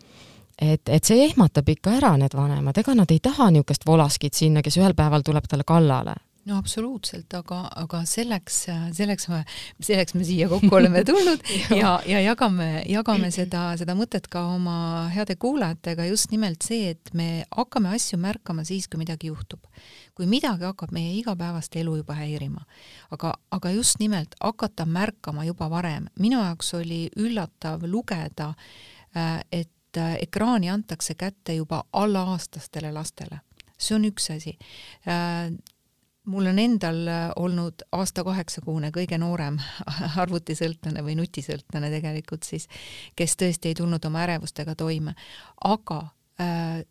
et, 0.60 0.88
et 0.88 1.04
see 1.04 1.24
ehmatab 1.24 1.68
ikka 1.68 1.98
ära 2.00 2.16
need 2.20 2.34
vanemad, 2.36 2.78
ega 2.78 2.94
nad 2.94 3.10
ei 3.10 3.20
taha 3.22 3.50
niisugust 3.50 3.86
volaskit 3.86 4.34
sinna, 4.34 4.62
kes 4.62 4.76
ühel 4.80 4.94
päeval 4.94 5.22
tuleb 5.26 5.46
talle 5.48 5.64
kallale 5.64 6.18
no 6.50 6.58
absoluutselt, 6.58 7.30
aga, 7.38 7.60
aga 7.78 8.00
selleks, 8.08 8.56
selleks 8.96 9.28
me, 9.30 9.40
selleks 9.84 10.16
me 10.16 10.26
siia 10.26 10.48
kokku 10.50 10.70
oleme 10.76 11.02
tulnud 11.06 11.44
ja, 11.80 11.94
ja 12.08 12.20
jagame, 12.24 12.68
jagame 12.90 13.30
seda, 13.38 13.70
seda 13.80 13.94
mõtet 13.98 14.26
ka 14.32 14.42
oma 14.56 15.08
heade 15.14 15.36
kuulajatega, 15.40 16.08
just 16.10 16.34
nimelt 16.34 16.66
see, 16.66 16.90
et 16.94 17.12
me 17.16 17.44
hakkame 17.54 17.92
asju 17.94 18.18
märkama 18.20 18.64
siis, 18.68 18.88
kui 18.90 19.00
midagi 19.00 19.30
juhtub. 19.30 19.62
kui 20.18 20.26
midagi 20.28 20.66
hakkab 20.66 20.90
meie 20.92 21.14
igapäevast 21.20 21.76
elu 21.80 21.96
juba 22.02 22.16
häirima. 22.18 22.64
aga, 23.14 23.34
aga 23.50 23.74
just 23.76 24.00
nimelt 24.02 24.34
hakata 24.40 24.86
märkama 24.86 25.46
juba 25.48 25.70
varem. 25.70 26.08
minu 26.18 26.42
jaoks 26.42 26.74
oli 26.74 27.04
üllatav 27.16 27.86
lugeda, 27.86 28.54
äh, 29.16 29.38
et 29.52 29.96
äh, 29.96 30.16
ekraani 30.26 30.70
antakse 30.70 31.14
kätte 31.14 31.54
juba 31.54 31.84
allaaastastele 31.92 32.92
lastele 32.92 33.40
see 33.80 33.96
on 33.96 34.04
üks 34.08 34.30
asi 34.34 34.56
äh, 35.08 35.50
mul 36.30 36.46
on 36.50 36.58
endal 36.62 37.02
äh, 37.08 37.26
olnud 37.36 37.84
aasta 37.96 38.24
kaheksakuune 38.26 38.92
kõige 38.94 39.18
noorem 39.20 39.58
arvutisõltlane 40.22 41.04
või 41.06 41.16
nutisõltlane 41.18 41.90
tegelikult 41.92 42.46
siis, 42.48 42.68
kes 43.18 43.36
tõesti 43.40 43.72
ei 43.72 43.78
tulnud 43.78 44.04
oma 44.06 44.24
ärevustega 44.26 44.76
toime, 44.78 45.16
aga 45.66 46.02
äh, 46.40 46.82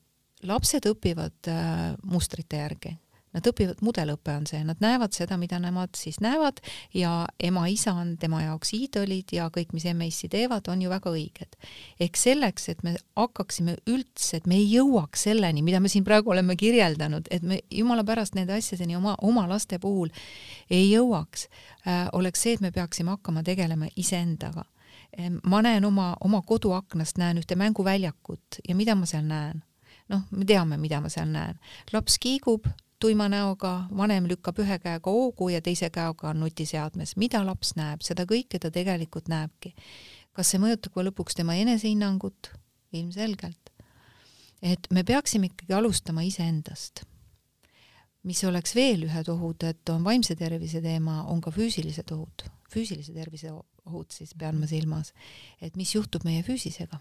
lapsed 0.43 0.89
õpivad 0.91 1.51
äh, 1.51 1.93
mustrite 2.03 2.63
järgi 2.63 2.95
Nad 3.35 3.45
õpivad, 3.45 3.83
mudelõpe 3.85 4.33
on 4.33 4.47
see, 4.49 4.61
nad 4.65 4.79
näevad 4.81 5.13
seda, 5.13 5.37
mida 5.37 5.59
nemad 5.61 5.93
siis 5.97 6.17
näevad 6.23 6.61
ja 6.97 7.27
ema-isa 7.45 7.93
on 8.01 8.15
tema 8.17 8.41
jaoks 8.41 8.73
iidolid 8.73 9.33
ja 9.35 9.49
kõik, 9.53 9.75
mis 9.77 9.85
emme-issi 9.89 10.29
teevad, 10.33 10.65
on 10.71 10.81
ju 10.81 10.89
väga 10.89 11.13
õiged. 11.13 11.59
ehk 11.99 12.17
selleks, 12.17 12.69
et 12.73 12.81
me 12.83 12.95
hakkaksime 13.19 13.77
üldse, 13.85 14.37
et 14.37 14.47
me 14.47 14.57
ei 14.57 14.65
jõuaks 14.71 15.27
selleni, 15.29 15.61
mida 15.61 15.79
me 15.79 15.89
siin 15.93 16.03
praegu 16.07 16.33
oleme 16.33 16.55
kirjeldanud, 16.55 17.29
et 17.31 17.45
me 17.45 17.61
jumala 17.69 18.03
pärast 18.03 18.35
nende 18.35 18.57
asjadeni 18.57 18.97
oma, 18.97 19.15
oma 19.21 19.45
laste 19.47 19.79
puhul 19.79 20.09
ei 20.69 20.89
jõuaks 20.89 21.47
äh,, 21.85 22.09
oleks 22.13 22.41
see, 22.41 22.57
et 22.57 22.65
me 22.65 22.71
peaksime 22.71 23.13
hakkama 23.13 23.43
tegelema 23.43 23.93
iseendaga 23.95 24.65
ma 25.43 25.61
näen 25.61 25.85
oma, 25.85 26.15
oma 26.21 26.41
koduaknast, 26.45 27.17
näen 27.17 27.39
ühte 27.41 27.55
mänguväljakut 27.55 28.61
ja 28.67 28.75
mida 28.75 28.95
ma 28.95 29.05
seal 29.09 29.25
näen? 29.25 29.63
noh, 30.09 30.25
me 30.31 30.45
teame, 30.45 30.77
mida 30.81 31.01
ma 31.01 31.09
seal 31.09 31.29
näen. 31.29 31.59
laps 31.93 32.17
kiigub, 32.21 32.65
tuima 32.99 33.29
näoga, 33.31 33.85
vanem 33.95 34.27
lükkab 34.27 34.59
ühe 34.59 34.77
käega 34.83 35.11
hoogu 35.11 35.49
ja 35.53 35.61
teise 35.63 35.89
käega 35.89 36.29
on 36.29 36.39
nutiseadmes. 36.43 37.15
mida 37.15 37.39
laps 37.45 37.73
näeb, 37.79 38.03
seda 38.03 38.25
kõike 38.27 38.59
ta 38.59 38.71
tegelikult 38.71 39.29
näebki. 39.31 39.73
kas 40.33 40.51
see 40.51 40.59
mõjutab 40.59 40.93
ka 40.93 41.05
lõpuks 41.07 41.39
tema 41.39 41.55
enesehinnangut? 41.55 42.51
ilmselgelt. 42.93 43.69
et 44.61 44.87
me 44.91 45.03
peaksime 45.03 45.47
ikkagi 45.47 45.73
alustama 45.73 46.21
iseendast. 46.21 47.05
mis 48.23 48.43
oleks 48.43 48.75
veel 48.75 49.07
ühed 49.07 49.29
ohud, 49.29 49.63
et 49.63 49.89
on 49.89 50.03
vaimse 50.03 50.35
tervise 50.35 50.81
teema, 50.81 51.23
on 51.23 51.41
ka 51.41 51.51
füüsilised 51.51 52.11
ohud. 52.11 52.43
füüsilise 52.73 53.13
tervise 53.13 53.53
ohud 53.85 54.11
siis 54.11 54.35
pean 54.35 54.59
ma 54.59 54.67
silmas, 54.67 55.13
et 55.61 55.75
mis 55.75 55.95
juhtub 55.95 56.23
meie 56.27 56.43
füüsisega 56.43 56.99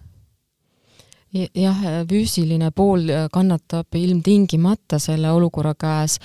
jah, 1.34 1.82
füüsiline 2.08 2.70
pool 2.70 3.08
äh, 3.12 3.26
kannatab 3.32 3.94
ilmtingimata 3.94 4.98
selle 5.02 5.30
olukorra 5.30 5.74
käes 5.74 6.18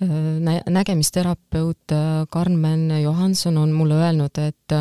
Nä. 0.00 0.60
nägemisterapeut 0.66 1.92
äh, 1.92 2.26
Carmen 2.32 3.02
Johanson 3.02 3.58
on 3.58 3.72
mulle 3.72 3.94
öelnud, 3.94 4.38
et 4.38 4.76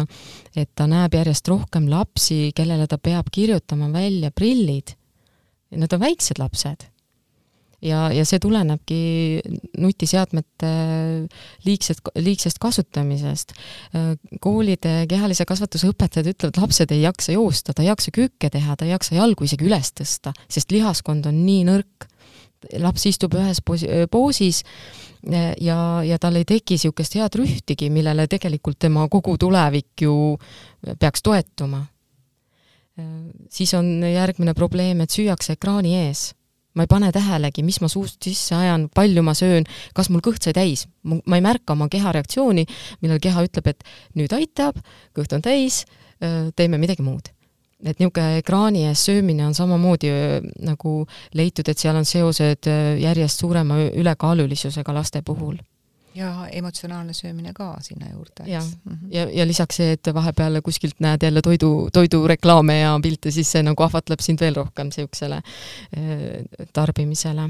et 0.56 0.70
ta 0.76 0.88
näeb 0.88 1.14
järjest 1.14 1.48
rohkem 1.48 1.90
lapsi, 1.90 2.52
kellele 2.56 2.88
ta 2.88 2.98
peab 2.98 3.30
kirjutama 3.32 3.92
välja 3.94 4.32
prillid. 4.32 4.96
Nad 5.72 5.94
on 5.94 6.00
väiksed 6.00 6.40
lapsed 6.40 6.88
ja, 7.82 8.08
ja 8.14 8.26
see 8.26 8.40
tulenebki 8.42 9.00
nutiseadmete 9.78 10.70
liigsest, 11.66 12.12
liigsest 12.16 12.60
kasutamisest. 12.62 13.54
koolide 14.42 15.00
kehalise 15.10 15.46
kasvatuse 15.46 15.92
õpetajad 15.92 16.32
ütlevad, 16.34 16.62
lapsed 16.62 16.94
ei 16.96 17.04
jaksa 17.04 17.36
joosta, 17.36 17.74
ta 17.74 17.86
ei 17.86 17.92
jaksa 17.92 18.14
kükke 18.16 18.50
teha, 18.54 18.76
ta 18.76 18.88
ei 18.88 18.96
jaksa 18.96 19.18
jalgu 19.20 19.48
isegi 19.48 19.68
üles 19.68 19.92
tõsta, 19.98 20.34
sest 20.50 20.74
lihaskond 20.74 21.30
on 21.30 21.44
nii 21.46 21.66
nõrk. 21.70 22.08
laps 22.82 23.06
istub 23.06 23.36
ühes 23.38 23.60
poosis 24.10 24.64
ja, 25.62 25.78
ja 26.04 26.18
tal 26.18 26.40
ei 26.40 26.46
teki 26.46 26.74
niisugust 26.74 27.14
head 27.16 27.36
rühtigi, 27.38 27.92
millele 27.94 28.26
tegelikult 28.28 28.80
tema 28.80 29.06
kogu 29.08 29.38
tulevik 29.38 30.02
ju 30.02 30.38
peaks 31.00 31.22
toetuma. 31.22 31.86
siis 33.50 33.74
on 33.74 34.02
järgmine 34.02 34.54
probleem, 34.54 35.02
et 35.02 35.14
süüakse 35.14 35.54
ekraani 35.54 35.94
ees 36.08 36.34
ma 36.78 36.86
ei 36.86 36.92
pane 36.92 37.10
tähelegi, 37.14 37.64
mis 37.66 37.80
ma 37.82 37.90
suust 37.92 38.22
sisse 38.24 38.56
ajan, 38.56 38.88
palju 38.94 39.24
ma 39.26 39.34
söön, 39.38 39.66
kas 39.98 40.12
mul 40.14 40.22
kõht 40.26 40.46
sai 40.46 40.54
täis. 40.58 40.86
ma 41.04 41.38
ei 41.38 41.44
märka 41.44 41.74
oma 41.74 41.88
keha 41.90 42.12
reaktsiooni, 42.16 42.66
millal 43.02 43.22
keha 43.24 43.46
ütleb, 43.48 43.72
et 43.72 43.84
nüüd 44.20 44.34
aitab, 44.36 44.78
kõht 45.18 45.34
on 45.34 45.42
täis, 45.42 45.86
teeme 46.56 46.78
midagi 46.78 47.06
muud. 47.06 47.34
et 47.86 48.00
niisugune 48.00 48.40
ekraani 48.40 48.88
ees 48.90 49.04
söömine 49.06 49.46
on 49.46 49.54
samamoodi 49.54 50.10
nagu 50.66 50.94
leitud, 51.38 51.68
et 51.70 51.78
seal 51.78 51.96
on 51.96 52.06
seosed 52.10 52.66
järjest 52.98 53.44
suurema 53.44 53.78
ülekaalulisusega 53.94 54.94
laste 54.98 55.22
puhul 55.22 55.60
ja 56.18 56.48
emotsionaalne 56.52 57.14
söömine 57.14 57.54
ka 57.54 57.76
sinna 57.82 58.10
juurde, 58.12 58.46
ja 58.46 58.60
mm, 58.62 58.92
-hmm. 58.92 59.08
ja, 59.12 59.28
ja 59.32 59.48
lisaks 59.48 59.76
see, 59.76 59.92
et 59.98 60.10
vahepeal 60.14 60.62
kuskilt 60.66 61.00
näed 61.00 61.24
jälle 61.24 61.42
toidu, 61.42 61.90
toidureklaame 61.94 62.80
ja 62.80 63.00
pilte, 63.04 63.32
siis 63.32 63.52
see 63.52 63.64
nagu 63.64 63.84
ahvatleb 63.84 64.20
sind 64.20 64.42
veel 64.42 64.56
rohkem 64.56 64.88
niisugusele 64.88 65.36
äh, 65.36 66.66
tarbimisele. 66.74 67.50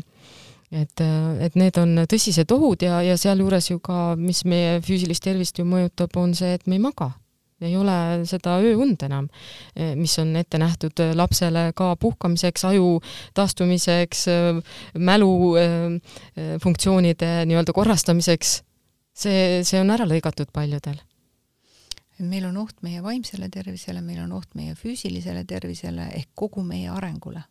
Et, 0.72 1.00
et 1.40 1.56
need 1.56 1.78
on 1.80 2.02
tõsised 2.12 2.52
ohud 2.52 2.82
ja, 2.84 3.00
ja 3.02 3.14
sealjuures 3.18 3.70
ju 3.70 3.80
ka, 3.80 4.16
mis 4.20 4.44
meie 4.46 4.82
füüsilist 4.84 5.24
tervist 5.24 5.60
ju 5.60 5.64
mõjutab, 5.66 6.12
on 6.20 6.36
see, 6.36 6.54
et 6.54 6.68
me 6.68 6.76
ei 6.76 6.84
maga 6.84 7.12
ei 7.62 7.74
ole 7.78 7.98
seda 8.30 8.58
ööund 8.62 9.02
enam, 9.08 9.28
mis 9.98 10.14
on 10.22 10.36
ette 10.38 10.60
nähtud 10.62 11.02
lapsele 11.18 11.72
ka 11.78 11.96
puhkamiseks, 12.00 12.66
aju 12.70 13.00
taastumiseks, 13.38 14.26
mälu 14.98 15.32
funktsioonide 16.64 17.32
nii-öelda 17.50 17.74
korrastamiseks. 17.74 18.62
see, 19.18 19.64
see 19.66 19.80
on 19.82 19.90
ära 19.90 20.06
lõigatud 20.06 20.52
paljudel. 20.54 21.00
meil 22.20 22.46
on 22.46 22.58
oht 22.58 22.82
meie 22.82 23.02
vaimsele 23.04 23.50
tervisele, 23.50 24.02
meil 24.02 24.22
on 24.24 24.32
oht 24.38 24.54
meie 24.56 24.76
füüsilisele 24.76 25.46
tervisele 25.46 26.10
ehk 26.14 26.30
kogu 26.36 26.64
meie 26.64 26.90
arengule. 26.90 27.42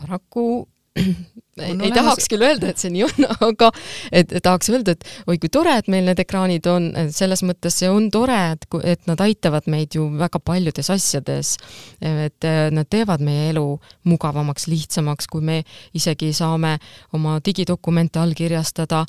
paraku 0.00 0.68
ei, 0.96 1.72
ei 1.80 1.92
tahaks 1.92 2.28
küll 2.30 2.44
öelda, 2.44 2.70
et 2.72 2.80
see 2.80 2.90
nii 2.92 3.04
on, 3.06 3.26
aga 3.48 3.68
et 4.12 4.32
tahaks 4.44 4.70
öelda, 4.72 4.94
et 4.94 5.06
oi 5.30 5.38
kui 5.40 5.50
tore, 5.52 5.74
et 5.80 5.88
meil 5.92 6.04
need 6.08 6.20
ekraanid 6.22 6.66
on, 6.70 6.88
selles 7.14 7.42
mõttes 7.48 7.78
see 7.80 7.90
on 7.92 8.08
tore, 8.12 8.36
et, 8.54 8.66
et 8.94 9.08
nad 9.08 9.20
aitavad 9.24 9.68
meid 9.72 9.96
ju 9.96 10.06
väga 10.20 10.40
paljudes 10.44 10.90
asjades. 10.92 11.54
et 12.00 12.48
nad 12.72 12.88
teevad 12.90 13.22
meie 13.24 13.50
elu 13.52 13.66
mugavamaks, 14.08 14.68
lihtsamaks, 14.68 15.28
kui 15.32 15.44
me 15.44 15.62
isegi 15.96 16.32
saame 16.36 16.76
oma 17.12 17.38
digidokumente 17.44 18.20
allkirjastada. 18.20 19.04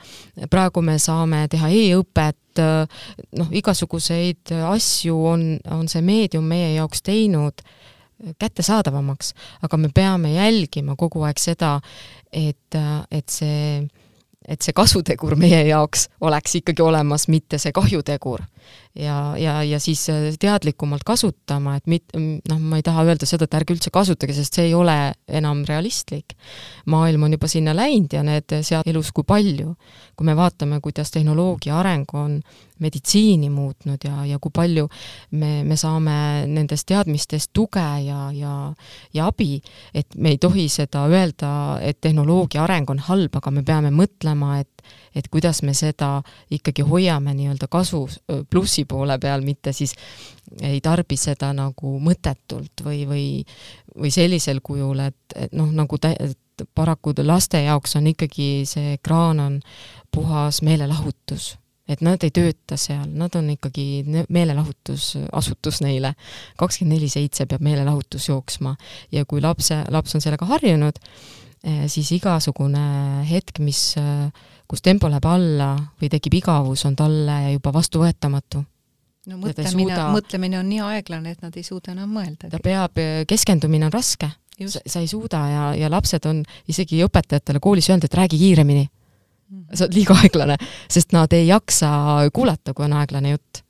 praegu 0.50 0.82
me 0.82 0.98
saame 1.00 1.46
teha 1.52 1.70
e-õpet, 1.70 2.64
noh, 3.40 3.50
igasuguseid 3.52 4.54
asju 4.70 5.16
on, 5.28 5.48
on 5.72 5.88
see 5.90 6.04
meedium 6.06 6.46
meie 6.48 6.76
jaoks 6.76 7.02
teinud 7.02 7.64
kättesaadavamaks, 8.40 9.34
aga 9.62 9.78
me 9.78 9.90
peame 9.94 10.34
jälgima 10.34 10.96
kogu 10.96 11.24
aeg 11.28 11.40
seda, 11.42 11.76
et, 12.32 12.78
et 13.12 13.30
see, 13.30 13.84
et 14.48 14.62
see 14.62 14.76
kasutegur 14.76 15.36
meie 15.40 15.64
jaoks 15.68 16.08
oleks 16.22 16.60
ikkagi 16.62 16.86
olemas, 16.86 17.28
mitte 17.28 17.60
see 17.62 17.76
kahjutegur 17.76 18.46
ja, 18.96 19.38
ja, 19.38 19.64
ja 19.64 19.80
siis 19.80 20.06
äh, 20.10 20.30
teadlikumalt 20.40 21.04
kasutama, 21.06 21.78
et 21.78 21.88
mit-, 21.90 22.14
noh, 22.50 22.60
ma 22.60 22.80
ei 22.80 22.86
taha 22.86 23.06
öelda 23.08 23.28
seda, 23.30 23.48
et 23.48 23.58
ärge 23.58 23.76
üldse 23.76 23.94
kasutage, 23.94 24.36
sest 24.38 24.60
see 24.60 24.70
ei 24.70 24.76
ole 24.78 24.98
enam 25.28 25.64
realistlik. 25.68 26.38
maailm 26.86 27.24
on 27.24 27.32
juba 27.34 27.48
sinna 27.48 27.74
läinud 27.76 28.14
ja 28.14 28.24
need 28.24 28.54
sead 28.62 28.88
elus 28.88 29.12
kui 29.12 29.24
palju. 29.24 29.76
kui 30.16 30.26
me 30.26 30.36
vaatame, 30.36 30.80
kuidas 30.82 31.12
tehnoloogia 31.12 31.80
areng 31.80 32.14
on 32.14 32.42
meditsiini 32.80 33.50
muutnud 33.50 34.04
ja, 34.06 34.26
ja 34.26 34.40
kui 34.42 34.52
palju 34.54 34.88
me, 35.32 35.64
me 35.64 35.78
saame 35.80 36.16
nendest 36.50 36.88
teadmistest 36.90 37.52
tuge 37.54 37.86
ja, 38.06 38.28
ja, 38.34 38.74
ja 39.14 39.30
abi, 39.30 39.62
et 39.94 40.16
me 40.18 40.34
ei 40.34 40.38
tohi 40.42 40.68
seda 40.70 41.08
öelda, 41.10 41.54
et 41.82 42.02
tehnoloogia 42.02 42.64
areng 42.66 42.90
on 42.94 43.02
halb, 43.08 43.40
aga 43.40 43.52
me 43.52 43.64
peame 43.66 43.94
mõtlema, 43.94 44.60
et 44.62 44.70
et 45.16 45.28
kuidas 45.32 45.62
me 45.64 45.74
seda 45.78 46.22
ikkagi 46.52 46.82
hoiame 46.82 47.34
nii-öelda 47.38 47.68
kasu 47.72 48.06
plussi 48.50 48.86
poole 48.86 49.18
peal, 49.20 49.42
mitte 49.42 49.74
siis 49.74 49.96
ei 50.62 50.82
tarbi 50.82 51.18
seda 51.18 51.54
nagu 51.54 51.98
mõttetult 52.04 52.86
või, 52.86 53.04
või, 53.10 53.26
või 53.98 54.12
sellisel 54.12 54.62
kujul, 54.64 55.06
et, 55.08 55.36
et 55.36 55.54
noh, 55.54 55.72
nagu 55.72 55.98
tä-, 55.98 56.18
paraku 56.76 57.14
laste 57.24 57.64
jaoks 57.64 57.96
on 57.96 58.08
ikkagi 58.14 58.64
see 58.70 58.96
ekraan 59.00 59.40
on 59.40 59.60
puhas 60.14 60.62
meelelahutus 60.62 61.54
et 61.90 62.02
nad 62.04 62.22
ei 62.24 62.32
tööta 62.32 62.78
seal, 62.80 63.08
nad 63.12 63.34
on 63.36 63.50
ikkagi 63.54 64.04
meelelahutusasutus 64.32 65.82
neile. 65.84 66.14
kakskümmend 66.58 66.96
neli 66.96 67.10
seitse 67.12 67.46
peab 67.46 67.64
meelelahutus 67.66 68.30
jooksma 68.30 68.76
ja 69.12 69.26
kui 69.26 69.42
lapse, 69.42 69.84
laps 69.92 70.16
on 70.16 70.24
sellega 70.24 70.48
harjunud, 70.48 71.00
eh, 71.64 71.84
siis 71.88 72.12
igasugune 72.16 72.86
hetk, 73.30 73.60
mis 73.60 73.98
äh, 74.00 74.32
kus 74.68 74.82
tempo 74.82 75.10
läheb 75.12 75.26
alla 75.30 75.74
või 76.02 76.10
tekib 76.12 76.38
igavus, 76.40 76.86
on 76.86 76.96
talle 76.96 77.40
juba 77.54 77.74
vastuvõetamatu. 77.74 78.64
no 79.28 79.38
mõtlemine, 79.38 80.00
mõtlemine 80.14 80.60
on 80.60 80.70
nii 80.70 80.82
aeglane, 80.88 81.32
et 81.32 81.42
nad 81.42 81.56
ei 81.58 81.64
suuda 81.64 81.92
enam 81.92 82.10
mõelda. 82.10 82.50
ta 82.50 82.60
peab, 82.64 83.00
keskendumine 83.28 83.86
on 83.90 83.94
raske. 83.94 84.32
Sa, 84.70 84.80
sa 84.86 85.00
ei 85.02 85.08
suuda 85.10 85.40
ja, 85.50 85.62
ja 85.76 85.88
lapsed 85.90 86.26
on 86.30 86.44
isegi 86.70 87.00
õpetajatele 87.04 87.60
koolis 87.60 87.90
öelnud, 87.90 88.06
et 88.06 88.14
räägi 88.14 88.38
kiiremini. 88.38 88.84
-hmm. 89.54 89.76
sa 89.76 89.86
oled 89.86 89.98
liiga 89.98 90.18
aeglane, 90.24 90.58
sest 90.92 91.14
nad 91.16 91.34
ei 91.34 91.48
jaksa 91.48 91.90
kuulata, 92.34 92.74
kui 92.74 92.86
on 92.86 92.98
aeglane 93.00 93.34
jutt. 93.36 93.64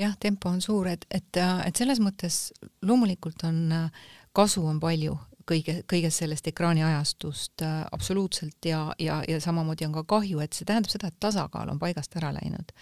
jah, 0.00 0.14
tempo 0.20 0.48
on 0.48 0.60
suur, 0.64 0.88
et, 0.88 1.04
et, 1.10 1.40
et 1.66 1.76
selles 1.76 2.00
mõttes 2.00 2.50
loomulikult 2.82 3.44
on 3.44 3.90
kasu 4.32 4.64
on 4.66 4.80
palju 4.80 5.18
kõige, 5.50 5.80
kõigest 5.90 6.22
sellest 6.22 6.48
ekraaniajastust 6.50 7.64
äh, 7.66 7.80
absoluutselt 7.92 8.66
ja, 8.66 8.82
ja, 8.98 9.20
ja 9.28 9.40
samamoodi 9.42 9.88
on 9.88 9.96
ka 9.98 10.04
kahju, 10.14 10.42
et 10.44 10.56
see 10.56 10.68
tähendab 10.68 10.92
seda, 10.92 11.10
et 11.10 11.20
tasakaal 11.22 11.72
on 11.72 11.80
paigast 11.82 12.16
ära 12.20 12.32
läinud. 12.36 12.74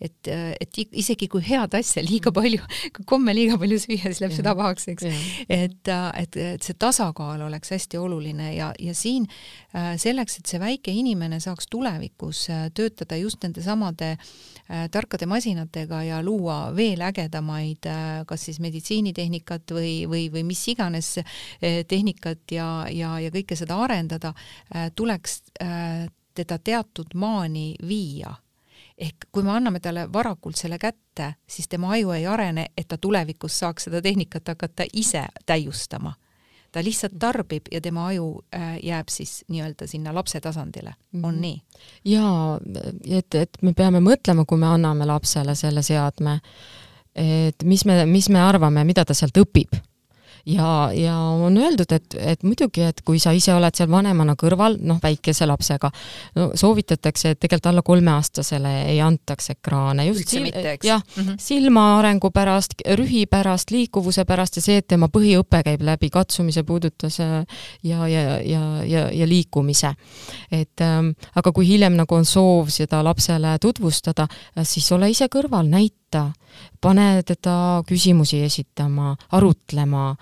Et, 0.00 0.28
äh, 0.28 0.52
et 0.60 0.80
isegi 0.92 1.28
kui 1.30 1.42
head 1.44 1.74
asja 1.78 2.02
liiga 2.04 2.32
palju, 2.34 2.62
kui 2.96 3.06
komme 3.08 3.34
liiga 3.36 3.58
palju 3.60 3.80
süüa, 3.82 4.08
siis 4.08 4.22
läheb 4.24 4.36
süda 4.36 4.54
pahaks, 4.58 4.88
eks. 4.92 5.08
et, 5.48 5.90
äh, 5.92 6.08
et, 6.22 6.38
et 6.56 6.66
see 6.66 6.78
tasakaal 6.78 7.42
oleks 7.48 7.74
hästi 7.74 8.00
oluline 8.00 8.52
ja, 8.54 8.72
ja 8.78 8.94
siin 8.96 9.26
selleks, 9.72 10.38
et 10.40 10.48
see 10.48 10.60
väike 10.60 10.92
inimene 10.94 11.38
saaks 11.44 11.68
tulevikus 11.70 12.46
töötada 12.74 13.18
just 13.20 13.42
nende 13.44 13.60
samade 13.62 14.14
tarkade 14.92 15.26
masinatega 15.28 16.00
ja 16.06 16.20
luua 16.24 16.70
veel 16.76 17.02
ägedamaid 17.04 17.84
kas 18.28 18.46
siis 18.48 18.58
meditsiinitehnikat 18.64 19.74
või, 19.76 19.92
või, 20.08 20.24
või 20.32 20.46
mis 20.48 20.62
iganes 20.72 21.14
tehnikat, 21.60 22.44
ja, 22.52 22.68
ja, 22.92 23.14
ja 23.20 23.32
kõike 23.34 23.56
seda 23.58 23.78
arendada, 23.84 24.34
äh, 24.74 24.90
tuleks 24.94 25.42
äh, 25.62 26.06
teda 26.34 26.58
teatud 26.58 27.14
maani 27.14 27.74
viia. 27.88 28.34
Ehk 28.98 29.28
kui 29.32 29.42
me 29.42 29.52
anname 29.54 29.80
talle 29.80 30.06
varakult 30.12 30.56
selle 30.58 30.78
kätte, 30.78 31.32
siis 31.46 31.68
tema 31.68 31.92
aju 31.94 32.10
ei 32.16 32.26
arene, 32.26 32.66
et 32.76 32.88
ta 32.88 32.98
tulevikus 32.98 33.58
saaks 33.58 33.88
seda 33.88 34.02
tehnikat 34.02 34.48
hakata 34.48 34.86
ise 34.92 35.24
täiustama. 35.46 36.14
Ta 36.72 36.82
lihtsalt 36.84 37.14
tarbib 37.18 37.70
ja 37.72 37.80
tema 37.80 38.06
aju 38.10 38.42
äh, 38.54 38.76
jääb 38.82 39.08
siis 39.08 39.44
nii-öelda 39.48 39.86
sinna 39.86 40.12
lapse 40.14 40.40
tasandile. 40.40 40.94
On 41.22 41.40
nii? 41.40 41.62
jaa, 42.04 42.58
et, 43.06 43.34
et 43.34 43.62
me 43.62 43.72
peame 43.72 44.02
mõtlema, 44.04 44.44
kui 44.44 44.58
me 44.58 44.68
anname 44.68 45.06
lapsele 45.08 45.54
selle 45.56 45.82
seadme, 45.82 46.40
et 47.14 47.64
mis 47.64 47.84
me, 47.88 48.02
mis 48.06 48.28
me 48.28 48.42
arvame, 48.44 48.84
mida 48.84 49.04
ta 49.04 49.16
sealt 49.16 49.40
õpib 49.40 49.80
ja, 50.46 50.90
ja 50.94 51.16
on 51.18 51.56
öeldud, 51.56 51.92
et, 51.92 52.16
et 52.18 52.42
muidugi, 52.42 52.82
et 52.88 53.00
kui 53.06 53.20
sa 53.22 53.32
ise 53.36 53.52
oled 53.54 53.74
seal 53.76 53.90
vanemana 53.90 54.34
kõrval, 54.38 54.78
noh, 54.84 55.00
väikese 55.02 55.46
lapsega, 55.48 55.90
no 56.38 56.50
soovitatakse, 56.58 57.34
et 57.34 57.40
tegelikult 57.40 57.70
alla 57.72 57.84
kolmeaastasele 57.86 58.74
ei 58.92 59.00
antaks 59.04 59.50
ekraane. 59.56 60.06
mitte, 60.42 60.64
eks? 60.72 60.86
jah 60.86 61.02
mm 61.02 61.22
-hmm., 61.22 61.36
silma 61.38 61.98
arengu 61.98 62.30
pärast, 62.30 62.74
rühi 62.98 63.26
pärast, 63.26 63.70
liikuvuse 63.70 64.24
pärast 64.24 64.56
ja 64.56 64.62
see, 64.62 64.76
et 64.76 64.86
tema 64.88 65.08
põhiõpe 65.08 65.62
käib 65.64 65.82
läbi 65.82 66.10
katsumise, 66.10 66.62
puudutuse 66.62 67.44
ja, 67.82 68.08
ja, 68.08 68.40
ja, 68.40 68.84
ja, 68.84 69.10
ja 69.12 69.28
liikumise. 69.28 69.94
et 70.52 70.80
ähm, 70.80 71.10
aga 71.34 71.52
kui 71.52 71.66
hiljem 71.66 71.96
nagu 71.96 72.14
on 72.14 72.24
soov 72.24 72.68
seda 72.68 73.02
lapsele 73.04 73.58
tutvustada, 73.60 74.28
siis 74.62 74.92
ole 74.92 75.10
ise 75.10 75.28
kõrval, 75.28 75.68
näita 75.68 75.97
pane 76.80 77.22
teda 77.26 77.82
küsimusi 77.86 78.42
esitama, 78.44 79.16
arutlema, 79.32 80.14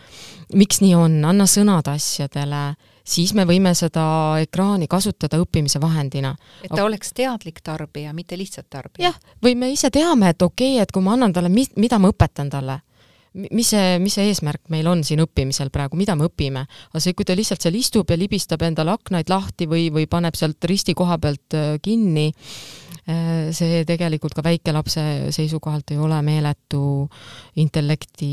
miks 0.54 0.80
nii 0.82 0.94
on, 0.98 1.18
anna 1.24 1.46
sõnad 1.50 1.88
asjadele, 1.92 2.62
siis 3.06 3.34
me 3.34 3.46
võime 3.46 3.72
seda 3.78 4.06
ekraani 4.42 4.88
kasutada 4.90 5.38
õppimise 5.42 5.80
vahendina. 5.82 6.34
et 6.62 6.72
ta 6.74 6.84
oleks 6.84 7.12
teadlik 7.14 7.60
tarbija, 7.62 8.12
mitte 8.12 8.38
lihtsalt 8.38 8.70
tarbija? 8.70 9.10
jah, 9.10 9.20
või 9.42 9.54
me 9.54 9.70
ise 9.72 9.90
teame, 9.90 10.30
et 10.34 10.42
okei 10.42 10.74
okay,, 10.74 10.82
et 10.82 10.92
kui 10.92 11.02
ma 11.02 11.14
annan 11.14 11.32
talle, 11.32 11.48
mis, 11.48 11.70
mida 11.76 11.98
ma 11.98 12.10
õpetan 12.12 12.50
talle, 12.50 12.80
mis 13.36 13.68
see, 13.74 13.98
mis 14.02 14.16
see 14.16 14.30
eesmärk 14.30 14.70
meil 14.72 14.88
on 14.88 15.04
siin 15.04 15.20
õppimisel 15.24 15.70
praegu, 15.74 15.98
mida 16.00 16.16
me 16.16 16.28
õpime? 16.30 16.64
aga 16.90 17.02
see, 17.02 17.16
kui 17.16 17.28
ta 17.28 17.36
lihtsalt 17.36 17.62
seal 17.62 17.76
istub 17.78 18.10
ja 18.10 18.18
libistab 18.18 18.64
endale 18.66 18.96
aknaid 18.96 19.30
lahti 19.32 19.68
või, 19.70 19.90
või 19.92 20.08
paneb 20.10 20.38
sealt 20.38 20.64
risti 20.64 20.96
koha 20.96 21.20
pealt 21.22 21.56
äh, 21.56 21.76
kinni, 21.82 22.30
Äh, 23.06 23.52
see 23.54 23.84
tegelikult 23.86 24.34
ka 24.34 24.42
väikelapse 24.42 25.30
seisukohalt 25.34 25.92
ei 25.94 25.98
ole 26.02 26.16
meeletu 26.26 27.06
intellekti 27.62 28.30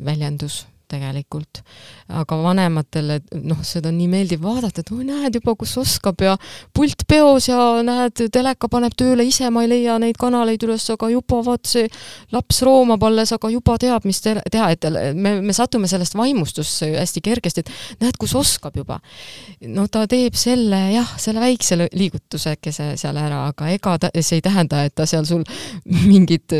väljendus 0.00 0.62
tegelikult. 0.90 1.62
aga 2.10 2.36
vanematele, 2.42 3.20
noh, 3.46 3.60
seda 3.62 3.92
nii 3.94 4.08
meeldiv 4.10 4.40
vaadata, 4.42 4.82
et 4.82 4.88
oi, 4.90 5.04
näed 5.06 5.36
juba, 5.38 5.54
kus 5.58 5.76
oskab 5.78 6.18
ja 6.24 6.32
pult 6.74 7.04
peos 7.06 7.46
ja 7.46 7.58
näed, 7.86 8.24
teleka 8.34 8.66
paneb 8.72 8.96
tööle 8.98 9.22
ise, 9.28 9.46
ma 9.54 9.62
ei 9.62 9.70
leia 9.70 9.94
neid 10.02 10.18
kanaleid 10.18 10.64
üles, 10.66 10.88
aga 10.90 11.10
juba 11.12 11.38
vaat 11.46 11.70
see 11.70 11.86
laps 12.34 12.62
roomab 12.66 13.04
alles, 13.06 13.30
aga 13.36 13.52
juba 13.52 13.76
teab, 13.78 14.08
mis 14.08 14.18
te 14.24 14.34
teha, 14.50 14.72
et 14.74 14.88
me, 15.14 15.36
me 15.44 15.54
satume 15.54 15.90
sellest 15.90 16.16
vaimustusse 16.18 16.90
hästi 16.96 17.22
kergesti, 17.24 17.62
et 17.62 18.02
näed, 18.02 18.18
kus 18.18 18.34
oskab 18.38 18.74
juba. 18.80 18.98
no 19.70 19.86
ta 19.86 20.06
teeb 20.10 20.34
selle, 20.38 20.80
jah, 20.96 21.14
selle 21.20 21.44
väikse 21.44 21.78
liigutusekese 21.78 22.94
seal 23.00 23.22
ära, 23.22 23.44
aga 23.52 23.70
ega 23.70 23.96
ta, 24.02 24.10
see 24.18 24.40
ei 24.40 24.44
tähenda, 24.44 24.82
et 24.88 24.96
ta 24.98 25.06
seal 25.06 25.26
sul 25.28 25.44
mingit 26.10 26.58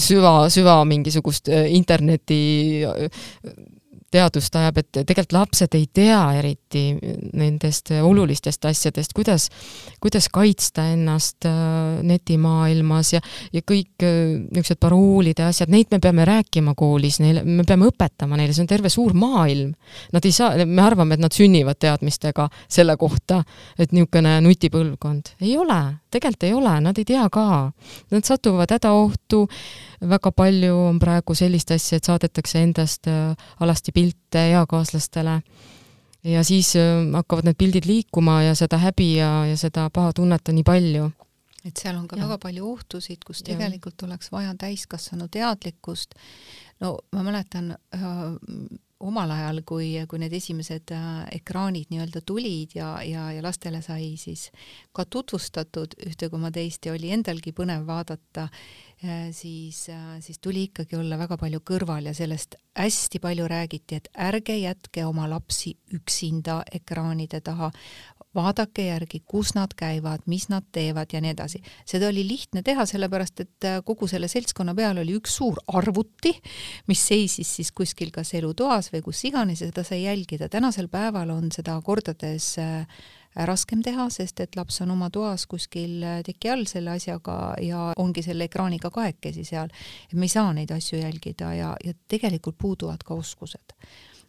süva, 0.00 0.36
süva 0.52 0.76
mingisugust 0.88 1.48
interneti 1.48 2.84
teadust 4.14 4.54
ajab, 4.58 4.78
et 4.80 4.90
tegelikult 5.02 5.34
lapsed 5.34 5.74
ei 5.78 5.88
tea 5.92 6.20
eriti 6.38 6.84
nendest 7.34 7.90
olulistest 7.98 8.64
asjadest, 8.70 9.14
kuidas, 9.16 9.48
kuidas 10.02 10.28
kaitsta 10.32 10.86
ennast 10.94 11.48
äh, 11.48 12.00
netimaailmas 12.06 13.14
ja, 13.16 13.22
ja 13.52 13.64
kõik 13.66 14.04
niisugused 14.04 14.80
paroolide 14.82 15.46
asjad, 15.48 15.72
neid 15.72 15.90
me 15.92 16.00
peame 16.02 16.26
rääkima 16.28 16.74
koolis 16.78 17.20
neile, 17.22 17.44
me 17.44 17.66
peame 17.66 17.88
õpetama 17.90 18.38
neile, 18.38 18.54
see 18.56 18.64
on 18.64 18.70
terve 18.70 18.92
suur 18.92 19.14
maailm. 19.18 19.74
Nad 20.14 20.26
ei 20.26 20.34
saa, 20.34 20.64
me 20.64 20.82
arvame, 20.84 21.16
et 21.16 21.22
nad 21.22 21.34
sünnivad 21.34 21.78
teadmistega 21.82 22.48
selle 22.68 22.96
kohta, 23.00 23.42
et 23.78 23.92
niisugune 23.94 24.38
nutipõlvkond. 24.44 25.34
ei 25.42 25.56
ole, 25.58 25.80
tegelikult 26.14 26.48
ei 26.48 26.54
ole, 26.54 26.74
nad 26.84 26.98
ei 26.98 27.06
tea 27.08 27.26
ka. 27.32 27.46
Nad 28.14 28.26
satuvad 28.26 28.74
hädaohtu, 28.74 29.44
väga 30.08 30.32
palju 30.32 30.76
on 30.88 30.98
praegu 31.02 31.34
sellist 31.38 31.70
asja, 31.74 31.98
et 31.98 32.08
saadetakse 32.08 32.62
endast 32.62 33.08
äh, 33.10 33.34
alasti 33.60 33.92
pilte 33.92 34.46
eakaaslastele 34.54 35.40
ja 36.24 36.44
siis 36.44 36.74
äh, 36.76 37.02
hakkavad 37.14 37.48
need 37.48 37.58
pildid 37.60 37.88
liikuma 37.88 38.42
ja 38.42 38.54
seda 38.58 38.80
häbi 38.82 39.14
ja, 39.18 39.30
ja 39.50 39.56
seda 39.60 39.88
paha 39.92 40.12
tunnet 40.16 40.48
on 40.48 40.58
nii 40.60 40.66
palju. 40.66 41.10
et 41.64 41.80
seal 41.80 41.96
on 41.96 42.08
ka 42.08 42.16
ja. 42.16 42.26
väga 42.26 42.38
palju 42.38 42.70
ohtusid, 42.72 43.24
kus 43.26 43.42
tegelikult 43.42 44.02
ja. 44.02 44.08
oleks 44.08 44.32
vaja 44.32 44.54
täiskasvanu 44.58 45.28
teadlikkust. 45.28 46.14
no 46.80 46.98
ma 47.12 47.22
mäletan 47.22 47.76
äh, 47.94 48.02
omal 49.04 49.30
ajal, 49.34 49.60
kui, 49.66 49.88
kui 50.08 50.20
need 50.22 50.32
esimesed 50.32 50.92
ekraanid 51.34 51.90
nii-öelda 51.92 52.22
tulid 52.26 52.76
ja, 52.78 52.94
ja, 53.04 53.26
ja 53.34 53.42
lastele 53.44 53.82
sai 53.84 54.14
siis 54.20 54.48
ka 54.96 55.04
tutvustatud 55.04 55.96
ühte 56.06 56.30
koma 56.32 56.50
teist 56.54 56.86
ja 56.86 56.94
oli 56.94 57.10
endalgi 57.12 57.52
põnev 57.52 57.84
vaadata, 57.88 58.48
siis, 59.32 59.88
äh, 59.88 60.20
siis 60.20 60.38
tuli 60.38 60.68
ikkagi 60.68 60.96
olla 60.96 61.18
väga 61.18 61.36
palju 61.40 61.60
kõrval 61.60 62.08
ja 62.08 62.14
sellest 62.14 62.56
hästi 62.78 63.20
palju 63.22 63.46
räägiti, 63.48 63.98
et 63.98 64.08
ärge 64.18 64.56
jätke 64.58 65.04
oma 65.06 65.28
lapsi 65.30 65.74
üksinda 65.94 66.62
ekraanide 66.72 67.40
taha, 67.44 67.70
vaadake 68.34 68.86
järgi, 68.88 69.20
kus 69.26 69.52
nad 69.54 69.74
käivad, 69.78 70.24
mis 70.26 70.48
nad 70.50 70.66
teevad 70.72 71.12
ja 71.12 71.20
nii 71.22 71.34
edasi. 71.36 71.62
seda 71.86 72.08
oli 72.08 72.26
lihtne 72.28 72.62
teha, 72.62 72.86
sellepärast 72.86 73.40
et 73.40 73.68
äh, 73.68 73.80
kogu 73.84 74.08
selle 74.10 74.28
seltskonna 74.28 74.74
peal 74.74 74.98
oli 74.98 75.16
üks 75.18 75.36
suur 75.38 75.60
arvuti, 75.66 76.34
mis 76.90 77.06
seisis 77.06 77.56
siis 77.56 77.72
kuskil 77.72 78.10
kas 78.14 78.34
elutoas 78.34 78.90
või 78.92 79.04
kus 79.06 79.24
iganes 79.24 79.60
ja 79.60 79.70
seda 79.70 79.84
sai 79.84 80.02
jälgida. 80.04 80.48
tänasel 80.48 80.88
päeval 80.88 81.30
on 81.30 81.52
seda 81.54 81.80
kordades 81.82 82.56
äh, 82.58 82.86
raskem 83.36 83.82
teha, 83.82 84.06
sest 84.10 84.40
et 84.40 84.56
laps 84.56 84.80
on 84.84 84.94
oma 84.94 85.10
toas 85.10 85.46
kuskil 85.50 86.02
äh, 86.02 86.22
teki 86.26 86.50
all 86.54 86.64
selle 86.70 86.94
asjaga 86.94 87.38
ja 87.62 87.90
ongi 87.98 88.22
selle 88.22 88.48
ekraaniga 88.48 88.90
kahekesi 88.94 89.44
seal. 89.44 89.68
me 90.14 90.28
ei 90.28 90.34
saa 90.34 90.52
neid 90.52 90.70
asju 90.70 91.00
jälgida 91.00 91.54
ja, 91.54 91.76
ja 91.84 91.94
tegelikult 92.08 92.58
puuduvad 92.58 93.02
ka 93.04 93.14
oskused 93.14 93.74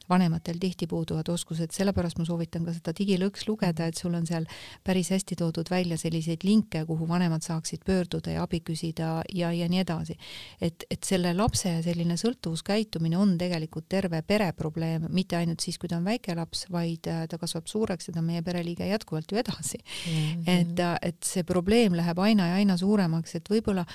vanematel 0.10 0.60
tihti 0.62 0.88
puuduvad 0.88 1.30
oskused, 1.34 1.74
sellepärast 1.76 2.20
ma 2.20 2.26
soovitan 2.28 2.66
ka 2.66 2.74
seda 2.76 2.94
digilõks 2.98 3.48
lugeda, 3.48 3.88
et 3.90 4.00
sul 4.00 4.14
on 4.18 4.26
seal 4.28 4.48
päris 4.86 5.12
hästi 5.14 5.38
toodud 5.40 5.70
välja 5.72 5.98
selliseid 5.98 6.46
linke, 6.48 6.84
kuhu 6.86 7.08
vanemad 7.10 7.46
saaksid 7.46 7.86
pöörduda 7.86 8.36
ja 8.36 8.44
abi 8.46 8.62
küsida 8.66 9.12
ja, 9.34 9.52
ja 9.54 9.70
nii 9.72 9.82
edasi. 9.84 10.18
et, 10.62 10.86
et 10.90 11.04
selle 11.04 11.34
lapse 11.34 11.72
selline 11.86 12.18
sõltuvuskäitumine 12.20 13.18
on 13.18 13.38
tegelikult 13.38 13.90
terve 13.90 14.22
pere 14.22 14.52
probleem, 14.58 15.08
mitte 15.10 15.38
ainult 15.40 15.64
siis, 15.64 15.80
kui 15.82 15.90
ta 15.90 16.00
on 16.00 16.06
väike 16.08 16.36
laps, 16.36 16.66
vaid 16.72 17.08
äh, 17.12 17.26
ta 17.30 17.40
kasvab 17.42 17.68
suureks 17.72 18.10
ja 18.10 18.16
ta 18.16 18.22
on 18.24 18.30
meie 18.30 18.44
pereliige 18.46 18.88
jätkuvalt 18.88 19.32
ju 19.32 19.42
edasi 19.42 19.80
mm. 19.80 20.12
-hmm. 20.12 20.44
et, 20.60 20.80
äh, 20.80 20.98
et 21.02 21.24
see 21.24 21.44
probleem 21.44 21.96
läheb 21.96 22.20
aina 22.20 22.48
ja 22.48 22.62
aina 22.62 22.78
suuremaks, 22.78 23.36
et 23.36 23.50
võib-olla 23.50 23.86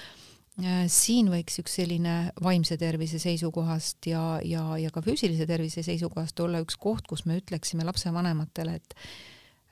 siin 0.91 1.31
võiks 1.33 1.61
üks 1.63 1.77
selline 1.79 2.15
vaimse 2.43 2.77
tervise 2.81 3.21
seisukohast 3.23 4.07
ja, 4.11 4.41
ja, 4.45 4.65
ja 4.79 4.91
ka 4.93 5.03
füüsilise 5.05 5.47
tervise 5.49 5.83
seisukohast 5.87 6.41
olla 6.41 6.61
üks 6.65 6.77
koht, 6.81 7.07
kus 7.09 7.25
me 7.27 7.39
ütleksime 7.41 7.87
lapsevanematele, 7.89 8.75
et 8.81 8.97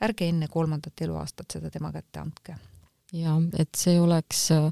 ärge 0.05 0.29
enne 0.29 0.49
kolmandat 0.49 1.01
eluaastat 1.03 1.59
seda 1.59 1.71
tema 1.71 1.93
kätte 1.93 2.23
andke. 2.23 2.57
jah, 3.13 3.41
et 3.59 3.75
see 3.77 3.99
oleks 4.01 4.51
äh, 4.53 4.71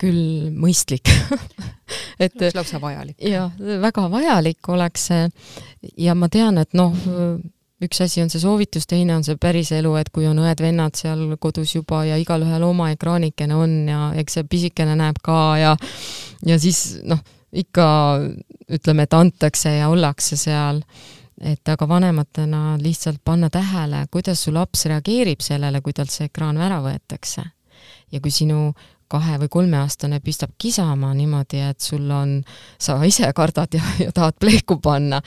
küll 0.00 0.50
mõistlik 0.56 1.08
et 2.24 2.32
see 2.32 2.48
oleks 2.48 2.56
lausa 2.56 2.80
vajalik. 2.82 3.16
jah, 3.22 3.52
väga 3.58 4.08
vajalik 4.10 4.68
oleks 4.68 5.08
see 5.12 5.28
ja 5.96 6.14
ma 6.14 6.28
tean, 6.28 6.58
et 6.58 6.74
noh, 6.74 6.96
üks 7.80 8.00
asi 8.04 8.22
on 8.22 8.30
see 8.32 8.42
soovitus, 8.42 8.86
teine 8.86 9.14
on 9.16 9.24
see 9.24 9.38
päris 9.40 9.72
elu, 9.72 9.94
et 10.00 10.10
kui 10.12 10.26
on 10.28 10.38
õed-vennad 10.42 10.96
seal 10.98 11.36
kodus 11.40 11.74
juba 11.74 12.04
ja 12.08 12.18
igalühel 12.20 12.64
oma 12.66 12.90
ekraanikene 12.94 13.56
on 13.56 13.76
ja 13.88 14.00
eks 14.20 14.38
see 14.38 14.48
pisikene 14.50 14.96
näeb 15.00 15.20
ka 15.24 15.38
ja 15.60 15.76
ja 16.46 16.58
siis 16.60 17.00
noh, 17.08 17.22
ikka 17.52 17.86
ütleme, 18.70 19.06
et 19.06 19.16
antakse 19.16 19.72
ja 19.74 19.88
ollakse 19.90 20.36
seal, 20.38 20.82
et 21.40 21.68
aga 21.72 21.88
vanematena 21.88 22.76
lihtsalt 22.80 23.22
panna 23.24 23.50
tähele, 23.50 24.04
kuidas 24.12 24.44
su 24.44 24.52
laps 24.54 24.84
reageerib 24.90 25.40
sellele, 25.42 25.80
kui 25.80 25.96
talt 25.96 26.12
see 26.12 26.28
ekraan 26.30 26.60
ära 26.60 26.82
võetakse. 26.84 27.42
ja 28.12 28.20
kui 28.20 28.30
sinu 28.30 28.72
kahe- 29.10 29.38
või 29.42 29.50
kolmeaastane 29.52 30.20
pistab 30.24 30.54
kisama 30.58 31.12
niimoodi, 31.16 31.64
et 31.70 31.80
sul 31.80 32.06
on, 32.14 32.38
sa 32.78 32.98
ise 33.06 33.32
kardad 33.36 33.74
ja, 33.74 33.82
ja 34.04 34.14
tahad 34.14 34.38
pleeku 34.40 34.80
panna, 34.82 35.20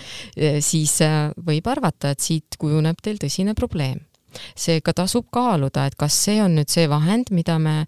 siis 0.63 0.98
äh, 1.06 1.30
võib 1.46 1.67
arvata, 1.72 2.13
et 2.13 2.24
siit 2.24 2.58
kujuneb 2.60 3.00
teil 3.04 3.22
tõsine 3.22 3.56
probleem. 3.58 4.02
Seega 4.58 4.96
tasub 4.98 5.28
kaaluda, 5.30 5.86
et 5.86 5.96
kas 6.00 6.15
see 6.26 6.39
on 6.41 6.56
nüüd 6.58 6.72
see 6.74 6.88
vahend, 6.89 7.30
mida 7.30 7.60
me, 7.62 7.84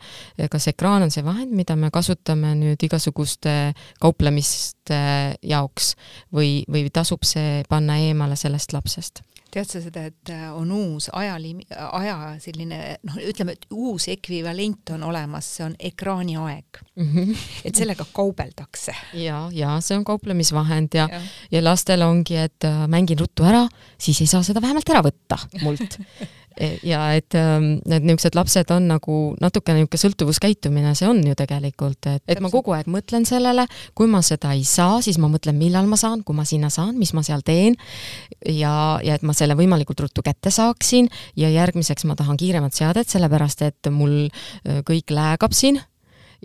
kas 0.52 0.70
ekraan 0.70 1.08
on 1.08 1.14
see 1.14 1.26
vahend, 1.26 1.56
mida 1.58 1.74
me 1.80 1.90
kasutame 1.94 2.54
nüüd 2.60 2.86
igasuguste 2.86 3.74
kauplemiste 4.02 5.00
jaoks 5.42 5.96
või, 6.30 6.60
või 6.70 6.92
tasub 6.94 7.26
see 7.26 7.64
panna 7.70 7.98
eemale 7.98 8.38
sellest 8.38 8.78
lapsest 8.78 9.24
tead 9.56 9.70
sa 9.72 9.82
seda, 9.84 10.06
et 10.10 10.32
äh, 10.34 10.46
on 10.56 10.72
uus 10.76 11.08
ajalimi, 11.16 11.66
aja 11.72 12.18
selline 12.44 12.80
noh, 13.08 13.18
ütleme, 13.24 13.56
et 13.56 13.68
uus 13.72 14.10
ekvivalent 14.12 14.94
on 14.96 15.06
olemas, 15.08 15.48
see 15.58 15.66
on 15.66 15.76
ekraaniaeg 15.80 16.82
mm. 16.96 17.10
-hmm. 17.10 17.44
et 17.66 17.76
sellega 17.76 18.06
kaubeldakse. 18.14 18.96
ja, 19.14 19.46
ja 19.54 19.78
see 19.82 19.98
on 19.98 20.06
kauplemisvahend 20.06 21.00
ja, 21.00 21.08
ja., 21.12 21.22
ja 21.52 21.64
lastel 21.64 22.04
ongi, 22.06 22.38
et 22.38 22.68
äh, 22.68 22.86
mängin 22.92 23.20
ruttu 23.20 23.48
ära, 23.48 23.68
siis 23.98 24.22
ei 24.22 24.28
saa 24.28 24.44
seda 24.44 24.62
vähemalt 24.62 24.90
ära 24.90 25.04
võtta 25.06 25.40
mult 25.64 26.00
ja 26.84 27.02
et 27.16 27.36
ähm, 27.36 27.80
need 27.88 28.06
niisugused 28.08 28.36
lapsed 28.38 28.72
on 28.74 28.88
nagu 28.90 29.18
natukene 29.42 29.82
niisugune 29.82 30.02
sõltuvuskäitumine, 30.02 30.94
see 30.98 31.08
on 31.10 31.22
ju 31.26 31.36
tegelikult, 31.38 32.08
et, 32.12 32.24
et 32.32 32.42
ma 32.44 32.52
kogu 32.54 32.76
aeg 32.76 32.90
mõtlen 32.92 33.28
sellele, 33.28 33.68
kui 33.98 34.10
ma 34.12 34.22
seda 34.26 34.54
ei 34.56 34.64
saa, 34.68 35.02
siis 35.06 35.20
ma 35.22 35.30
mõtlen, 35.32 35.58
millal 35.60 35.90
ma 35.92 36.00
saan, 36.00 36.24
kui 36.26 36.38
ma 36.38 36.46
sinna 36.48 36.72
saan, 36.74 36.96
mis 37.00 37.14
ma 37.18 37.24
seal 37.26 37.44
teen. 37.46 37.76
Ja, 38.46 39.00
ja 39.04 39.18
et 39.18 39.26
ma 39.26 39.36
selle 39.36 39.58
võimalikult 39.58 40.06
ruttu 40.06 40.24
kätte 40.26 40.54
saaksin. 40.54 41.10
Ja 41.40 41.50
järgmiseks 41.52 42.06
ma 42.08 42.16
tahan 42.20 42.40
kiiremat 42.40 42.78
seadet, 42.78 43.12
sellepärast 43.12 43.66
et 43.68 43.92
mul 43.92 44.26
äh, 44.28 44.80
kõik 44.88 45.14
läägab 45.16 45.56
siin. 45.56 45.82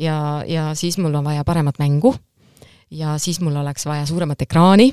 Ja, 0.01 0.43
ja 0.49 0.71
siis 0.79 0.99
mul 0.99 1.15
on 1.15 1.27
vaja 1.27 1.45
paremat 1.45 1.79
mängu. 1.83 2.15
Ja 2.91 3.19
siis 3.23 3.39
mul 3.41 3.55
oleks 3.57 3.87
vaja 3.87 4.07
suuremat 4.09 4.43
ekraani 4.43 4.91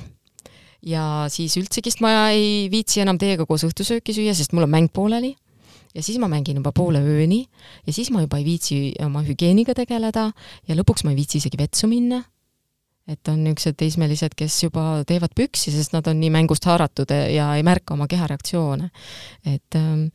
ja 0.88 1.04
siis 1.32 1.58
üldsegist 1.60 2.02
ma 2.04 2.30
ei 2.32 2.67
viitsi 2.71 3.04
enam 3.04 3.19
teiega 3.19 3.45
koos 3.50 3.65
õhtusööki 3.67 4.15
süüa, 4.15 4.36
sest 4.38 4.56
mul 4.56 4.67
on 4.67 4.73
mäng 4.73 4.93
pooleli 4.93 5.34
ja 5.95 6.04
siis 6.04 6.19
ma 6.21 6.30
mängin 6.32 6.60
juba 6.62 6.71
poole 6.76 7.02
ööni 7.02 7.43
ja 7.86 7.93
siis 7.93 8.12
ma 8.13 8.23
juba 8.23 8.39
ei 8.39 8.45
viitsi 8.47 8.80
oma 9.06 9.23
hügieeniga 9.26 9.76
tegeleda 9.78 10.30
ja 10.67 10.78
lõpuks 10.78 11.06
ma 11.06 11.13
ei 11.13 11.19
viitsi 11.19 11.41
isegi 11.41 11.60
vetsu 11.60 11.89
minna. 11.91 12.23
et 13.08 13.30
on 13.32 13.39
niisugused 13.39 13.78
teismelised, 13.80 14.34
kes 14.36 14.56
juba 14.65 15.06
teevad 15.08 15.32
püksi, 15.32 15.71
sest 15.71 15.93
nad 15.95 16.08
on 16.12 16.17
nii 16.19 16.28
mängust 16.34 16.65
haaratud 16.67 17.13
ja 17.32 17.54
ei 17.56 17.63
märka 17.63 17.93
oma 17.95 18.08
kehareaktsioone. 18.08 18.89
et 19.45 19.76
ähm, 19.80 20.10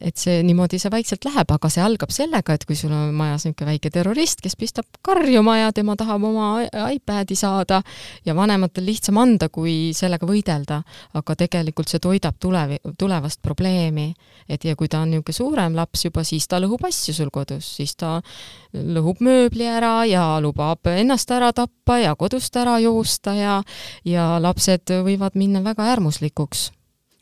et 0.00 0.16
see 0.16 0.38
niimoodi 0.46 0.78
see 0.80 0.90
vaikselt 0.92 1.26
läheb, 1.26 1.50
aga 1.52 1.68
see 1.70 1.82
algab 1.84 2.12
sellega, 2.14 2.54
et 2.56 2.64
kui 2.64 2.76
sul 2.78 2.92
on 2.96 3.12
majas 3.16 3.44
niisugune 3.44 3.68
väike 3.74 3.90
terrorist, 3.92 4.40
kes 4.40 4.56
pistab 4.56 4.88
karjuma 5.04 5.58
ja 5.58 5.74
tema 5.76 5.96
tahab 6.00 6.24
oma 6.24 6.46
iPadi 6.94 7.36
saada 7.36 7.82
ja 8.24 8.34
vanematel 8.36 8.88
lihtsam 8.88 9.20
anda, 9.20 9.50
kui 9.52 9.92
sellega 9.96 10.28
võidelda, 10.28 10.80
aga 11.20 11.36
tegelikult 11.44 11.92
see 11.92 12.00
toidab 12.00 12.40
tulevi-, 12.40 12.80
tulevast 12.98 13.42
probleemi. 13.44 14.14
et 14.48 14.64
ja 14.64 14.76
kui 14.76 14.88
ta 14.88 15.04
on 15.04 15.10
niisugune 15.12 15.36
suurem 15.36 15.76
laps 15.76 16.06
juba, 16.06 16.24
siis 16.24 16.48
ta 16.48 16.58
lõhub 16.60 16.88
asju 16.88 17.14
sul 17.14 17.30
kodus, 17.30 17.76
siis 17.76 17.94
ta 17.96 18.20
lõhub 18.72 19.20
mööbli 19.20 19.68
ära 19.68 20.04
ja 20.08 20.40
lubab 20.40 20.88
ennast 20.88 21.30
ära 21.30 21.52
tappa 21.52 21.98
ja 22.00 22.16
kodust 22.16 22.56
ära 22.56 22.78
joosta 22.80 23.34
ja 23.36 23.62
ja 24.04 24.38
lapsed 24.40 24.96
võivad 25.04 25.36
minna 25.36 25.60
väga 25.62 25.92
äärmuslikuks 25.92 26.70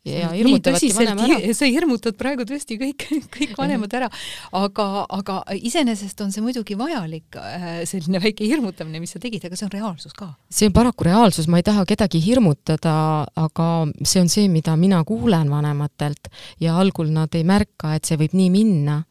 ja 0.05 0.31
hirmutavadki 0.33 0.93
vanema 0.97 1.27
ära. 1.27 1.55
sa 1.57 1.69
hirmutad 1.69 2.17
praegu 2.19 2.45
tõesti 2.49 2.79
kõik, 2.81 3.05
kõik 3.35 3.53
vanemad 3.59 3.93
ära, 3.99 4.09
aga, 4.57 4.87
aga 5.13 5.41
iseenesest 5.57 6.23
on 6.25 6.33
see 6.33 6.45
muidugi 6.45 6.77
vajalik, 6.81 7.37
äh, 7.37 7.69
selline 7.89 8.23
väike 8.23 8.49
hirmutamine, 8.49 9.03
mis 9.03 9.13
sa 9.15 9.21
tegid, 9.23 9.45
aga 9.45 9.59
see 9.59 9.69
on 9.69 9.75
reaalsus 9.75 10.17
ka. 10.17 10.33
see 10.49 10.71
on 10.71 10.77
paraku 10.77 11.09
reaalsus, 11.11 11.51
ma 11.53 11.61
ei 11.61 11.67
taha 11.67 11.85
kedagi 11.89 12.23
hirmutada, 12.25 12.97
aga 13.37 13.69
see 14.01 14.25
on 14.25 14.33
see, 14.33 14.49
mida 14.53 14.77
mina 14.81 15.03
kuulen 15.05 15.53
vanematelt 15.53 16.33
ja 16.61 16.79
algul 16.81 17.13
nad 17.13 17.35
ei 17.37 17.45
märka, 17.45 17.95
et 17.97 18.09
see 18.09 18.21
võib 18.21 18.37
nii 18.37 18.51
minna. 18.57 19.03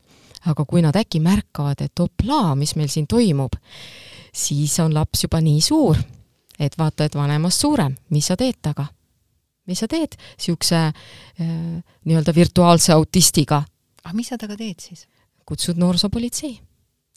aga 0.48 0.64
kui 0.64 0.80
nad 0.82 0.96
äkki 0.96 1.20
märkavad, 1.20 1.82
et 1.84 2.00
oplaa, 2.00 2.54
mis 2.56 2.72
meil 2.80 2.88
siin 2.88 3.10
toimub, 3.12 3.58
siis 4.32 4.78
on 4.80 4.94
laps 4.96 5.26
juba 5.26 5.42
nii 5.44 5.60
suur, 5.62 6.00
et 6.56 6.78
vaata, 6.80 7.10
et 7.10 7.16
vanemast 7.16 7.60
suurem, 7.60 7.98
mis 8.16 8.32
sa 8.32 8.40
teed 8.40 8.56
taga 8.64 8.88
mis 9.70 9.84
sa 9.84 9.90
teed 9.92 10.18
niisuguse 10.18 10.82
äh, 10.90 11.54
nii-öelda 12.06 12.36
virtuaalse 12.36 12.96
autistiga? 12.96 13.64
aga 14.04 14.16
mis 14.18 14.32
sa 14.32 14.38
temaga 14.38 14.60
teed 14.64 14.90
siis? 14.90 15.06
kutsud 15.50 15.80
noorsoopolitsei 15.82 16.60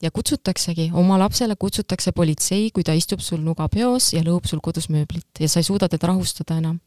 ja 0.02 0.10
kutsutaksegi, 0.10 0.90
oma 0.94 1.18
lapsele 1.18 1.56
kutsutakse 1.56 2.12
politsei, 2.12 2.70
kui 2.74 2.82
ta 2.84 2.94
istub 2.98 3.22
sul 3.22 3.40
nugapeos 3.44 4.12
ja 4.16 4.22
lõhub 4.26 4.48
sul 4.50 4.62
kodus 4.64 4.88
mööblit 4.90 5.40
ja 5.40 5.48
sa 5.48 5.62
ei 5.62 5.68
suuda 5.68 5.88
teda 5.88 6.10
rahustada 6.10 6.58
enam. 6.58 6.80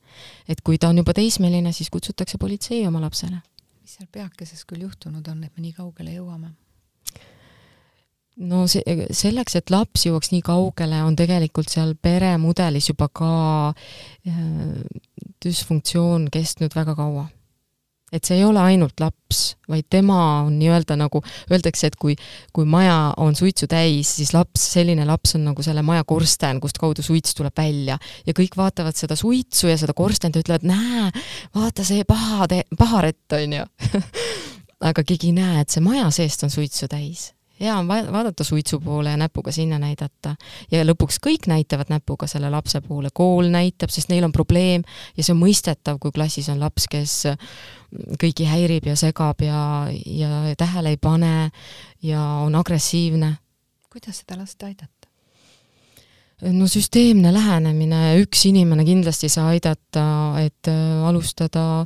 et 0.48 0.62
kui 0.62 0.78
ta 0.78 0.90
on 0.90 0.98
juba 0.98 1.14
teismeline, 1.14 1.72
siis 1.72 1.90
kutsutakse 1.90 2.38
politsei 2.38 2.86
oma 2.88 3.02
lapsele. 3.02 3.40
mis 3.82 3.96
seal 3.98 4.08
peakeses 4.12 4.66
küll 4.66 4.82
juhtunud 4.82 5.28
on, 5.28 5.44
et 5.44 5.52
me 5.58 5.64
nii 5.64 5.74
kaugele 5.74 6.18
jõuame? 6.18 6.52
No 8.44 8.66
see, 8.72 8.84
selleks, 9.16 9.56
et 9.60 9.72
laps 9.74 10.06
jõuaks 10.08 10.34
nii 10.34 10.44
kaugele, 10.46 11.00
on 11.06 11.16
tegelikult 11.18 11.72
seal 11.72 11.96
peremudelis 11.96 12.90
juba 12.92 13.08
ka 13.14 13.32
äh, 13.72 14.36
düsfunktsioon 15.44 16.30
kestnud 16.34 16.76
väga 16.76 16.98
kaua. 16.98 17.30
Et 18.14 18.24
see 18.24 18.38
ei 18.38 18.46
ole 18.46 18.62
ainult 18.62 19.02
laps, 19.02 19.56
vaid 19.68 19.88
tema 19.92 20.46
on 20.46 20.54
nii-öelda 20.60 20.96
nagu, 21.00 21.20
öeldakse, 21.50 21.90
et 21.90 21.98
kui, 22.00 22.14
kui 22.56 22.68
maja 22.70 23.16
on 23.20 23.36
suitsu 23.36 23.68
täis, 23.68 24.14
siis 24.20 24.32
laps, 24.32 24.62
selline 24.76 25.04
laps 25.10 25.36
on 25.36 25.48
nagu 25.50 25.66
selle 25.66 25.82
maja 25.84 26.06
korsten, 26.08 26.62
kust 26.64 26.78
kaudu 26.80 27.04
suits 27.04 27.36
tuleb 27.36 27.58
välja. 27.58 27.98
ja 28.28 28.36
kõik 28.38 28.56
vaatavad 28.56 28.96
seda 28.96 29.18
suitsu 29.20 29.68
ja 29.68 29.78
seda 29.82 29.98
korstent 29.98 30.38
ja 30.38 30.46
ütlevad, 30.46 30.68
näe, 30.70 31.10
vaata 31.58 31.84
see 31.84 32.06
paha, 32.08 32.48
paharett, 32.78 33.26
on 33.36 33.58
ju. 33.60 33.66
Aga 34.86 35.04
keegi 35.08 35.32
ei 35.32 35.40
näe, 35.40 35.64
et 35.64 35.74
see 35.74 35.84
maja 35.84 36.06
seest 36.14 36.46
on 36.46 36.54
suitsu 36.54 36.88
täis 36.92 37.32
hea 37.60 37.78
on 37.78 37.88
vaadata 37.88 38.44
suitsu 38.44 38.80
poole 38.80 39.10
ja 39.10 39.18
näpuga 39.18 39.52
sinna 39.52 39.80
näidata. 39.80 40.36
ja 40.72 40.84
lõpuks 40.84 41.20
kõik 41.24 41.48
näitavad 41.48 41.90
näpuga 41.90 42.28
selle 42.28 42.50
lapse 42.50 42.82
poole, 42.82 43.10
kool 43.14 43.50
näitab, 43.52 43.90
sest 43.90 44.10
neil 44.10 44.24
on 44.24 44.32
probleem 44.32 44.84
ja 45.18 45.24
see 45.24 45.34
on 45.34 45.42
mõistetav, 45.42 46.00
kui 46.00 46.12
klassis 46.16 46.50
on 46.50 46.60
laps, 46.60 46.88
kes 46.92 47.16
kõiki 48.22 48.50
häirib 48.50 48.90
ja 48.90 48.96
segab 49.00 49.42
ja, 49.42 49.88
ja 50.06 50.56
tähele 50.58 50.96
ei 50.96 50.98
pane 50.98 51.52
ja 52.04 52.22
on 52.44 52.56
agressiivne. 52.56 53.36
kuidas 53.90 54.24
seda 54.24 54.42
last 54.42 54.64
aidata? 54.64 54.92
no 56.42 56.68
süsteemne 56.68 57.32
lähenemine, 57.34 58.18
üks 58.20 58.46
inimene 58.50 58.86
kindlasti 58.86 59.30
ei 59.30 59.36
saa 59.38 59.50
aidata, 59.54 60.06
et 60.44 60.68
äh, 60.68 61.08
alustada 61.08 61.86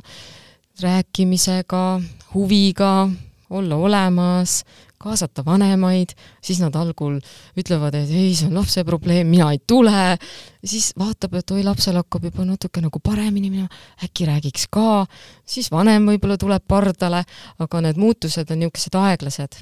rääkimisega, 0.80 2.00
huviga, 2.34 3.08
olla 3.50 3.76
olemas, 3.76 4.64
kaasata 5.00 5.44
vanemaid, 5.44 6.12
siis 6.44 6.60
nad 6.60 6.74
algul 6.76 7.16
ütlevad, 7.58 7.96
et 7.96 8.10
ei, 8.12 8.34
see 8.36 8.50
on 8.50 8.58
lapse 8.58 8.84
probleem, 8.84 9.30
mina 9.32 9.48
ei 9.54 9.60
tule, 9.66 10.16
siis 10.64 10.90
vaatab, 11.00 11.38
et 11.40 11.54
oi, 11.56 11.62
lapsel 11.64 11.96
hakkab 12.00 12.26
juba 12.28 12.44
natuke 12.44 12.82
nagu 12.84 13.00
paremini 13.04 13.48
minema, 13.52 13.80
äkki 14.04 14.28
räägiks 14.28 14.68
ka, 14.72 15.06
siis 15.48 15.70
vanem 15.72 16.08
võib-olla 16.10 16.36
tuleb 16.40 16.66
pardale, 16.68 17.24
aga 17.64 17.84
need 17.86 18.00
muutused 18.00 18.52
on 18.52 18.60
niisugused 18.60 18.98
aeglased. 19.00 19.60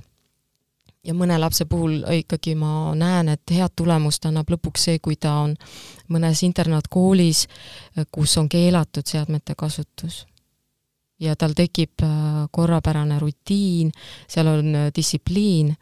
ja 1.07 1.14
mõne 1.14 1.39
lapse 1.39 1.64
puhul 1.64 2.03
ikkagi 2.12 2.57
ma 2.59 2.93
näen, 2.99 3.30
et 3.32 3.55
head 3.55 3.72
tulemust 3.78 4.26
annab 4.26 4.51
lõpuks 4.51 4.89
see, 4.89 4.99
kui 4.99 5.16
ta 5.16 5.36
on 5.45 5.55
mõnes 6.11 6.43
internaatkoolis, 6.43 7.47
kus 8.11 8.36
on 8.43 8.49
keelatud 8.49 9.07
seadmete 9.07 9.55
kasutus 9.55 10.26
ja 11.20 11.36
tal 11.36 11.54
tekib 11.56 12.02
äh, 12.02 12.48
korrapärane 12.50 13.18
rutiin, 13.18 13.92
seal 14.28 14.46
on 14.46 14.74
äh, 14.74 14.90
distsipliin 14.96 15.74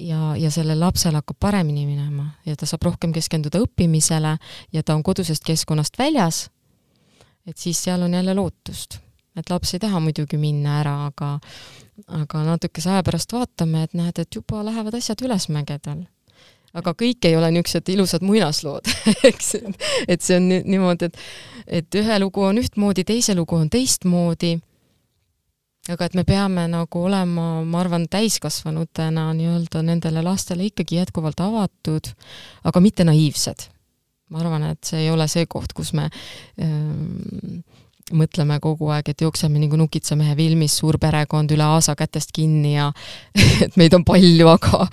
ja, 0.00 0.36
ja 0.36 0.50
sellel 0.50 0.80
lapsel 0.80 1.14
hakkab 1.14 1.36
paremini 1.40 1.86
minema 1.86 2.30
ja 2.46 2.56
ta 2.56 2.66
saab 2.66 2.86
rohkem 2.88 3.12
keskenduda 3.12 3.60
õppimisele 3.64 4.36
ja 4.72 4.82
ta 4.82 4.94
on 4.94 5.02
kodusest 5.02 5.44
keskkonnast 5.44 5.98
väljas, 5.98 6.46
et 7.46 7.58
siis 7.58 7.82
seal 7.84 8.02
on 8.02 8.14
jälle 8.14 8.34
lootust. 8.34 9.00
et 9.36 9.50
laps 9.50 9.74
ei 9.74 9.80
taha 9.80 10.00
muidugi 10.00 10.38
minna 10.40 10.80
ära, 10.80 11.06
aga 11.06 11.38
aga 12.06 12.42
natukese 12.44 12.90
aja 12.90 13.02
pärast 13.02 13.32
vaatame, 13.32 13.82
et 13.82 13.94
näed, 13.94 14.18
et 14.18 14.34
juba 14.34 14.64
lähevad 14.64 14.94
asjad 14.94 15.22
ülesmäge 15.24 15.78
tal 15.78 16.04
aga 16.76 16.92
kõik 16.92 17.24
ei 17.28 17.36
ole 17.36 17.50
niisugused 17.54 17.88
ilusad 17.92 18.24
muinaslood 18.26 18.88
eks, 19.30 19.54
et 20.08 20.22
see 20.22 20.36
on 20.36 20.48
niimoodi, 20.48 21.08
et 21.08 21.16
et 21.66 21.98
ühe 21.98 22.18
lugu 22.22 22.42
on 22.46 22.60
ühtmoodi, 22.62 23.04
teise 23.06 23.34
lugu 23.34 23.56
on 23.58 23.68
teistmoodi, 23.70 24.56
aga 25.92 26.08
et 26.08 26.16
me 26.18 26.24
peame 26.26 26.66
nagu 26.70 27.04
olema, 27.06 27.46
ma 27.66 27.80
arvan, 27.82 28.08
täiskasvanutena 28.10 29.28
nii-öelda 29.36 29.82
nendele 29.86 30.22
lastele 30.24 30.66
ikkagi 30.70 31.00
jätkuvalt 31.00 31.40
avatud, 31.44 32.12
aga 32.64 32.82
mitte 32.82 33.06
naiivsed. 33.06 33.70
ma 34.30 34.40
arvan, 34.42 34.64
et 34.72 34.82
see 34.82 35.04
ei 35.04 35.10
ole 35.14 35.28
see 35.30 35.46
koht, 35.46 35.70
kus 35.70 35.92
me 35.94 36.08
ähm, 36.58 37.60
mõtleme 38.10 38.58
kogu 38.62 38.88
aeg, 38.90 39.12
et 39.12 39.22
jookseme 39.22 39.60
nagu 39.62 39.78
Nukitsamehe 39.78 40.34
filmis, 40.38 40.74
suur 40.80 40.98
perekond 40.98 41.50
üle 41.54 41.62
aasa 41.66 41.94
kätest 41.98 42.34
kinni 42.34 42.74
ja 42.74 42.90
et 43.64 43.78
meid 43.78 43.94
on 43.94 44.04
palju, 44.06 44.48
aga 44.50 44.86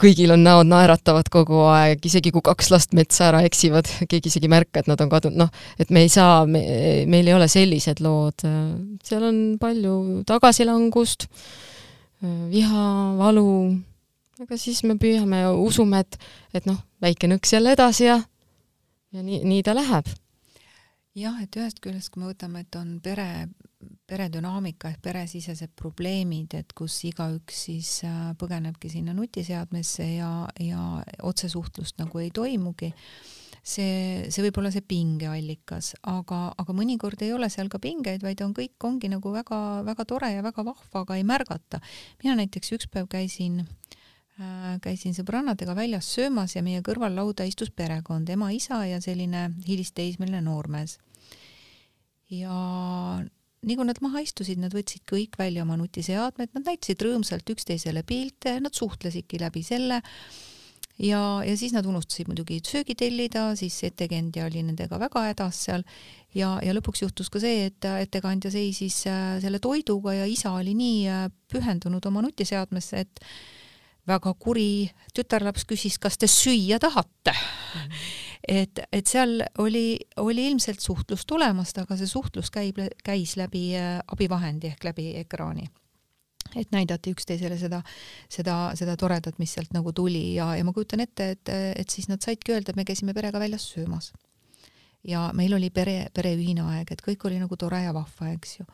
kõigil 0.00 0.32
on 0.34 0.42
näod 0.44 0.68
naeratavad 0.70 1.28
kogu 1.32 1.62
aeg, 1.72 2.04
isegi 2.08 2.32
kui 2.34 2.44
kaks 2.44 2.70
last 2.72 2.94
metsa 2.96 3.30
ära 3.30 3.42
eksivad, 3.46 3.88
keegi 4.10 4.32
isegi 4.32 4.48
ei 4.48 4.52
märka, 4.52 4.82
et 4.82 4.90
nad 4.90 5.00
on 5.02 5.10
kadunud, 5.12 5.38
noh, 5.46 5.64
et 5.80 5.92
me 5.94 6.04
ei 6.04 6.12
saa 6.12 6.44
me,, 6.48 6.62
meil 7.10 7.28
ei 7.28 7.36
ole 7.36 7.48
sellised 7.50 8.02
lood, 8.04 8.44
seal 9.06 9.26
on 9.28 9.40
palju 9.62 9.96
tagasilangust, 10.28 11.28
viha, 12.52 12.86
valu, 13.20 13.48
aga 14.42 14.60
siis 14.60 14.82
me 14.84 14.98
püüame 15.00 15.44
ja 15.44 15.54
usume, 15.56 16.04
et, 16.04 16.20
et 16.56 16.68
noh, 16.68 16.78
väike 17.02 17.30
nõks 17.30 17.56
jälle 17.56 17.74
edasi 17.76 18.08
ja, 18.08 18.20
ja 19.12 19.24
nii, 19.24 19.42
nii 19.48 19.64
ta 19.66 19.76
läheb. 19.76 20.08
Jah, 21.16 21.36
et 21.40 21.56
ühest 21.56 21.80
küljest, 21.80 22.10
kui 22.12 22.20
me 22.20 22.34
võtame, 22.34 22.66
et 22.66 22.76
on 22.76 22.98
pere, 23.00 23.48
peredünaamika 24.06 24.90
ehk 24.92 25.00
peresisesed 25.04 25.74
probleemid, 25.76 26.54
et 26.56 26.72
kus 26.76 26.96
igaüks 27.08 27.66
siis 27.68 27.90
äh, 28.08 28.30
põgenebki 28.40 28.90
sinna 28.92 29.14
nutiseadmesse 29.16 30.06
ja, 30.16 30.30
ja 30.62 30.84
otsesuhtlust 31.26 31.98
nagu 32.00 32.22
ei 32.22 32.30
toimugi, 32.34 32.92
see, 33.60 34.24
see 34.32 34.46
võib 34.46 34.62
olla 34.62 34.72
see 34.72 34.84
pingeallikas, 34.86 35.92
aga, 36.08 36.40
aga 36.56 36.76
mõnikord 36.76 37.26
ei 37.26 37.34
ole 37.36 37.50
seal 37.52 37.70
ka 37.72 37.80
pingeid, 37.82 38.24
vaid 38.24 38.40
on 38.46 38.56
kõik, 38.56 38.78
ongi 38.88 39.12
nagu 39.12 39.34
väga-väga 39.34 40.08
tore 40.08 40.32
ja 40.38 40.46
väga 40.46 40.64
vahva, 40.70 41.04
aga 41.04 41.20
ei 41.20 41.26
märgata. 41.28 41.82
mina 42.24 42.38
näiteks 42.40 42.72
üks 42.78 42.88
päev 42.88 43.10
käisin 43.12 43.60
äh, 44.40 44.76
käisin 44.80 45.16
sõbrannadega 45.18 45.76
väljas 45.76 46.08
söömas 46.16 46.56
ja 46.56 46.64
meie 46.64 46.80
kõrval 46.86 47.18
lauda 47.18 47.44
istus 47.44 47.74
perekond, 47.74 48.30
ema, 48.32 48.54
isa 48.56 48.86
ja 48.88 49.02
selline 49.04 49.50
hilisteismeline 49.68 50.40
noormees 50.48 50.96
ja 52.30 52.56
nii 53.66 53.76
kui 53.78 53.86
nad 53.88 54.00
maha 54.04 54.22
istusid, 54.22 54.60
nad 54.62 54.74
võtsid 54.74 55.02
kõik 55.08 55.38
välja 55.40 55.64
oma 55.66 55.76
nutiseadmed, 55.80 56.52
nad 56.54 56.68
näitasid 56.68 57.02
rõõmsalt 57.02 57.48
üksteisele 57.56 58.04
pilte, 58.06 58.58
nad 58.62 58.74
suhtlesidki 58.76 59.40
läbi 59.42 59.64
selle. 59.66 60.02
Ja, 60.96 61.42
ja 61.44 61.52
siis 61.60 61.74
nad 61.76 61.84
unustasid 61.84 62.30
muidugi 62.30 62.62
söögi 62.64 62.94
tellida, 62.96 63.50
siis 63.58 63.74
ettekandja 63.84 64.46
oli 64.46 64.62
nendega 64.64 64.96
väga 65.00 65.26
hädas 65.26 65.58
seal. 65.66 65.84
Ja, 66.36 66.54
ja 66.64 66.72
lõpuks 66.76 67.02
juhtus 67.04 67.28
ka 67.32 67.42
see, 67.42 67.66
et 67.68 67.84
ettekandja 67.84 68.52
seisis 68.54 69.02
äh, 69.10 69.36
selle 69.42 69.60
toiduga 69.60 70.14
ja 70.16 70.24
isa 70.28 70.54
oli 70.56 70.72
nii 70.76 71.02
äh, 71.12 71.26
pühendunud 71.52 72.04
oma 72.08 72.24
nutiseadmesse, 72.24 73.04
et 73.04 73.20
väga 74.08 74.32
kuri 74.40 74.86
tütarlaps 75.16 75.66
küsis, 75.68 75.98
kas 76.00 76.16
te 76.16 76.30
süüa 76.30 76.78
tahate? 76.80 77.34
Mm. 77.34 77.82
-hmm 77.82 78.26
et, 78.48 78.80
et 78.92 79.06
seal 79.06 79.40
oli, 79.58 79.98
oli 80.22 80.46
ilmselt 80.50 80.80
suhtlust 80.80 81.30
olemas, 81.34 81.74
aga 81.80 81.96
see 81.98 82.10
suhtlus 82.10 82.52
käib, 82.54 82.78
käis 83.04 83.36
läbi 83.40 83.68
äh, 83.78 83.98
abivahendi 84.12 84.70
ehk 84.72 84.86
läbi 84.86 85.10
ekraani 85.22 85.66
et 86.54 86.70
näidati 86.72 87.10
üksteisele 87.10 87.56
seda, 87.58 87.80
seda, 88.32 88.56
seda 88.78 88.94
toredat, 88.96 89.40
mis 89.42 89.56
sealt 89.56 89.72
nagu 89.74 89.92
tuli 89.92 90.36
ja, 90.36 90.52
ja 90.56 90.64
ma 90.64 90.72
kujutan 90.72 91.02
ette, 91.02 91.30
et, 91.34 91.50
et 91.82 91.90
siis 91.90 92.06
nad 92.08 92.22
saidki 92.22 92.54
öelda, 92.54 92.70
et 92.70 92.78
me 92.78 92.86
käisime 92.86 93.14
perega 93.16 93.40
väljas 93.42 93.66
söömas. 93.74 94.12
ja 95.04 95.30
meil 95.34 95.54
oli 95.54 95.70
pere, 95.70 96.06
pereühine 96.14 96.62
aeg, 96.70 96.92
et 96.92 97.02
kõik 97.02 97.26
oli 97.26 97.40
nagu 97.42 97.56
tore 97.56 97.82
ja 97.82 97.92
vahva, 97.94 98.30
eks 98.30 98.60
ju. 98.60 98.66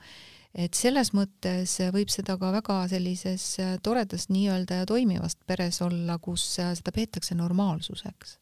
et 0.55 0.75
selles 0.77 1.15
mõttes 1.17 1.79
võib 1.97 2.13
seda 2.13 2.37
ka 2.39 2.53
väga 2.53 2.79
sellises 2.93 3.57
toredas 3.83 4.29
nii-öelda 4.29 4.83
ja 4.83 4.87
toimivas 4.87 5.37
peres 5.47 5.81
olla, 5.83 6.19
kus 6.19 6.45
seda 6.61 6.93
peetakse 6.93 7.35
normaalsuseks 7.35 8.42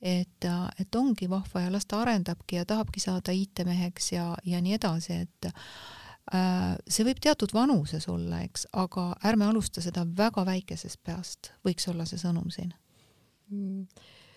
et, 0.00 0.48
et 0.78 0.94
ongi 0.98 1.28
vahva 1.30 1.64
ja 1.64 1.72
las 1.72 1.86
ta 1.86 2.02
arendabki 2.02 2.60
ja 2.60 2.66
tahabki 2.68 3.00
saada 3.02 3.34
IT-meheks 3.34 4.12
ja, 4.12 4.30
ja 4.46 4.60
nii 4.62 4.76
edasi, 4.78 5.22
et 5.24 5.48
äh, 5.50 6.76
see 6.88 7.06
võib 7.08 7.20
teatud 7.22 7.54
vanuses 7.54 8.08
olla, 8.10 8.42
eks, 8.46 8.68
aga 8.72 9.10
ärme 9.26 9.48
alusta 9.48 9.82
seda 9.84 10.06
väga 10.06 10.46
väikesest 10.46 11.02
peast, 11.04 11.52
võiks 11.66 11.88
olla 11.90 12.06
see 12.08 12.20
sõnum 12.20 12.50
siin. 12.54 12.74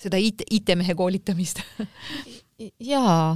Seda 0.01 0.17
IT, 0.17 0.47
IT-mehe 0.49 0.95
koolitamist. 0.97 1.61
Jaa, 2.91 3.35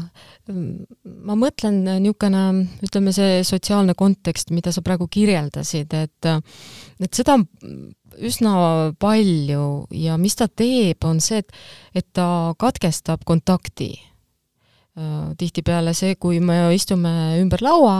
ma 0.49 1.36
mõtlen 1.38 1.80
niisugune, 1.84 2.41
ütleme 2.86 3.13
see 3.13 3.39
sotsiaalne 3.45 3.95
kontekst, 3.97 4.53
mida 4.53 4.73
sa 4.73 4.84
praegu 4.86 5.07
kirjeldasid, 5.09 5.93
et 5.97 6.30
et 6.30 7.17
seda 7.17 7.39
üsna 8.18 8.93
palju 8.99 9.88
ja 9.91 10.18
mis 10.22 10.36
ta 10.36 10.47
teeb, 10.47 11.03
on 11.03 11.22
see, 11.24 11.41
et, 11.43 11.51
et 11.95 12.07
ta 12.13 12.53
katkestab 12.59 13.26
kontakti. 13.26 13.93
tihtipeale 15.38 15.91
see, 15.93 16.16
kui 16.16 16.39
me 16.39 16.55
istume 16.72 17.09
ümber 17.41 17.59
laua, 17.61 17.97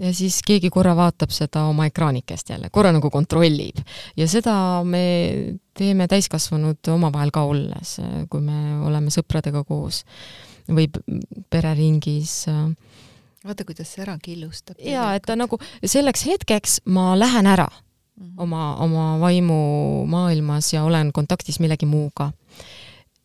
ja 0.00 0.12
siis 0.14 0.40
keegi 0.46 0.70
korra 0.72 0.94
vaatab 0.96 1.30
seda 1.34 1.66
oma 1.70 1.86
ekraanikest 1.86 2.50
jälle, 2.50 2.70
korra 2.72 2.92
nagu 2.92 3.10
kontrollib. 3.10 3.78
ja 4.16 4.28
seda 4.28 4.54
me 4.84 5.58
teeme 5.78 6.08
täiskasvanud 6.08 6.88
omavahel 6.94 7.30
ka 7.30 7.44
olles, 7.48 7.96
kui 8.30 8.40
me 8.40 8.80
oleme 8.86 9.12
sõpradega 9.14 9.64
koos 9.68 10.02
või 10.68 10.88
pereringis. 11.50 12.46
vaata, 13.44 13.64
kuidas 13.64 13.94
see 13.94 14.02
ära 14.02 14.16
killustab. 14.22 14.76
jaa, 14.80 15.14
et 15.14 15.26
ta 15.26 15.36
nagu 15.36 15.58
selleks 15.84 16.26
hetkeks 16.26 16.80
ma 16.86 17.12
lähen 17.18 17.46
ära. 17.46 17.68
Oma, 18.36 18.76
oma 18.84 19.18
vaimumaailmas 19.20 20.72
ja 20.72 20.84
olen 20.84 21.12
kontaktis 21.12 21.60
millegi 21.60 21.86
muuga 21.86 22.30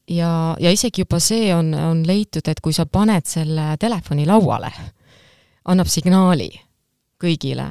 ja, 0.09 0.31
ja 0.59 0.71
isegi 0.71 1.03
juba 1.03 1.19
see 1.23 1.51
on, 1.55 1.73
on 1.73 2.03
leitud, 2.07 2.45
et 2.47 2.61
kui 2.63 2.75
sa 2.75 2.87
paned 2.89 3.27
selle 3.27 3.73
telefoni 3.81 4.27
lauale, 4.27 4.71
annab 5.67 5.89
signaali 5.91 6.49
kõigile. 7.21 7.67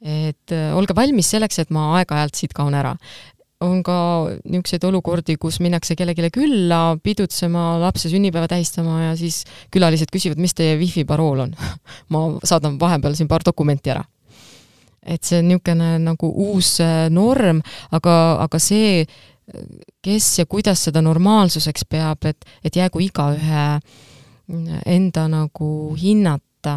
et 0.00 0.54
äh, 0.56 0.70
olge 0.72 0.96
valmis 0.96 1.28
selleks, 1.28 1.58
et 1.60 1.70
ma 1.70 1.90
aeg-ajalt 1.98 2.38
siit 2.38 2.56
kaon 2.56 2.74
ära. 2.74 2.96
on 3.60 3.82
ka 3.84 3.94
niisuguseid 4.48 4.84
olukordi, 4.88 5.36
kus 5.36 5.58
minnakse 5.60 5.92
kellelegi 5.92 6.30
külla 6.32 6.96
pidutsema, 7.02 7.76
lapse 7.78 8.08
sünnipäeva 8.08 8.48
tähistama 8.48 9.02
ja 9.02 9.16
siis 9.16 9.44
külalised 9.70 10.08
küsivad, 10.12 10.40
mis 10.40 10.54
teie 10.56 10.78
wifi 10.80 11.04
parool 11.04 11.44
on 11.44 11.52
ma 12.12 12.24
saadan 12.44 12.80
vahepeal 12.80 13.14
siin 13.14 13.28
paar 13.28 13.44
dokumenti 13.44 13.92
ära 13.92 14.04
et 15.02 15.24
see 15.24 15.40
on 15.40 15.48
niisugune 15.48 15.90
nagu 16.04 16.30
uus 16.50 16.78
äh, 16.84 17.08
norm, 17.10 17.62
aga, 17.90 18.14
aga 18.44 18.58
see, 18.60 19.04
kes 20.02 20.26
ja 20.38 20.46
kuidas 20.46 20.84
seda 20.86 21.02
normaalsuseks 21.02 21.84
peab, 21.90 22.24
et, 22.30 22.46
et 22.64 22.76
jäägu 22.76 23.00
igaühe 23.02 23.64
enda 24.86 25.26
nagu 25.30 25.70
hinnata 25.98 26.76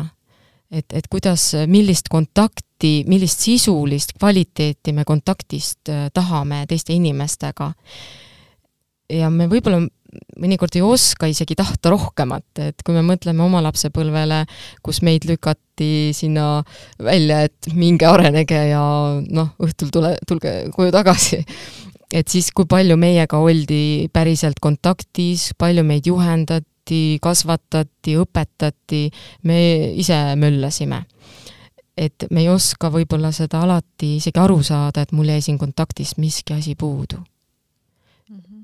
et, 0.74 0.94
et 0.94 1.08
kuidas, 1.12 1.52
millist 1.70 2.10
kontakti, 2.12 3.04
millist 3.10 3.44
sisulist 3.46 4.16
kvaliteeti 4.18 4.94
me 4.96 5.06
kontaktist 5.08 5.92
äh, 5.92 6.08
tahame 6.14 6.64
teiste 6.70 6.94
inimestega. 6.94 7.72
ja 9.14 9.30
me 9.30 9.48
võib-olla 9.52 9.84
mõnikord 10.40 10.76
ei 10.78 10.84
oska 10.86 11.30
isegi 11.32 11.56
tahta 11.58 11.92
rohkemat, 11.94 12.46
et 12.70 12.84
kui 12.86 12.96
me 12.96 13.04
mõtleme 13.06 13.44
oma 13.46 13.62
lapsepõlvele, 13.66 14.44
kus 14.86 15.02
meid 15.06 15.28
lükati 15.30 16.12
sinna 16.16 16.64
välja, 17.04 17.44
et 17.48 17.72
minge 17.78 18.08
arenege 18.10 18.60
ja 18.72 18.84
noh, 19.24 19.56
õhtul 19.64 19.94
tule, 19.94 20.14
tulge 20.28 20.54
koju 20.76 20.94
tagasi, 20.94 21.42
et 22.14 22.30
siis 22.30 22.52
kui 22.56 22.70
palju 22.70 22.98
meiega 23.00 23.40
oldi 23.42 24.10
päriselt 24.14 24.62
kontaktis, 24.64 25.52
palju 25.58 25.86
meid 25.88 26.08
juhendati, 26.10 27.18
kasvatati, 27.24 28.18
õpetati, 28.22 29.04
me 29.50 29.60
ise 30.00 30.20
möllasime. 30.40 31.06
et 31.94 32.24
me 32.34 32.42
ei 32.42 32.48
oska 32.50 32.90
võib-olla 32.90 33.30
seda 33.30 33.60
alati 33.62 34.16
isegi 34.18 34.40
aru 34.42 34.64
saada, 34.66 35.04
et 35.04 35.12
mul 35.14 35.30
jäi 35.30 35.44
siin 35.46 35.60
kontaktist 35.62 36.18
miski 36.18 36.56
asi 36.56 36.74
puudu. 36.74 37.20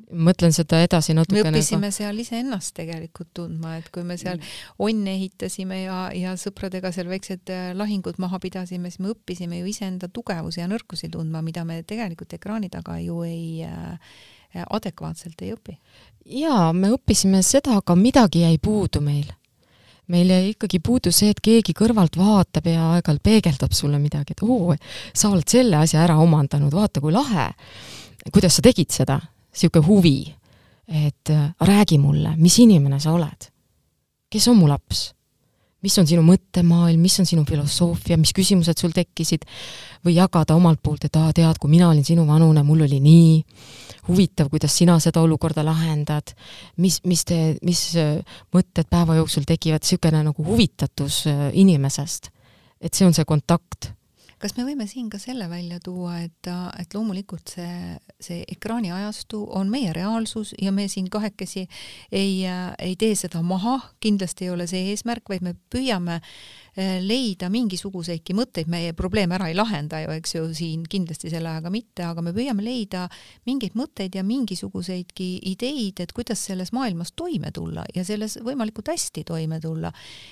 Mõtlen 0.09 0.55
seda 0.55 0.81
edasi 0.85 1.13
natukene. 1.17 1.51
me 1.51 1.59
õppisime 1.59 1.91
ka... 1.91 1.97
seal 1.99 2.23
iseennast 2.23 2.73
tegelikult 2.77 3.29
tundma, 3.37 3.75
et 3.79 3.91
kui 3.93 4.03
me 4.07 4.17
seal 4.17 4.39
mm. 4.39 4.73
onne 4.87 5.13
ehitasime 5.17 5.83
ja, 5.83 5.99
ja 6.15 6.33
sõpradega 6.39 6.91
seal 6.95 7.11
väiksed 7.11 7.53
äh, 7.53 7.69
lahingud 7.77 8.17
maha 8.21 8.41
pidasime, 8.41 8.89
siis 8.89 9.03
me 9.03 9.13
õppisime 9.13 9.61
ju 9.61 9.69
iseenda 9.69 10.09
tugevusi 10.11 10.63
ja 10.63 10.67
nõrkusi 10.71 11.11
tundma, 11.13 11.43
mida 11.45 11.65
me 11.67 11.81
tegelikult 11.87 12.33
ekraani 12.39 12.71
taga 12.73 12.99
ju 13.03 13.21
ei 13.27 13.65
äh, 13.67 14.19
adekvaatselt 14.65 15.43
ei 15.45 15.53
õpi 15.53 15.77
jaa, 16.29 16.69
me 16.73 16.91
õppisime 16.93 17.41
seda, 17.45 17.79
aga 17.79 17.95
midagi 17.97 18.43
jäi 18.45 18.57
puudu 18.61 19.01
meil. 19.03 19.27
meil 20.09 20.31
jäi 20.33 20.53
ikkagi 20.55 20.79
puudu 20.81 21.11
see, 21.13 21.29
et 21.29 21.39
keegi 21.41 21.73
kõrvalt 21.77 22.15
vaatab 22.17 22.65
ja 22.65 22.87
aeg-ajalt 22.95 23.21
peegeldab 23.23 23.75
sulle 23.77 23.99
midagi, 24.01 24.33
et 24.33 24.41
oo, 24.41 24.73
sa 25.13 25.29
oled 25.29 25.45
selle 25.49 25.77
asja 25.77 26.01
ära 26.01 26.17
omandanud, 26.17 26.73
vaata 26.73 27.01
kui 27.01 27.13
lahe. 27.13 27.51
kuidas 28.33 28.57
sa 28.57 28.65
tegid 28.65 28.89
seda? 28.89 29.19
Niisugune 29.51 29.85
huvi, 29.85 30.17
et 30.87 31.29
äh, 31.29 31.53
räägi 31.61 31.97
mulle, 32.01 32.35
mis 32.37 32.59
inimene 32.59 32.99
sa 32.99 33.13
oled? 33.13 33.49
kes 34.29 34.47
on 34.47 34.57
mu 34.57 34.67
laps? 34.69 35.09
mis 35.79 35.95
on 35.99 36.07
sinu 36.07 36.23
mõttemaailm, 36.27 36.99
mis 36.99 37.15
on 37.21 37.27
sinu 37.27 37.45
filosoofia, 37.47 38.17
mis 38.19 38.33
küsimused 38.35 38.81
sul 38.81 38.91
tekkisid, 38.95 39.45
või 40.03 40.17
jagada 40.17 40.57
omalt 40.59 40.81
poolt, 40.83 41.05
et 41.07 41.19
aa, 41.19 41.31
tead, 41.35 41.59
kui 41.59 41.71
mina 41.71 41.87
olin 41.87 42.03
sinu 42.03 42.25
vanune, 42.27 42.63
mul 42.67 42.83
oli 42.83 42.99
nii, 43.03 43.37
huvitav, 44.09 44.49
kuidas 44.51 44.75
sina 44.75 44.97
seda 44.99 45.23
olukorda 45.23 45.63
lahendad, 45.63 46.33
mis, 46.83 46.99
mis 47.07 47.23
te, 47.27 47.39
mis 47.63 47.85
äh, 47.99 48.17
mõtted 48.55 48.89
päeva 48.91 49.15
jooksul 49.21 49.47
tekivad, 49.47 49.85
niisugune 49.85 50.25
nagu 50.27 50.45
huvitatus 50.45 51.21
äh, 51.31 51.47
inimesest. 51.63 52.31
et 52.79 52.93
see 52.95 53.07
on 53.07 53.13
see 53.13 53.27
kontakt 53.27 53.91
kas 54.39 54.55
me 54.57 54.65
võime 54.67 54.87
siin 54.87 55.09
ka 55.11 55.19
selle 55.21 55.49
välja 55.51 55.79
tuua, 55.83 56.19
et, 56.23 56.49
et 56.79 56.95
loomulikult 56.95 57.53
see, 57.55 57.97
see 58.23 58.43
ekraaniajastu 58.55 59.41
on 59.59 59.71
meie 59.71 59.93
reaalsus 59.95 60.53
ja 60.61 60.71
me 60.75 60.87
siin 60.91 61.09
kahekesi 61.11 61.65
ei, 62.11 62.45
ei 62.79 62.95
tee 62.99 63.15
seda 63.19 63.43
maha, 63.45 63.77
kindlasti 64.03 64.47
ei 64.47 64.53
ole 64.55 64.67
see 64.71 64.89
eesmärk, 64.93 65.27
vaid 65.29 65.45
me 65.45 65.55
püüame 65.73 66.21
leida 67.03 67.49
mingisuguseidki 67.51 68.33
mõtteid, 68.37 68.69
meie 68.71 68.93
probleeme 68.97 69.35
ära 69.35 69.49
ei 69.51 69.55
lahenda 69.57 69.99
ju, 70.03 70.13
eks 70.15 70.35
ju, 70.35 70.43
siin 70.55 70.85
kindlasti 70.89 71.31
selle 71.31 71.51
ajaga 71.51 71.71
mitte, 71.73 72.05
aga 72.07 72.23
me 72.23 72.33
püüame 72.35 72.63
leida 72.63 73.07
mingeid 73.49 73.75
mõtteid 73.79 74.15
ja 74.15 74.23
mingisuguseidki 74.23 75.29
ideid, 75.51 75.99
et 76.03 76.13
kuidas 76.15 76.43
selles 76.49 76.71
maailmas 76.75 77.11
toime 77.17 77.51
tulla 77.55 77.83
ja 77.95 78.05
selles 78.07 78.37
võimalikult 78.45 78.91
hästi 78.93 79.25
toime 79.27 79.59
tulla. 79.59 79.91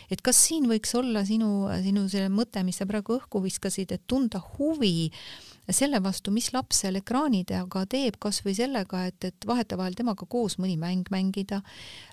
et 0.10 0.22
kas 0.22 0.40
siin 0.48 0.70
võiks 0.70 0.96
olla 0.96 1.26
sinu, 1.26 1.68
sinu 1.84 2.08
see 2.10 2.30
mõte, 2.30 2.64
mis 2.64 2.80
sa 2.80 2.88
praegu 2.90 3.18
õhku 3.18 3.44
viskasid, 3.44 3.92
et 3.92 4.08
tunda 4.08 4.42
huvi 4.58 5.12
selle 5.76 6.00
vastu, 6.04 6.32
mis 6.32 6.50
laps 6.56 6.84
seal 6.84 7.00
ekraani 7.00 7.44
taga 7.48 7.84
teeb, 7.90 8.18
kas 8.22 8.40
või 8.46 8.56
sellega, 8.58 9.04
et, 9.10 9.30
et 9.32 9.48
vahetevahel 9.48 9.98
temaga 9.98 10.28
koos 10.30 10.58
mõni 10.62 10.78
mäng 10.80 11.10
mängida, 11.14 11.62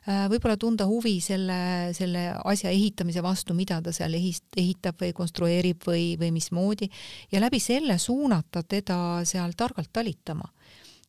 äh, 0.09 0.25
võib-olla 0.33 0.57
tunda 0.61 0.89
huvi 0.91 1.17
selle, 1.25 1.93
selle 1.97 2.27
asja 2.45 2.73
ehitamise 2.75 3.23
vastu, 3.25 3.55
mida 3.55 3.81
ta 3.85 3.95
seal 3.95 4.17
ehist, 4.19 4.47
ehitab 4.57 4.99
või 5.03 5.15
konstrueerib 5.17 5.87
või, 5.87 6.15
või 6.21 6.33
mismoodi 6.35 6.91
ja 7.33 7.43
läbi 7.43 7.63
selle 7.63 7.99
suunata 8.03 8.65
teda 8.67 8.99
seal 9.29 9.55
targalt 9.59 9.93
talitama 9.93 10.51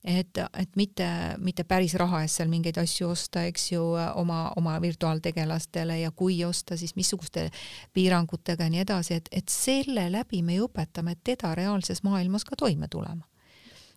et, 0.05 0.37
et 0.37 0.75
mitte, 0.77 1.07
mitte 1.41 1.65
päris 1.67 1.95
raha 1.97 2.21
eest 2.23 2.39
seal 2.39 2.49
mingeid 2.51 2.77
asju 2.77 3.09
osta, 3.09 3.45
eks 3.49 3.71
ju, 3.71 3.83
oma, 4.21 4.51
oma 4.59 4.77
virtuaaltegelastele 4.81 5.99
ja 5.99 6.11
kui 6.11 6.37
osta, 6.45 6.77
siis 6.77 6.95
missuguste 6.95 7.49
piirangutega 7.93 8.67
ja 8.67 8.73
nii 8.73 8.83
edasi, 8.85 9.19
et, 9.19 9.31
et 9.31 9.49
selle 9.49 10.07
läbi 10.13 10.43
me 10.45 10.59
ju 10.59 10.69
õpetame 10.69 11.17
teda 11.23 11.55
reaalses 11.57 12.03
maailmas 12.05 12.45
ka 12.45 12.57
toime 12.59 12.87
tulema 12.91 13.25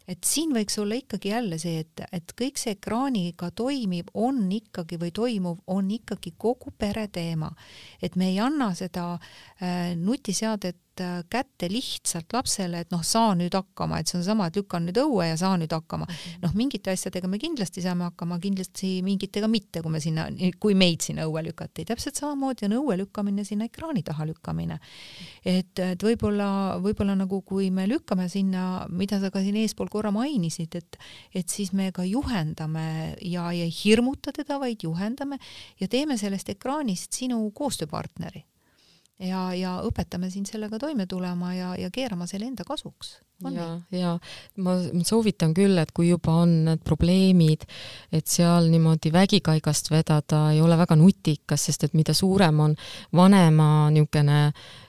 et 0.09 0.25
siin 0.25 0.55
võiks 0.57 0.79
olla 0.81 0.97
ikkagi 0.99 1.33
jälle 1.33 1.59
see, 1.61 1.83
et, 1.85 2.03
et 2.13 2.33
kõik 2.39 2.57
see 2.61 2.73
ekraaniga 2.79 3.51
toimib, 3.57 4.09
on 4.17 4.41
ikkagi 4.53 4.99
või 5.01 5.13
toimuv 5.15 5.61
on 5.69 5.91
ikkagi 5.93 6.33
kogu 6.41 6.73
pere 6.79 7.07
teema. 7.13 7.51
et 8.03 8.17
me 8.17 8.31
ei 8.33 8.41
anna 8.41 8.73
seda 8.75 9.11
äh, 9.15 9.93
nutiseadet 9.97 10.81
kätte 11.31 11.69
lihtsalt 11.71 12.33
lapsele, 12.33 12.83
et 12.85 12.93
noh, 12.95 13.03
saa 13.07 13.35
nüüd 13.39 13.55
hakkama, 13.55 14.01
et 14.01 14.11
see 14.11 14.19
on 14.19 14.25
sama, 14.27 14.49
et 14.49 14.59
lükkan 14.59 14.87
nüüd 14.89 14.99
õue 15.03 15.29
ja 15.31 15.37
saa 15.41 15.57
nüüd 15.61 15.73
hakkama 15.75 16.07
-hmm.. 16.09 16.41
noh, 16.43 16.55
mingite 16.59 16.93
asjadega 16.93 17.29
me 17.29 17.39
kindlasti 17.39 17.83
saame 17.85 18.09
hakkama, 18.09 18.39
kindlasti 18.43 18.99
mingitega 19.07 19.49
mitte, 19.49 19.83
kui 19.83 19.93
me 19.93 20.01
sinna, 20.01 20.29
kui 20.61 20.75
meid 20.75 21.05
sinna 21.05 21.27
õue 21.29 21.45
lükati. 21.49 21.85
täpselt 21.85 22.17
samamoodi 22.17 22.67
on 22.69 22.77
õue 22.81 22.99
lükkamine 23.03 23.45
sinna 23.45 23.69
ekraani 23.69 24.03
taha 24.03 24.27
lükkamine. 24.27 24.79
et, 25.45 25.79
et 25.79 26.03
võib-olla, 26.03 26.79
võib-olla 26.83 27.15
nagu 27.17 27.43
kui 27.43 27.71
me 27.71 27.87
lükkame 27.89 28.29
sinna, 28.29 28.87
mida 28.89 29.21
sa 29.21 29.31
ka 29.31 29.41
siin 29.41 29.57
eespool 29.57 29.89
korra 29.89 30.11
mainisid, 30.11 30.75
et, 30.75 30.99
et 31.35 31.49
siis 31.49 31.73
me 31.73 31.93
ka 31.93 32.05
juhendame 32.05 33.17
ja 33.23 33.51
ei 33.53 33.73
hirmuta 33.85 34.33
teda, 34.33 34.59
vaid 34.59 34.83
juhendame 34.83 35.39
ja 35.81 35.89
teeme 35.89 36.19
sellest 36.19 36.49
ekraanist 36.49 37.13
sinu 37.13 37.51
koostööpartneri 37.55 38.45
ja, 39.19 39.49
ja 39.55 39.79
õpetame 39.87 40.31
sind 40.31 40.49
sellega 40.51 40.79
toime 40.81 41.07
tulema 41.11 41.53
ja, 41.55 41.73
ja 41.79 41.91
keerama 41.95 42.27
selle 42.31 42.49
enda 42.49 42.65
kasuks. 42.67 43.19
ja, 43.55 43.69
ja 43.95 44.15
ma 44.65 44.75
soovitan 45.07 45.55
küll, 45.55 45.79
et 45.79 45.93
kui 45.95 46.09
juba 46.09 46.41
on 46.43 46.55
need 46.67 46.83
probleemid, 46.87 47.67
et 48.13 48.27
seal 48.27 48.71
niimoodi 48.73 49.13
vägikaigast 49.15 49.93
vedada 49.95 50.49
ei 50.55 50.63
ole 50.63 50.79
väga 50.79 50.97
nutikas, 50.99 51.69
sest 51.69 51.89
et 51.89 51.95
mida 51.99 52.15
suurem 52.15 52.61
on 52.67 52.77
vanema 53.15 53.89
niisugune 53.95 54.41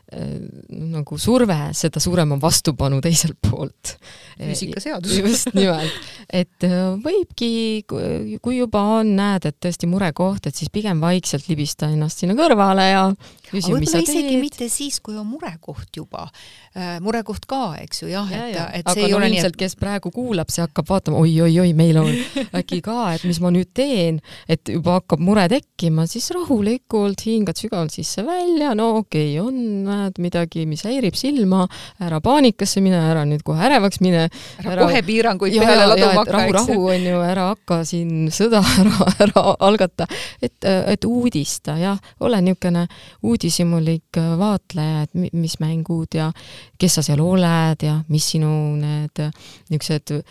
nagu 0.10 1.18
surve, 1.22 1.58
seda 1.78 2.02
suurem 2.02 2.32
on 2.34 2.42
vastupanu 2.42 2.98
teiselt 3.04 3.38
poolt. 3.46 3.96
füüsikaseadus. 4.40 5.18
just 5.20 5.52
nimelt, 5.54 5.92
et 6.32 6.66
võibki, 7.04 7.52
kui 7.86 8.58
juba 8.58 8.82
on, 9.00 9.14
näed, 9.20 9.46
et 9.50 9.58
tõesti 9.62 9.90
murekoht, 9.92 10.48
et 10.50 10.56
siis 10.56 10.72
pigem 10.74 11.02
vaikselt 11.04 11.50
libista 11.52 11.92
ennast 11.92 12.24
sinna 12.24 12.38
kõrvale 12.40 12.88
ja 12.90 13.04
küsi, 13.50 13.74
mis 13.76 13.92
sa 13.92 14.00
teed. 14.00 14.10
isegi 14.10 14.40
mitte 14.42 14.70
siis, 14.72 15.00
kui 15.04 15.18
on 15.20 15.28
murekoht 15.30 16.00
juba 16.00 16.26
äh,, 16.26 16.98
murekoht 17.04 17.46
ka, 17.50 17.76
eks 17.84 18.04
ju, 18.04 18.12
jah, 18.12 18.30
et, 18.32 18.58
et 18.80 18.90
see 18.90 19.04
aga 19.04 19.08
ei 19.08 19.14
no, 19.14 19.20
ole 19.20 19.30
ilmselt, 19.34 19.58
et... 19.58 19.62
kes 19.66 19.78
praegu 19.80 20.14
kuulab, 20.16 20.52
see 20.54 20.64
hakkab 20.64 20.90
vaatama 20.90 21.22
oi-oi-oi, 21.22 21.74
meil 21.78 22.00
on 22.02 22.12
äkki 22.60 22.82
ka, 22.86 22.98
et 23.18 23.26
mis 23.30 23.42
ma 23.44 23.52
nüüd 23.54 23.72
teen, 23.78 24.22
et 24.50 24.74
juba 24.74 25.00
hakkab 25.00 25.24
mure 25.24 25.46
tekkima, 25.52 26.08
siis 26.10 26.30
rahulikult 26.36 27.26
hingad 27.28 27.60
sügavalt 27.60 27.96
sisse-välja, 27.96 28.74
no 28.78 28.92
okei 29.04 29.36
okay,, 29.38 29.44
on, 29.44 29.99
näed 30.00 30.20
midagi, 30.24 30.66
mis 30.70 30.84
häirib 30.88 31.18
silma, 31.20 31.66
ära 32.04 32.20
paanikasse 32.24 32.84
mine, 32.84 33.00
ära 33.12 33.26
nüüd 33.28 33.44
kohe 33.48 33.62
ärevaks 33.68 34.02
mine. 34.04 34.28
ära 34.64 34.86
kohe 34.86 35.04
piiranguid 35.06 35.56
ja, 35.56 35.66
peale 35.68 35.88
laduma 35.92 36.24
hakka, 36.24 36.36
rahu, 36.38 36.56
rahu 36.58 36.88
on 36.94 37.08
ju, 37.10 37.22
ära 37.26 37.48
hakka 37.52 37.82
siin 37.90 38.32
sõda 38.34 38.64
ära, 38.82 39.10
ära 39.28 39.46
algata, 39.70 40.08
et, 40.42 40.58
et 40.64 41.08
uudista, 41.08 41.78
jah, 41.80 42.00
ole 42.26 42.42
niisugune 42.46 42.86
uudishimulik 43.24 44.18
vaatleja, 44.40 45.06
et 45.06 45.36
mis 45.38 45.60
mängud 45.62 46.16
ja 46.18 46.32
kes 46.80 47.00
sa 47.00 47.06
seal 47.06 47.22
oled 47.24 47.84
ja 47.86 48.00
mis 48.10 48.32
sinu 48.34 48.50
need 48.80 49.22
niisugused 49.70 50.24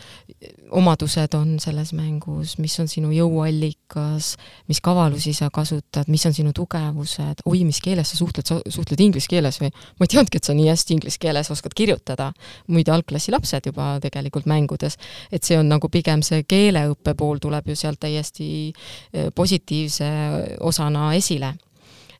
omadused 0.71 1.33
on 1.33 1.57
selles 1.59 1.91
mängus, 1.97 2.57
mis 2.61 2.75
on 2.81 2.87
sinu 2.89 3.11
jõuallikas, 3.13 4.33
mis 4.69 4.81
kavalusi 4.83 5.33
sa 5.35 5.49
kasutad, 5.53 6.09
mis 6.11 6.25
on 6.29 6.35
sinu 6.35 6.53
tugevused, 6.55 7.43
oi, 7.49 7.63
mis 7.67 7.81
keeles 7.83 8.13
sa 8.13 8.19
suhtled, 8.19 8.47
sa 8.47 8.59
suhtled 8.69 9.01
inglise 9.03 9.29
keeles 9.29 9.58
või 9.61 9.71
ma 9.71 10.07
ei 10.07 10.13
teadnudki, 10.13 10.41
et 10.41 10.49
sa 10.49 10.55
nii 10.57 10.69
hästi 10.71 10.95
inglise 10.97 11.21
keeles 11.21 11.51
oskad 11.51 11.75
kirjutada. 11.75 12.31
muide, 12.67 12.91
algklassi 12.91 13.31
lapsed 13.31 13.65
juba 13.65 13.99
tegelikult 14.01 14.45
mängudes, 14.45 14.97
et 15.31 15.43
see 15.43 15.57
on 15.57 15.69
nagu 15.69 15.89
pigem 15.89 16.21
see 16.25 16.43
keeleõppe 16.43 17.15
pool 17.15 17.39
tuleb 17.39 17.67
ju 17.67 17.75
sealt 17.75 17.99
täiesti 17.99 18.49
eh, 19.13 19.29
positiivse 19.35 20.09
osana 20.59 21.13
esile 21.15 21.55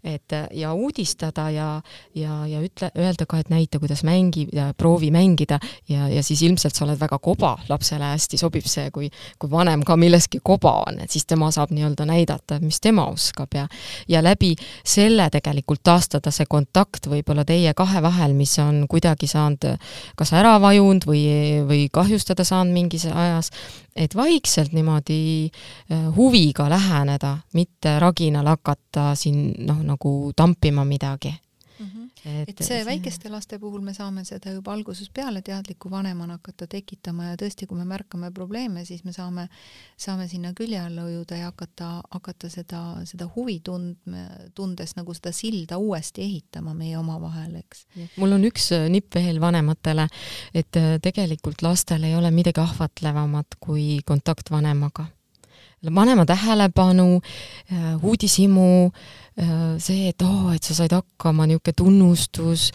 et 0.04 0.36
ja 0.56 0.74
uudistada 0.74 1.50
ja, 1.54 1.70
ja, 2.16 2.46
ja 2.48 2.62
ütle, 2.64 2.92
öelda 2.98 3.26
ka, 3.30 3.40
et 3.40 3.50
näita, 3.50 3.80
kuidas 3.80 4.04
mängi 4.08 4.48
ja 4.54 4.70
proovi 4.78 5.12
mängida. 5.12 5.60
Ja, 5.90 6.08
ja 6.08 6.24
siis 6.24 6.42
ilmselt 6.46 6.76
sa 6.76 6.86
oled 6.86 7.00
väga 7.00 7.20
koba, 7.20 7.56
lapsele 7.70 8.14
hästi 8.14 8.40
sobib 8.40 8.68
see, 8.70 8.90
kui, 8.96 9.10
kui 9.40 9.52
vanem 9.52 9.84
ka 9.88 9.98
milleski 10.00 10.42
koba 10.44 10.80
on, 10.88 11.02
et 11.04 11.12
siis 11.12 11.26
tema 11.30 11.52
saab 11.52 11.74
nii-öelda 11.76 12.08
näidata, 12.10 12.60
mis 12.64 12.80
tema 12.82 13.08
oskab. 13.12 13.54
Ja 13.54 13.68
ja 14.08 14.24
läbi 14.24 14.56
selle 14.86 15.30
tegelikult 15.32 15.84
taastada 15.84 16.32
see 16.34 16.48
kontakt 16.50 17.08
võib-olla 17.10 17.46
teie 17.48 17.74
kahe 17.78 18.02
vahel, 18.04 18.34
mis 18.38 18.56
on 18.64 18.86
kuidagi 18.90 19.28
saanud 19.30 19.68
kas 20.20 20.34
ära 20.38 20.56
vajunud 20.62 21.06
või, 21.10 21.24
või 21.68 21.88
kahjustada 21.94 22.46
saanud 22.48 22.74
mingis 22.74 23.06
ajas, 23.10 23.52
et 23.96 24.16
vaikselt 24.16 24.74
niimoodi 24.74 25.50
äh, 25.92 26.08
huviga 26.16 26.70
läheneda, 26.70 27.38
mitte 27.54 28.00
raginal 28.00 28.48
hakata 28.48 29.14
siin 29.16 29.54
noh, 29.68 29.84
nagu 29.84 30.32
tampima 30.36 30.86
midagi 30.86 31.34
mm. 31.80 31.86
-hmm. 31.86 32.42
et, 32.42 32.50
et 32.50 32.66
see 32.66 32.86
väikeste 32.86 33.30
laste 33.30 33.60
puhul 33.60 33.82
me 33.82 33.94
saame 33.94 34.24
seda 34.26 34.52
juba 34.54 34.74
algusest 34.74 35.14
peale 35.14 35.42
teadliku 35.42 35.90
vanemana 35.92 36.38
hakata 36.40 36.68
tekitama 36.68 37.32
ja 37.32 37.36
tõesti, 37.42 37.68
kui 37.68 37.78
me 37.78 37.86
märkame 37.86 38.32
probleeme, 38.32 38.86
siis 38.86 39.04
me 39.04 39.14
saame, 39.14 39.48
saame 39.98 40.28
sinna 40.28 40.54
külje 40.54 40.80
alla 40.80 41.06
ujuda 41.06 41.38
ja 41.38 41.52
hakata, 41.52 41.92
hakata 42.12 42.50
seda, 42.50 42.82
seda 43.06 43.30
huvi 43.36 43.60
tundme, 43.60 44.26
tundes 44.56 44.96
nagu 44.96 45.14
seda 45.14 45.32
silda 45.32 45.78
uuesti 45.78 46.22
ehitama 46.22 46.74
meie 46.74 46.98
omavahel, 46.98 47.56
eks. 47.64 47.86
mul 48.18 48.38
on 48.38 48.50
üks 48.52 48.72
äh, 48.76 48.90
nipp 48.90 49.16
veel 49.16 49.42
vanematele, 49.42 50.08
et 50.54 50.76
äh, 50.76 50.98
tegelikult 51.02 51.62
lastel 51.62 52.04
ei 52.04 52.16
ole 52.16 52.32
midagi 52.32 52.62
ahvatlevamat 52.62 53.60
kui 53.60 54.02
kontakt 54.06 54.52
vanemaga 54.52 55.08
vanema 55.96 56.26
tähelepanu, 56.28 57.22
äh, 57.72 58.04
uudishimu, 58.04 58.92
Äh, 58.92 59.29
see, 59.80 60.10
et 60.10 60.22
oo 60.26 60.50
oh,, 60.50 60.54
et 60.54 60.64
sa 60.64 60.76
said 60.76 60.94
hakkama, 60.94 61.46
niisugune 61.48 61.76
tunnustus, 61.78 62.70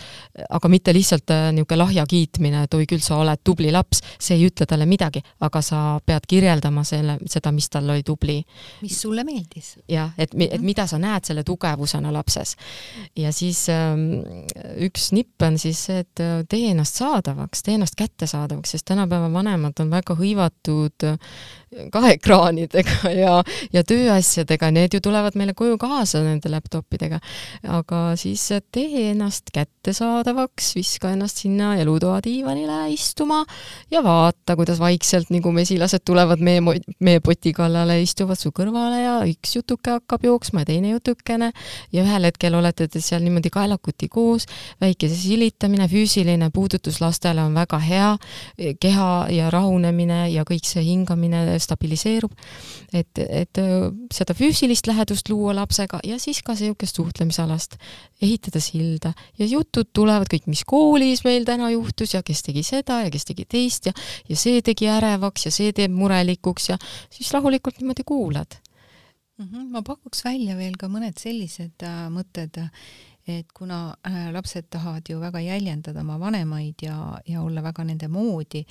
aga 0.48 0.70
mitte 0.72 0.94
lihtsalt 0.96 1.32
äh, 1.34 1.48
niisugune 1.52 1.80
lahja 1.80 2.04
kiitmine, 2.08 2.64
et 2.64 2.76
oi 2.76 2.86
küll, 2.88 3.02
sa 3.04 3.18
oled 3.20 3.42
tubli 3.44 3.72
laps, 3.74 4.00
see 4.18 4.38
ei 4.38 4.46
ütle 4.48 4.66
talle 4.68 4.86
midagi, 4.88 5.20
aga 5.44 5.62
sa 5.64 5.82
pead 6.06 6.28
kirjeldama 6.30 6.84
selle, 6.88 7.18
seda, 7.30 7.52
mis 7.52 7.68
tal 7.72 7.90
oli 7.92 8.04
tubli. 8.06 8.38
mis 8.82 9.00
sulle 9.00 9.24
meeldis. 9.28 9.74
jah, 9.88 10.12
et, 10.16 10.32
et 10.32 10.56
mhm. 10.56 10.64
mida 10.64 10.86
sa 10.90 11.00
näed 11.02 11.28
selle 11.28 11.44
tugevusena 11.44 12.12
lapses. 12.14 12.56
ja 13.16 13.32
siis 13.32 13.66
ähm, 13.72 14.22
üks 14.86 15.10
nipp 15.12 15.42
on 15.44 15.58
siis 15.60 15.84
see, 15.88 16.04
et 16.04 16.24
äh, 16.24 16.40
tee 16.48 16.70
ennast 16.72 17.00
saadavaks, 17.02 17.62
tee 17.62 17.76
ennast 17.78 17.98
kättesaadavaks, 18.00 18.76
sest 18.76 18.88
tänapäeva 18.88 19.28
vanemad 19.32 19.84
on 19.84 19.92
väga 19.92 20.16
hõivatud 20.16 21.08
ka 21.92 22.02
ekraanidega 22.12 23.10
ja, 23.24 23.34
ja 23.72 23.82
tööasjadega, 23.86 24.70
need 24.74 24.96
ju 24.96 25.02
tulevad 25.04 25.36
meile 25.38 25.54
koju 25.56 25.78
kaasa 25.80 26.22
nende 26.24 26.50
laptopidega. 26.54 27.20
aga 27.68 28.00
siis 28.20 28.46
tee 28.72 29.10
ennast 29.10 29.50
kättesaadavaks, 29.54 30.74
viska 30.78 31.10
ennast 31.14 31.42
sinna 31.44 31.74
elutoa 31.80 32.20
diivanile 32.24 32.78
istuma 32.92 33.42
ja 33.90 34.02
vaata, 34.04 34.56
kuidas 34.56 34.80
vaikselt 34.80 35.30
nagu 35.34 35.52
mesilased 35.52 36.04
tulevad 36.04 36.42
meie, 36.44 36.62
meie 37.00 37.20
poti 37.20 37.52
kallale, 37.56 38.00
istuvad 38.02 38.40
su 38.40 38.52
kõrvale 38.54 39.02
ja 39.02 39.16
üks 39.28 39.56
jutuke 39.58 39.96
hakkab 39.98 40.24
jooksma 40.24 40.64
ja 40.64 40.70
teine 40.72 40.94
jutukene 40.94 41.50
ja 41.92 42.04
ühel 42.04 42.28
hetkel 42.28 42.54
olete 42.58 42.88
te 42.88 43.02
seal 43.04 43.24
niimoodi 43.24 43.50
kaelakuti 43.54 44.08
koos, 44.12 44.46
väikese 44.80 45.16
silitamine, 45.18 45.88
füüsiline 45.90 46.50
puudutus 46.54 47.00
lastele 47.02 47.42
on 47.44 47.54
väga 47.56 47.80
hea, 47.82 48.10
keha 48.80 49.10
ja 49.34 49.50
rahunemine 49.52 50.28
ja 50.32 50.44
kõik 50.48 50.66
see 50.68 50.84
hingamine 50.86 51.58
stabiliseerub, 51.62 52.32
et, 52.92 53.20
et 53.24 53.60
äh, 53.60 53.88
seda 54.14 54.36
füüsilist 54.36 54.88
lähedust 54.90 55.30
luua 55.32 55.54
lapsega 55.56 56.00
ja 56.06 56.18
siis 56.22 56.42
ka 56.44 56.56
niisugust 56.58 57.00
suhtlemisalast, 57.00 57.78
ehitada 58.22 58.60
silda 58.62 59.14
ja 59.38 59.48
jutud 59.48 59.90
tulevad 59.92 60.30
kõik, 60.30 60.46
mis 60.50 60.64
koolis 60.68 61.24
meil 61.24 61.46
täna 61.48 61.70
juhtus 61.74 62.14
ja 62.14 62.22
kes 62.22 62.44
tegi 62.46 62.62
seda 62.66 63.02
ja 63.04 63.10
kes 63.14 63.28
tegi 63.30 63.46
teist 63.48 63.90
ja, 63.90 63.96
ja 64.28 64.36
see 64.36 64.62
tegi 64.64 64.88
ärevaks 64.90 65.48
ja 65.48 65.54
see 65.54 65.72
teeb 65.76 65.94
murelikuks 65.94 66.70
ja 66.72 66.78
siis 67.10 67.32
rahulikult 67.34 67.80
niimoodi 67.80 68.06
kuulad 68.06 68.58
mm. 69.38 69.48
-hmm. 69.48 69.70
ma 69.70 69.82
pakuks 69.82 70.24
välja 70.24 70.56
veel 70.56 70.76
ka 70.78 70.88
mõned 70.88 71.18
sellised 71.20 71.82
äh, 71.82 72.06
mõtted 72.10 72.60
et 73.26 73.52
kuna 73.56 73.96
äh, 74.06 74.32
lapsed 74.32 74.66
tahavad 74.70 75.08
ju 75.08 75.18
väga 75.20 75.40
jäljendada 75.40 76.00
oma 76.00 76.18
vanemaid 76.20 76.82
ja, 76.82 76.96
ja 77.26 77.42
olla 77.42 77.62
väga 77.62 77.84
nende 77.84 78.08
moodi, 78.08 78.64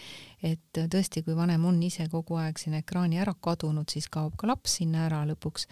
et 0.44 0.78
tõesti, 0.78 1.24
kui 1.26 1.36
vanem 1.36 1.66
on 1.66 1.80
ise 1.84 2.06
kogu 2.12 2.38
aeg 2.38 2.60
sinna 2.62 2.84
ekraani 2.84 3.22
ära 3.22 3.34
kadunud, 3.34 3.90
siis 3.90 4.10
kaob 4.14 4.36
ka 4.38 4.48
laps 4.48 4.78
sinna 4.80 5.08
ära 5.08 5.24
lõpuks. 5.30 5.68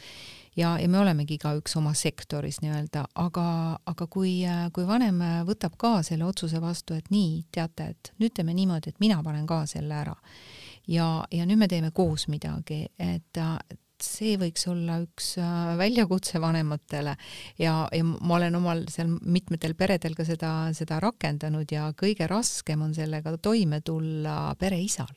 ja, 0.55 0.77
ja 0.79 0.89
me 0.89 0.99
olemegi 0.99 1.37
igaüks 1.37 1.77
oma 1.77 1.93
sektoris 1.93 2.61
nii-öelda, 2.61 3.05
aga, 3.15 3.45
aga 3.85 4.07
kui, 4.07 4.41
kui 4.73 4.87
vanem 4.87 5.21
võtab 5.45 5.77
ka 5.77 6.01
selle 6.03 6.25
otsuse 6.25 6.61
vastu, 6.61 6.97
et 6.97 7.11
nii, 7.13 7.45
teate, 7.51 7.93
et 7.93 8.13
nüüd 8.19 8.33
teeme 8.33 8.53
niimoodi, 8.53 8.89
et 8.89 8.99
mina 8.99 9.21
panen 9.23 9.45
ka 9.47 9.65
selle 9.65 9.95
ära 9.95 10.17
ja, 10.87 11.23
ja 11.31 11.45
nüüd 11.45 11.61
me 11.61 11.69
teeme 11.71 11.91
koos 11.93 12.27
midagi, 12.31 12.85
et 12.99 13.41
see 14.05 14.37
võiks 14.41 14.67
olla 14.71 14.99
üks 15.03 15.33
äh, 15.41 15.73
väljakutse 15.79 16.41
vanematele. 16.41 17.15
Ja, 17.61 17.87
ja 17.91 18.05
ma 18.05 18.37
olen 18.37 18.59
omal 18.59 18.85
seal 18.91 19.11
mitmetel 19.21 19.75
peredel 19.79 20.15
ka 20.17 20.25
seda, 20.27 20.53
seda 20.77 21.01
rakendanud 21.03 21.71
ja 21.71 21.91
kõige 21.97 22.29
raskem 22.31 22.81
on 22.85 22.95
sellega 22.97 23.37
toime 23.41 23.81
tulla 23.85 24.55
pereisal 24.59 25.13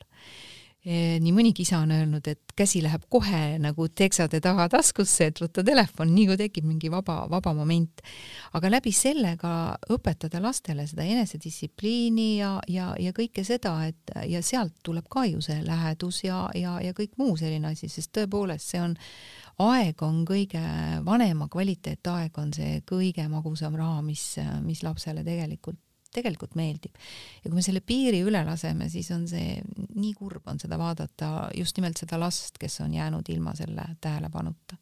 nii 0.85 1.31
mõnigi 1.33 1.63
isa 1.65 1.79
on 1.81 1.89
öelnud, 1.95 2.27
et 2.29 2.53
käsi 2.57 2.83
läheb 2.85 3.07
kohe 3.09 3.57
nagu 3.61 3.87
teksade 3.89 4.37
taha 4.43 4.67
taskusse, 4.69 5.31
et 5.31 5.39
võtta 5.41 5.63
telefon, 5.65 6.11
nii 6.13 6.27
kui 6.29 6.37
tekib 6.37 6.67
mingi 6.69 6.91
vaba, 6.93 7.23
vaba 7.29 7.53
moment. 7.57 8.03
aga 8.53 8.69
läbi 8.69 8.91
selle 8.93 9.35
ka 9.41 9.77
õpetada 9.91 10.41
lastele 10.41 10.85
seda 10.87 11.03
enesedistsipliini 11.03 12.27
ja, 12.37 12.51
ja, 12.67 12.91
ja 13.01 13.13
kõike 13.17 13.43
seda, 13.43 13.73
et 13.87 14.13
ja 14.29 14.41
sealt 14.45 14.77
tuleb 14.83 15.09
ka 15.09 15.25
ju 15.25 15.41
see 15.41 15.63
lähedus 15.65 16.23
ja, 16.23 16.45
ja, 16.53 16.77
ja 16.81 16.93
kõik 16.93 17.17
muu 17.17 17.33
selline 17.37 17.73
asi, 17.73 17.89
sest 17.89 18.13
tõepoolest 18.13 18.75
see 18.75 18.83
on, 18.83 18.93
aeg 19.65 20.01
on 20.05 20.21
kõige, 20.27 20.61
vanema 21.05 21.49
kvaliteetaeg 21.49 22.37
on 22.37 22.53
see 22.53 22.83
kõige 22.85 23.25
magusam 23.31 23.75
raha, 23.75 24.05
mis, 24.05 24.35
mis 24.61 24.85
lapsele 24.85 25.25
tegelikult 25.25 25.81
tegelikult 26.15 26.55
meeldib. 26.55 26.95
ja 27.43 27.49
kui 27.49 27.57
me 27.57 27.65
selle 27.65 27.83
piiri 27.85 28.23
üle 28.25 28.41
laseme, 28.47 28.89
siis 28.89 29.11
on 29.15 29.27
see, 29.29 29.59
nii 29.95 30.13
kurb 30.17 30.47
on 30.51 30.61
seda 30.61 30.79
vaadata, 30.81 31.51
just 31.57 31.77
nimelt 31.77 32.01
seda 32.01 32.19
last, 32.21 32.57
kes 32.61 32.81
on 32.85 32.95
jäänud 32.95 33.29
ilma 33.35 33.55
selle 33.57 33.89
tähelepanuta 34.01 34.79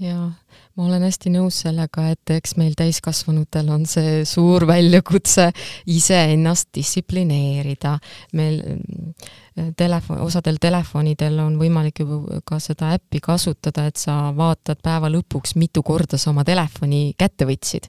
jaa, 0.00 0.26
ma 0.76 0.84
olen 0.86 1.04
hästi 1.06 1.30
nõus 1.32 1.62
sellega, 1.64 2.06
et 2.12 2.32
eks 2.36 2.56
meil 2.60 2.74
täiskasvanutel 2.76 3.70
on 3.72 3.86
see 3.88 4.20
suur 4.28 4.66
väljakutse 4.68 5.48
iseennast 5.92 6.68
distsiplineerida. 6.76 7.96
meil 8.36 8.60
mm, 8.76 9.72
telefon, 9.76 10.20
osadel 10.26 10.60
telefonidel 10.60 11.40
on 11.40 11.56
võimalik 11.60 12.04
ju 12.04 12.20
ka 12.44 12.60
seda 12.60 12.92
äppi 12.96 13.22
kasutada, 13.24 13.86
et 13.86 13.96
sa 13.96 14.34
vaatad 14.36 14.82
päeva 14.84 15.10
lõpuks, 15.12 15.56
mitu 15.56 15.82
korda 15.82 16.18
sa 16.20 16.30
oma 16.30 16.44
telefoni 16.44 17.14
kätte 17.18 17.48
võtsid 17.48 17.88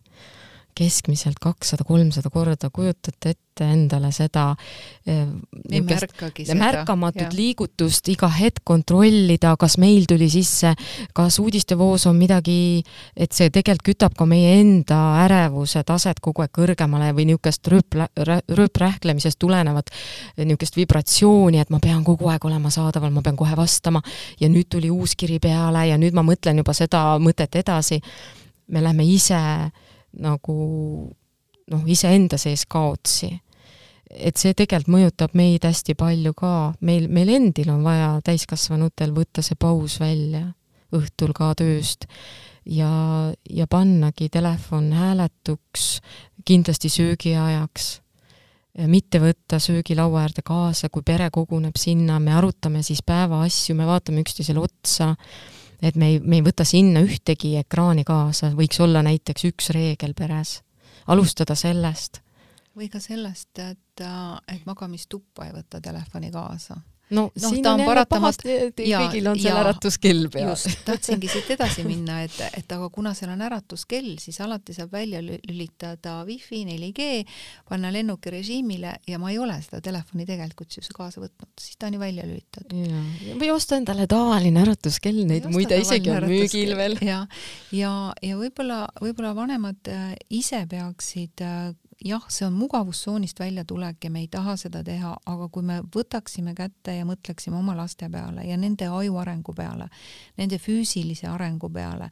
keskmiselt 0.77 1.41
kakssada, 1.41 1.85
kolmsada 1.87 2.29
korda, 2.33 2.69
kujutate 2.73 3.33
ette 3.33 3.65
endale 3.65 4.11
seda 4.13 4.51
ei 5.07 5.81
märkagi 5.81 6.45
seda. 6.45 6.57
märkamatut 6.59 7.23
ja. 7.23 7.29
liigutust 7.33 8.07
iga 8.13 8.29
hetk 8.29 8.61
kontrollida, 8.67 9.55
kas 9.59 9.77
meil 9.81 10.05
tuli 10.09 10.27
sisse, 10.29 10.73
kas 11.17 11.39
uudistevoos 11.41 12.05
on 12.09 12.19
midagi, 12.19 12.83
et 13.15 13.33
see 13.33 13.49
tegelikult 13.49 13.87
kütab 13.87 14.17
ka 14.19 14.27
meie 14.29 14.57
enda 14.59 14.99
ärevuse 15.23 15.81
taset 15.87 16.19
kogu 16.23 16.43
aeg 16.43 16.53
kõrgemale 16.53 17.09
või 17.17 17.27
niisugust 17.31 17.69
rööp, 17.71 17.97
rööprähklemisest 18.27 19.39
tulenevat 19.41 19.89
niisugust 20.37 20.77
vibratsiooni, 20.77 21.61
et 21.61 21.73
ma 21.73 21.81
pean 21.83 22.03
kogu 22.05 22.29
aeg 22.29 22.45
olema 22.45 22.69
saadaval, 22.73 23.13
ma 23.15 23.25
pean 23.25 23.39
kohe 23.39 23.57
vastama 23.57 24.03
ja 24.41 24.51
nüüd 24.51 24.69
tuli 24.69 24.91
uus 24.93 25.15
kiri 25.17 25.39
peale 25.41 25.87
ja 25.89 25.97
nüüd 25.97 26.13
ma 26.17 26.25
mõtlen 26.27 26.61
juba 26.61 26.75
seda 26.77 27.07
mõtet 27.23 27.55
edasi. 27.63 28.01
me 28.67 28.81
lähme 28.83 29.05
ise 29.07 29.37
nagu 30.19 30.55
noh, 31.71 31.83
iseenda 31.85 32.39
sees 32.41 32.65
kaotsi. 32.69 33.33
et 34.07 34.37
see 34.39 34.53
tegelikult 34.55 34.93
mõjutab 34.93 35.33
meid 35.35 35.65
hästi 35.67 35.93
palju 35.99 36.31
ka, 36.33 36.73
meil, 36.79 37.09
meil 37.11 37.27
endil 37.27 37.73
on 37.73 37.81
vaja 37.83 38.21
täiskasvanutel 38.23 39.11
võtta 39.11 39.43
see 39.43 39.57
paus 39.59 39.97
välja 39.99 40.45
õhtul 40.95 41.33
ka 41.35 41.51
tööst 41.59 42.07
ja, 42.63 42.89
ja 43.49 43.67
pannagi 43.67 44.29
telefon 44.31 44.91
hääletuks 44.95 45.97
kindlasti 46.47 46.89
söögiajaks. 46.91 47.97
Mitte 48.87 49.19
võtta 49.19 49.57
söögilaua 49.59 50.21
äärde 50.21 50.43
kaasa, 50.45 50.91
kui 50.93 51.01
pere 51.01 51.31
koguneb 51.33 51.75
sinna, 51.79 52.19
me 52.21 52.35
arutame 52.37 52.83
siis 52.85 53.01
päeva 53.01 53.41
asju, 53.47 53.73
me 53.75 53.87
vaatame 53.89 54.21
üksteisele 54.21 54.61
otsa, 54.61 55.15
et 55.81 55.95
me 55.95 56.13
ei, 56.13 56.19
me 56.19 56.39
ei 56.39 56.45
võta 56.45 56.65
sinna 56.65 57.01
ühtegi 57.05 57.55
ekraani 57.59 58.03
kaasa, 58.07 58.51
võiks 58.57 58.79
olla 58.81 59.03
näiteks 59.05 59.45
üks 59.51 59.69
reegel 59.75 60.13
peres. 60.13 60.61
alustada 61.07 61.55
sellest. 61.55 62.21
või 62.75 62.89
ka 62.89 62.99
sellest, 62.99 63.59
et, 63.59 64.05
et 64.47 64.65
magamistuppa 64.65 65.45
ei 65.45 65.53
võta 65.53 65.81
telefoni 65.81 66.31
kaasa 66.31 66.77
no, 67.09 67.31
no 67.41 67.49
siin 67.49 67.67
on 67.67 67.79
jälle 67.79 68.03
pahasti, 68.09 68.55
et 68.67 68.81
kõigil 68.81 69.29
on 69.31 69.39
seal 69.39 69.59
äratuskell 69.61 70.27
peal. 70.33 70.49
just, 70.51 70.81
tahtsingi 70.87 71.29
siit 71.31 71.51
edasi 71.55 71.85
minna, 71.87 72.19
et, 72.25 72.35
et 72.57 72.75
aga 72.75 72.89
kuna 72.93 73.13
seal 73.17 73.31
on 73.33 73.43
äratuskell, 73.47 74.09
siis 74.21 74.39
alati 74.43 74.75
saab 74.75 74.91
välja 74.95 75.21
lülitada 75.23 76.17
wifi, 76.27 76.63
4G, 76.67 77.07
panna 77.69 77.91
lennukirežiimile 77.95 78.97
ja 79.07 79.21
ma 79.21 79.31
ei 79.31 79.39
ole 79.41 79.55
seda 79.63 79.81
telefoni 79.83 80.27
tegelikult 80.27 80.75
siis 80.75 80.91
kaasa 80.95 81.23
võtnud, 81.23 81.51
siis 81.61 81.79
ta 81.79 81.89
on 81.89 81.97
ju 81.97 82.03
välja 82.03 82.27
lülitatud. 82.27 82.75
või 83.39 83.51
osta 83.55 83.79
endale 83.79 84.07
tavaline 84.11 84.65
äratuskell, 84.65 85.23
neid 85.29 85.47
muide 85.51 85.79
isegi 85.81 86.11
on 86.13 86.27
müügil 86.27 86.75
veel. 86.79 86.99
ja, 87.05 87.23
ja, 87.71 87.93
ja 88.23 88.39
võib-olla, 88.39 88.85
võib-olla 89.01 89.35
vanemad 89.37 89.93
äh, 89.93 90.13
ise 90.29 90.65
peaksid 90.69 91.45
äh, 91.45 91.71
jah, 92.05 92.25
see 92.29 92.45
on 92.45 92.53
mugavustsoonist 92.53 93.39
väljatulek 93.39 94.03
ja 94.03 94.11
me 94.11 94.19
ei 94.19 94.27
taha 94.31 94.55
seda 94.59 94.83
teha, 94.85 95.15
aga 95.25 95.49
kui 95.49 95.65
me 95.65 95.79
võtaksime 95.95 96.53
kätte 96.57 96.97
ja 96.99 97.05
mõtleksime 97.09 97.57
oma 97.57 97.75
laste 97.77 98.09
peale 98.09 98.45
ja 98.47 98.57
nende 98.57 98.89
aju 98.91 99.17
arengu 99.21 99.53
peale, 99.57 99.89
nende 100.37 100.59
füüsilise 100.61 101.27
arengu 101.31 101.69
peale, 101.73 102.09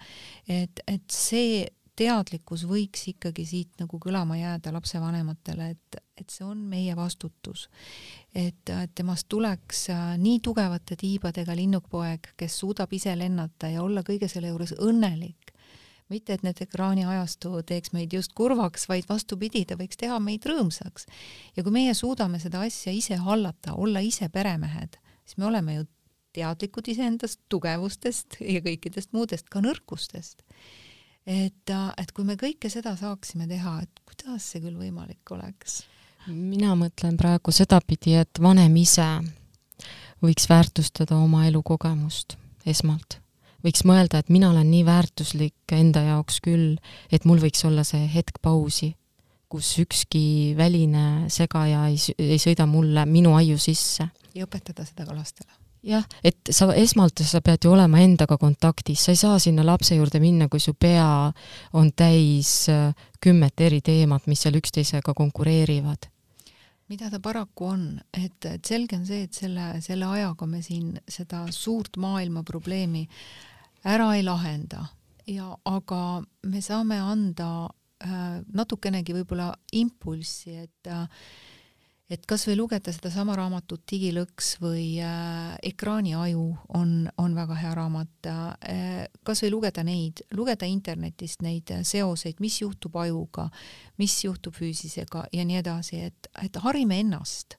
et, 0.47 0.81
et 0.87 1.05
see 1.11 1.65
teadlikkus 1.95 2.65
võiks 2.67 3.05
ikkagi 3.13 3.45
siit 3.47 3.79
nagu 3.79 3.99
kõlama 4.01 4.35
jääda 4.35 4.73
lapsevanematele, 4.75 5.69
et, 5.75 5.99
et 6.17 6.29
see 6.29 6.43
on 6.45 6.59
meie 6.67 6.95
vastutus. 6.95 7.69
et, 8.35 8.71
temast 8.95 9.29
tuleks 9.29 9.89
äh, 9.93 10.17
nii 10.19 10.41
tugevate 10.43 10.97
tiibadega 10.99 11.55
linnukpoeg, 11.55 12.33
kes 12.37 12.59
suudab 12.59 12.91
ise 12.93 13.15
lennata 13.15 13.69
ja 13.71 13.83
olla 13.83 14.03
kõige 14.03 14.27
selle 14.27 14.51
juures 14.51 14.75
õnnelik 14.79 15.54
mitte 16.09 16.35
et 16.35 16.43
need 16.45 16.61
ekraaniajastu 16.61 17.61
teeks 17.65 17.93
meid 17.95 18.13
just 18.13 18.33
kurvaks, 18.37 18.87
vaid 18.89 19.07
vastupidi, 19.09 19.63
ta 19.65 19.77
võiks 19.79 19.97
teha 19.97 20.19
meid 20.21 20.45
rõõmsaks. 20.45 21.07
ja 21.55 21.63
kui 21.63 21.73
meie 21.73 21.93
suudame 21.93 22.39
seda 22.39 22.61
asja 22.67 22.93
ise 22.93 23.17
hallata, 23.17 23.73
olla 23.73 23.99
ise 24.05 24.29
peremehed, 24.29 24.99
siis 25.25 25.37
me 25.37 25.49
oleme 25.49 25.79
ju 25.79 25.87
teadlikud 26.35 26.87
iseendast, 26.91 27.39
tugevustest 27.49 28.37
ja 28.43 28.61
kõikidest 28.61 29.13
muudest, 29.15 29.49
ka 29.49 29.63
nõrkustest. 29.63 30.43
et, 31.25 31.73
et 31.97 32.11
kui 32.13 32.25
me 32.25 32.37
kõike 32.37 32.69
seda 32.69 32.95
saaksime 32.99 33.47
teha, 33.47 33.79
et 33.81 34.01
kuidas 34.05 34.51
see 34.51 34.61
küll 34.61 34.77
võimalik 34.77 35.31
oleks? 35.31 35.83
mina 36.27 36.73
mõtlen 36.77 37.17
praegu 37.17 37.51
sedapidi, 37.53 38.15
et 38.17 38.41
vanem 38.41 38.75
ise 38.81 39.09
võiks 40.21 40.49
väärtustada 40.49 41.17
oma 41.17 41.45
elukogemust 41.47 42.37
esmalt 42.65 43.24
võiks 43.65 43.85
mõelda, 43.87 44.21
et 44.21 44.29
mina 44.33 44.51
olen 44.53 44.69
nii 44.71 44.85
väärtuslik 44.87 45.75
enda 45.75 46.05
jaoks 46.05 46.39
küll, 46.45 46.77
et 47.11 47.25
mul 47.25 47.41
võiks 47.41 47.65
olla 47.67 47.83
see 47.87 48.05
hetk 48.13 48.39
pausi, 48.45 48.93
kus 49.49 49.73
ükski 49.81 50.53
väline 50.57 51.29
segaja 51.33 51.87
ei, 51.91 51.99
ei 52.21 52.41
sõida 52.41 52.67
mulle 52.69 53.05
minu 53.09 53.35
aiu 53.37 53.57
sisse. 53.61 54.09
ja 54.35 54.47
õpetada 54.47 54.85
seda 54.85 55.05
ka 55.07 55.15
lastele 55.15 55.53
jah, 55.85 56.05
et 56.25 56.51
sa 56.53 56.67
esmalt, 56.77 57.21
sa 57.25 57.41
pead 57.45 57.65
ju 57.65 57.73
olema 57.75 58.01
endaga 58.03 58.37
kontaktis, 58.41 59.03
sa 59.05 59.13
ei 59.13 59.19
saa 59.19 59.37
sinna 59.41 59.65
lapse 59.65 59.95
juurde 59.95 60.19
minna, 60.23 60.49
kui 60.49 60.61
su 60.63 60.73
pea 60.73 61.07
on 61.77 61.91
täis 61.97 62.65
äh, 62.73 62.91
kümmet 63.21 63.61
eri 63.61 63.81
teemat, 63.85 64.27
mis 64.31 64.45
seal 64.45 64.57
üksteisega 64.59 65.13
konkureerivad. 65.13 66.09
mida 66.89 67.09
ta 67.09 67.17
paraku 67.19 67.65
on, 67.65 67.85
et, 68.13 68.45
et 68.45 68.65
selge 68.65 68.97
on 68.97 69.05
see, 69.07 69.23
et 69.25 69.33
selle, 69.33 69.81
selle 69.81 70.05
ajaga 70.05 70.45
me 70.45 70.61
siin 70.61 70.93
seda 71.09 71.45
suurt 71.49 71.97
maailma 71.97 72.43
probleemi 72.45 73.07
ära 73.85 74.11
ei 74.15 74.23
lahenda. 74.25 74.85
Ja 75.27 75.55
aga 75.65 76.21
me 76.45 76.61
saame 76.61 76.99
anda 77.01 77.49
äh, 78.03 78.41
natukenegi 78.53 79.15
võib-olla 79.15 79.51
impulssi, 79.73 80.53
et 80.65 80.89
äh, 80.91 81.07
et 82.09 82.25
kas 82.29 82.43
või 82.45 82.59
lugeda 82.59 82.93
sedasama 82.93 83.33
raamatut 83.37 83.81
Digilõks 83.89 84.55
või 84.61 84.99
äh, 85.01 85.55
Ekraaniaju 85.71 86.45
on, 86.77 86.93
on 87.17 87.35
väga 87.37 87.57
hea 87.57 87.73
raamat. 87.77 88.29
Äh,, 88.29 89.07
kas 89.25 89.41
või 89.41 89.51
lugeda 89.55 89.83
neid, 89.85 90.21
lugeda 90.37 90.69
internetist 90.69 91.41
neid 91.41 91.73
seoseid, 91.81 92.41
mis 92.45 92.59
juhtub 92.61 92.97
ajuga, 93.01 93.49
mis 93.97 94.19
juhtub 94.23 94.53
füüsisega 94.53 95.25
ja 95.33 95.45
nii 95.45 95.61
edasi, 95.63 96.03
et, 96.11 96.29
et 96.43 96.61
harime 96.61 97.01
ennast. 97.01 97.57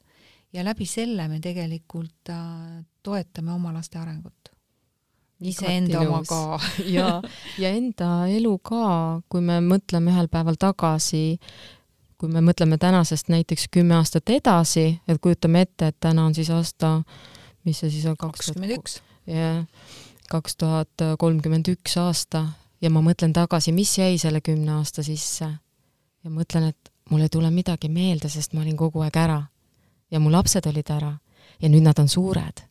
Ja 0.55 0.63
läbi 0.65 0.87
selle 0.87 1.27
me 1.29 1.41
tegelikult 1.43 2.31
äh, 2.31 2.85
toetame 3.03 3.53
oma 3.53 3.75
laste 3.75 3.99
arengut 3.99 4.56
iseenda 5.41 6.01
oma 6.01 6.23
ka 6.29 6.59
ja, 6.97 7.21
ja 7.59 7.71
enda 7.71 8.27
elu 8.33 8.57
ka, 8.59 9.21
kui 9.29 9.45
me 9.45 9.61
mõtleme 9.65 10.13
ühel 10.15 10.31
päeval 10.33 10.59
tagasi, 10.61 11.39
kui 12.17 12.33
me 12.33 12.43
mõtleme 12.45 12.79
tänasest 12.81 13.31
näiteks 13.33 13.69
kümme 13.73 13.99
aastat 13.99 14.33
edasi, 14.33 14.89
et 15.09 15.21
kujutame 15.21 15.67
ette, 15.67 15.93
et 15.93 15.99
täna 16.01 16.27
on 16.29 16.37
siis 16.37 16.51
aasta, 16.55 17.01
mis 17.67 17.83
see 17.83 17.93
siis 17.93 18.07
on? 18.09 18.17
kakskümmend 18.21 18.79
üks. 18.79 19.01
jah, 19.29 19.65
kaks 20.31 20.57
tuhat 20.57 21.07
kolmkümmend 21.19 21.69
üks 21.75 21.99
aasta 22.01 22.47
ja 22.81 22.91
ma 22.93 23.03
mõtlen 23.05 23.35
tagasi, 23.37 23.75
mis 23.77 23.93
jäi 23.99 24.17
selle 24.19 24.41
kümne 24.41 24.79
aasta 24.81 25.05
sisse. 25.07 25.51
ja 26.25 26.31
mõtlen, 26.31 26.73
et 26.73 26.93
mul 27.11 27.23
ei 27.23 27.31
tule 27.31 27.51
midagi 27.51 27.89
meelde, 27.93 28.29
sest 28.33 28.57
ma 28.57 28.65
olin 28.65 28.77
kogu 28.77 29.05
aeg 29.05 29.17
ära. 29.17 29.43
ja 30.11 30.21
mu 30.21 30.33
lapsed 30.33 30.67
olid 30.67 30.91
ära 30.91 31.13
ja 31.61 31.69
nüüd 31.69 31.85
nad 31.85 31.99
on 31.99 32.09
suured 32.09 32.65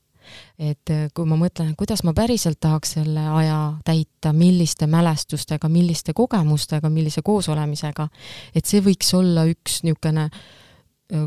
et 0.60 0.94
äh, 0.94 1.08
kui 1.14 1.28
ma 1.30 1.38
mõtlen, 1.40 1.74
kuidas 1.78 2.04
ma 2.08 2.14
päriselt 2.18 2.60
tahaks 2.64 2.96
selle 2.98 3.24
aja 3.40 3.60
täita, 3.86 4.34
milliste 4.34 4.88
mälestustega, 4.88 5.70
milliste 5.70 6.14
kogemustega, 6.14 6.90
millise 6.90 7.22
koosolemisega, 7.26 8.08
et 8.56 8.66
see 8.66 8.84
võiks 8.86 9.14
olla 9.18 9.46
üks 9.50 9.82
niisugune 9.86 10.30
äh, 10.30 10.65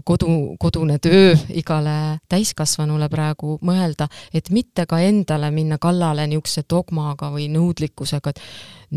kodu, 0.05 0.57
kodune 0.59 0.99
töö 0.99 1.35
igale 1.55 2.19
täiskasvanule 2.29 3.09
praegu 3.09 3.59
mõelda, 3.63 4.09
et 4.35 4.51
mitte 4.51 4.87
ka 4.91 4.99
endale 5.05 5.51
minna 5.55 5.79
kallale 5.79 6.27
niisuguse 6.27 6.65
dogmaga 6.71 7.31
või 7.35 7.47
nõudlikkusega, 7.53 8.33
et 8.35 8.43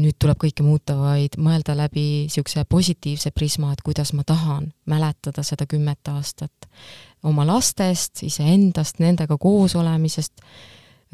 nüüd 0.02 0.18
tuleb 0.20 0.40
kõike 0.42 0.66
muuta, 0.66 0.96
vaid 0.98 1.38
mõelda 1.38 1.76
läbi 1.78 2.08
niisuguse 2.26 2.66
positiivse 2.70 3.32
prisma, 3.32 3.74
et 3.74 3.86
kuidas 3.86 4.14
ma 4.18 4.26
tahan 4.26 4.72
mäletada 4.90 5.44
seda 5.46 5.68
kümmet 5.70 6.12
aastat 6.12 6.70
oma 7.24 7.46
lastest, 7.46 8.24
iseendast, 8.26 9.00
nendega 9.00 9.38
koos 9.38 9.76
olemisest, 9.78 10.42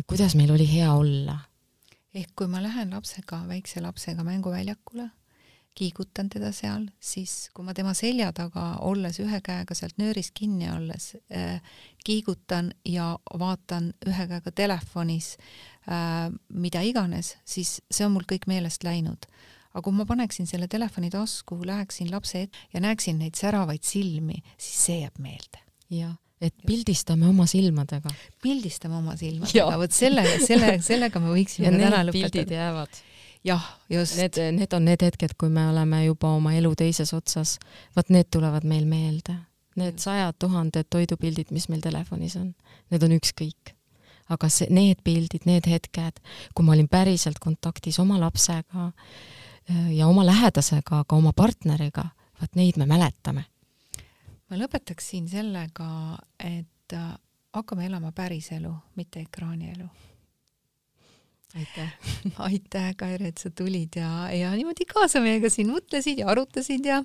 kuidas 0.07 0.35
meil 0.39 0.53
oli 0.55 0.67
hea 0.71 0.93
olla. 0.93 1.39
ehk 2.17 2.31
kui 2.35 2.47
ma 2.47 2.63
lähen 2.63 2.93
lapsega, 2.95 3.43
väikse 3.47 3.81
lapsega 3.81 4.23
mänguväljakule, 4.23 5.09
kiigutan 5.77 6.29
teda 6.33 6.51
seal, 6.55 6.87
siis 6.99 7.49
kui 7.53 7.65
ma 7.65 7.75
tema 7.77 7.93
selja 7.97 8.31
taga 8.35 8.77
olles, 8.85 9.19
ühe 9.23 9.41
käega 9.45 9.77
sealt 9.77 9.99
nöörist 10.01 10.33
kinni 10.37 10.69
olles 10.73 11.11
äh, 11.33 11.61
kiigutan 12.05 12.71
ja 12.85 13.13
vaatan 13.39 13.91
ühe 14.07 14.27
käega 14.31 14.53
telefonis 14.55 15.35
äh, 15.85 16.27
mida 16.49 16.81
iganes, 16.81 17.35
siis 17.45 17.77
see 17.91 18.07
on 18.07 18.15
mul 18.17 18.27
kõik 18.29 18.49
meelest 18.49 18.87
läinud 18.87 19.29
aga 19.77 19.83
kui 19.85 19.93
ma 19.93 20.07
paneksin 20.09 20.49
selle 20.49 20.65
telefoni 20.71 21.11
tasku, 21.13 21.59
läheksin 21.65 22.09
lapse 22.09 22.47
ette 22.47 22.69
ja 22.73 22.81
näeksin 22.81 23.19
neid 23.21 23.37
säravaid 23.37 23.85
silmi, 23.85 24.41
siis 24.57 24.85
see 24.87 25.01
jääb 25.03 25.21
meelde 25.21 25.61
jah, 25.93 26.15
et 26.41 26.55
pildistame 26.65 27.27
oma 27.29 27.45
silmadega. 27.49 28.11
pildistame 28.43 28.97
oma 28.97 29.17
silmadega, 29.19 29.77
vot 29.77 29.93
selle, 29.93 30.25
selle, 30.45 30.77
sellega 30.85 31.21
me 31.21 31.35
võiksime 31.35 31.73
täna 31.75 32.01
lõpetada. 32.07 32.57
jäävad 32.57 33.03
jah, 33.43 33.79
just. 33.89 34.17
Need, 34.17 34.37
need 34.51 34.73
on 34.73 34.85
need 34.85 35.03
hetked, 35.03 35.35
kui 35.37 35.49
me 35.49 35.67
oleme 35.69 36.03
juba 36.05 36.31
oma 36.35 36.53
elu 36.57 36.73
teises 36.75 37.13
otsas. 37.13 37.57
vot 37.95 38.09
need 38.09 38.29
tulevad 38.31 38.65
meil 38.67 38.85
meelde. 38.85 39.35
Need 39.77 39.99
sajad 40.01 40.37
tuhanded 40.39 40.89
toidupildid, 40.89 41.51
mis 41.53 41.67
meil 41.69 41.81
telefonis 41.81 42.35
on, 42.39 42.53
need 42.91 43.03
on 43.03 43.17
ükskõik. 43.17 43.73
aga 44.29 44.49
see, 44.51 44.67
need 44.69 44.99
pildid, 45.07 45.45
need 45.47 45.67
hetked, 45.71 46.17
kui 46.53 46.65
ma 46.65 46.73
olin 46.73 46.89
päriselt 46.91 47.39
kontaktis 47.39 47.99
oma 48.03 48.17
lapsega 48.19 48.89
äh, 48.91 49.93
ja 49.95 50.07
oma 50.07 50.25
lähedasega, 50.27 51.05
ka 51.07 51.15
oma 51.15 51.31
partneriga, 51.33 52.09
vot 52.41 52.59
neid 52.59 52.75
me 52.77 52.85
mäletame. 52.89 53.45
ma 54.49 54.59
lõpetaksin 54.59 55.29
sellega, 55.31 56.17
et 56.39 56.93
äh, 56.93 57.15
hakkame 57.53 57.85
elama 57.85 58.11
päriselu, 58.11 58.73
mitte 58.95 59.23
ekraanielu 59.23 59.87
aitäh 61.55 61.93
aitäh, 62.49 62.95
Kaire, 62.97 63.27
et 63.27 63.37
sa 63.37 63.49
tulid 63.49 63.95
ja, 63.95 64.29
ja 64.31 64.51
niimoodi 64.55 64.85
kaasa 64.89 65.21
meiega 65.23 65.49
siin 65.51 65.69
mõtlesid 65.71 66.19
ja 66.21 66.27
arutasid 66.31 66.85
ja 66.85 66.99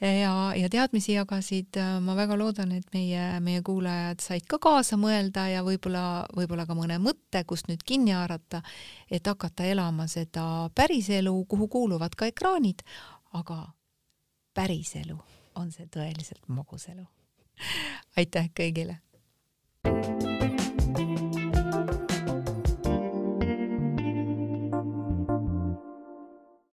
ja, 0.00 0.32
ja 0.56 0.70
teadmisi 0.70 1.16
jagasid. 1.16 1.78
ma 2.00 2.16
väga 2.16 2.38
loodan, 2.38 2.72
et 2.72 2.86
meie, 2.94 3.40
meie 3.40 3.62
kuulajad 3.62 4.22
said 4.22 4.46
ka 4.48 4.58
kaasa 4.62 4.98
mõelda 5.00 5.48
ja 5.50 5.64
võib-olla, 5.66 6.26
võib-olla 6.36 6.66
ka 6.66 6.76
mõne 6.78 6.98
mõtte, 7.02 7.44
kust 7.46 7.68
nüüd 7.70 7.82
kinni 7.86 8.14
haarata, 8.14 8.62
et 9.10 9.26
hakata 9.26 9.66
elama 9.66 10.06
seda 10.06 10.70
päriselu, 10.74 11.34
kuhu 11.48 11.68
kuuluvad 11.68 12.14
ka 12.18 12.30
ekraanid, 12.30 12.84
aga 13.32 13.64
päriselu 14.54 15.18
on 15.58 15.72
see 15.72 15.88
tõeliselt 15.90 16.44
maguselu. 16.48 17.06
aitäh 18.18 18.52
kõigile! 18.54 19.00
thank 19.82 20.22
you 20.22 20.31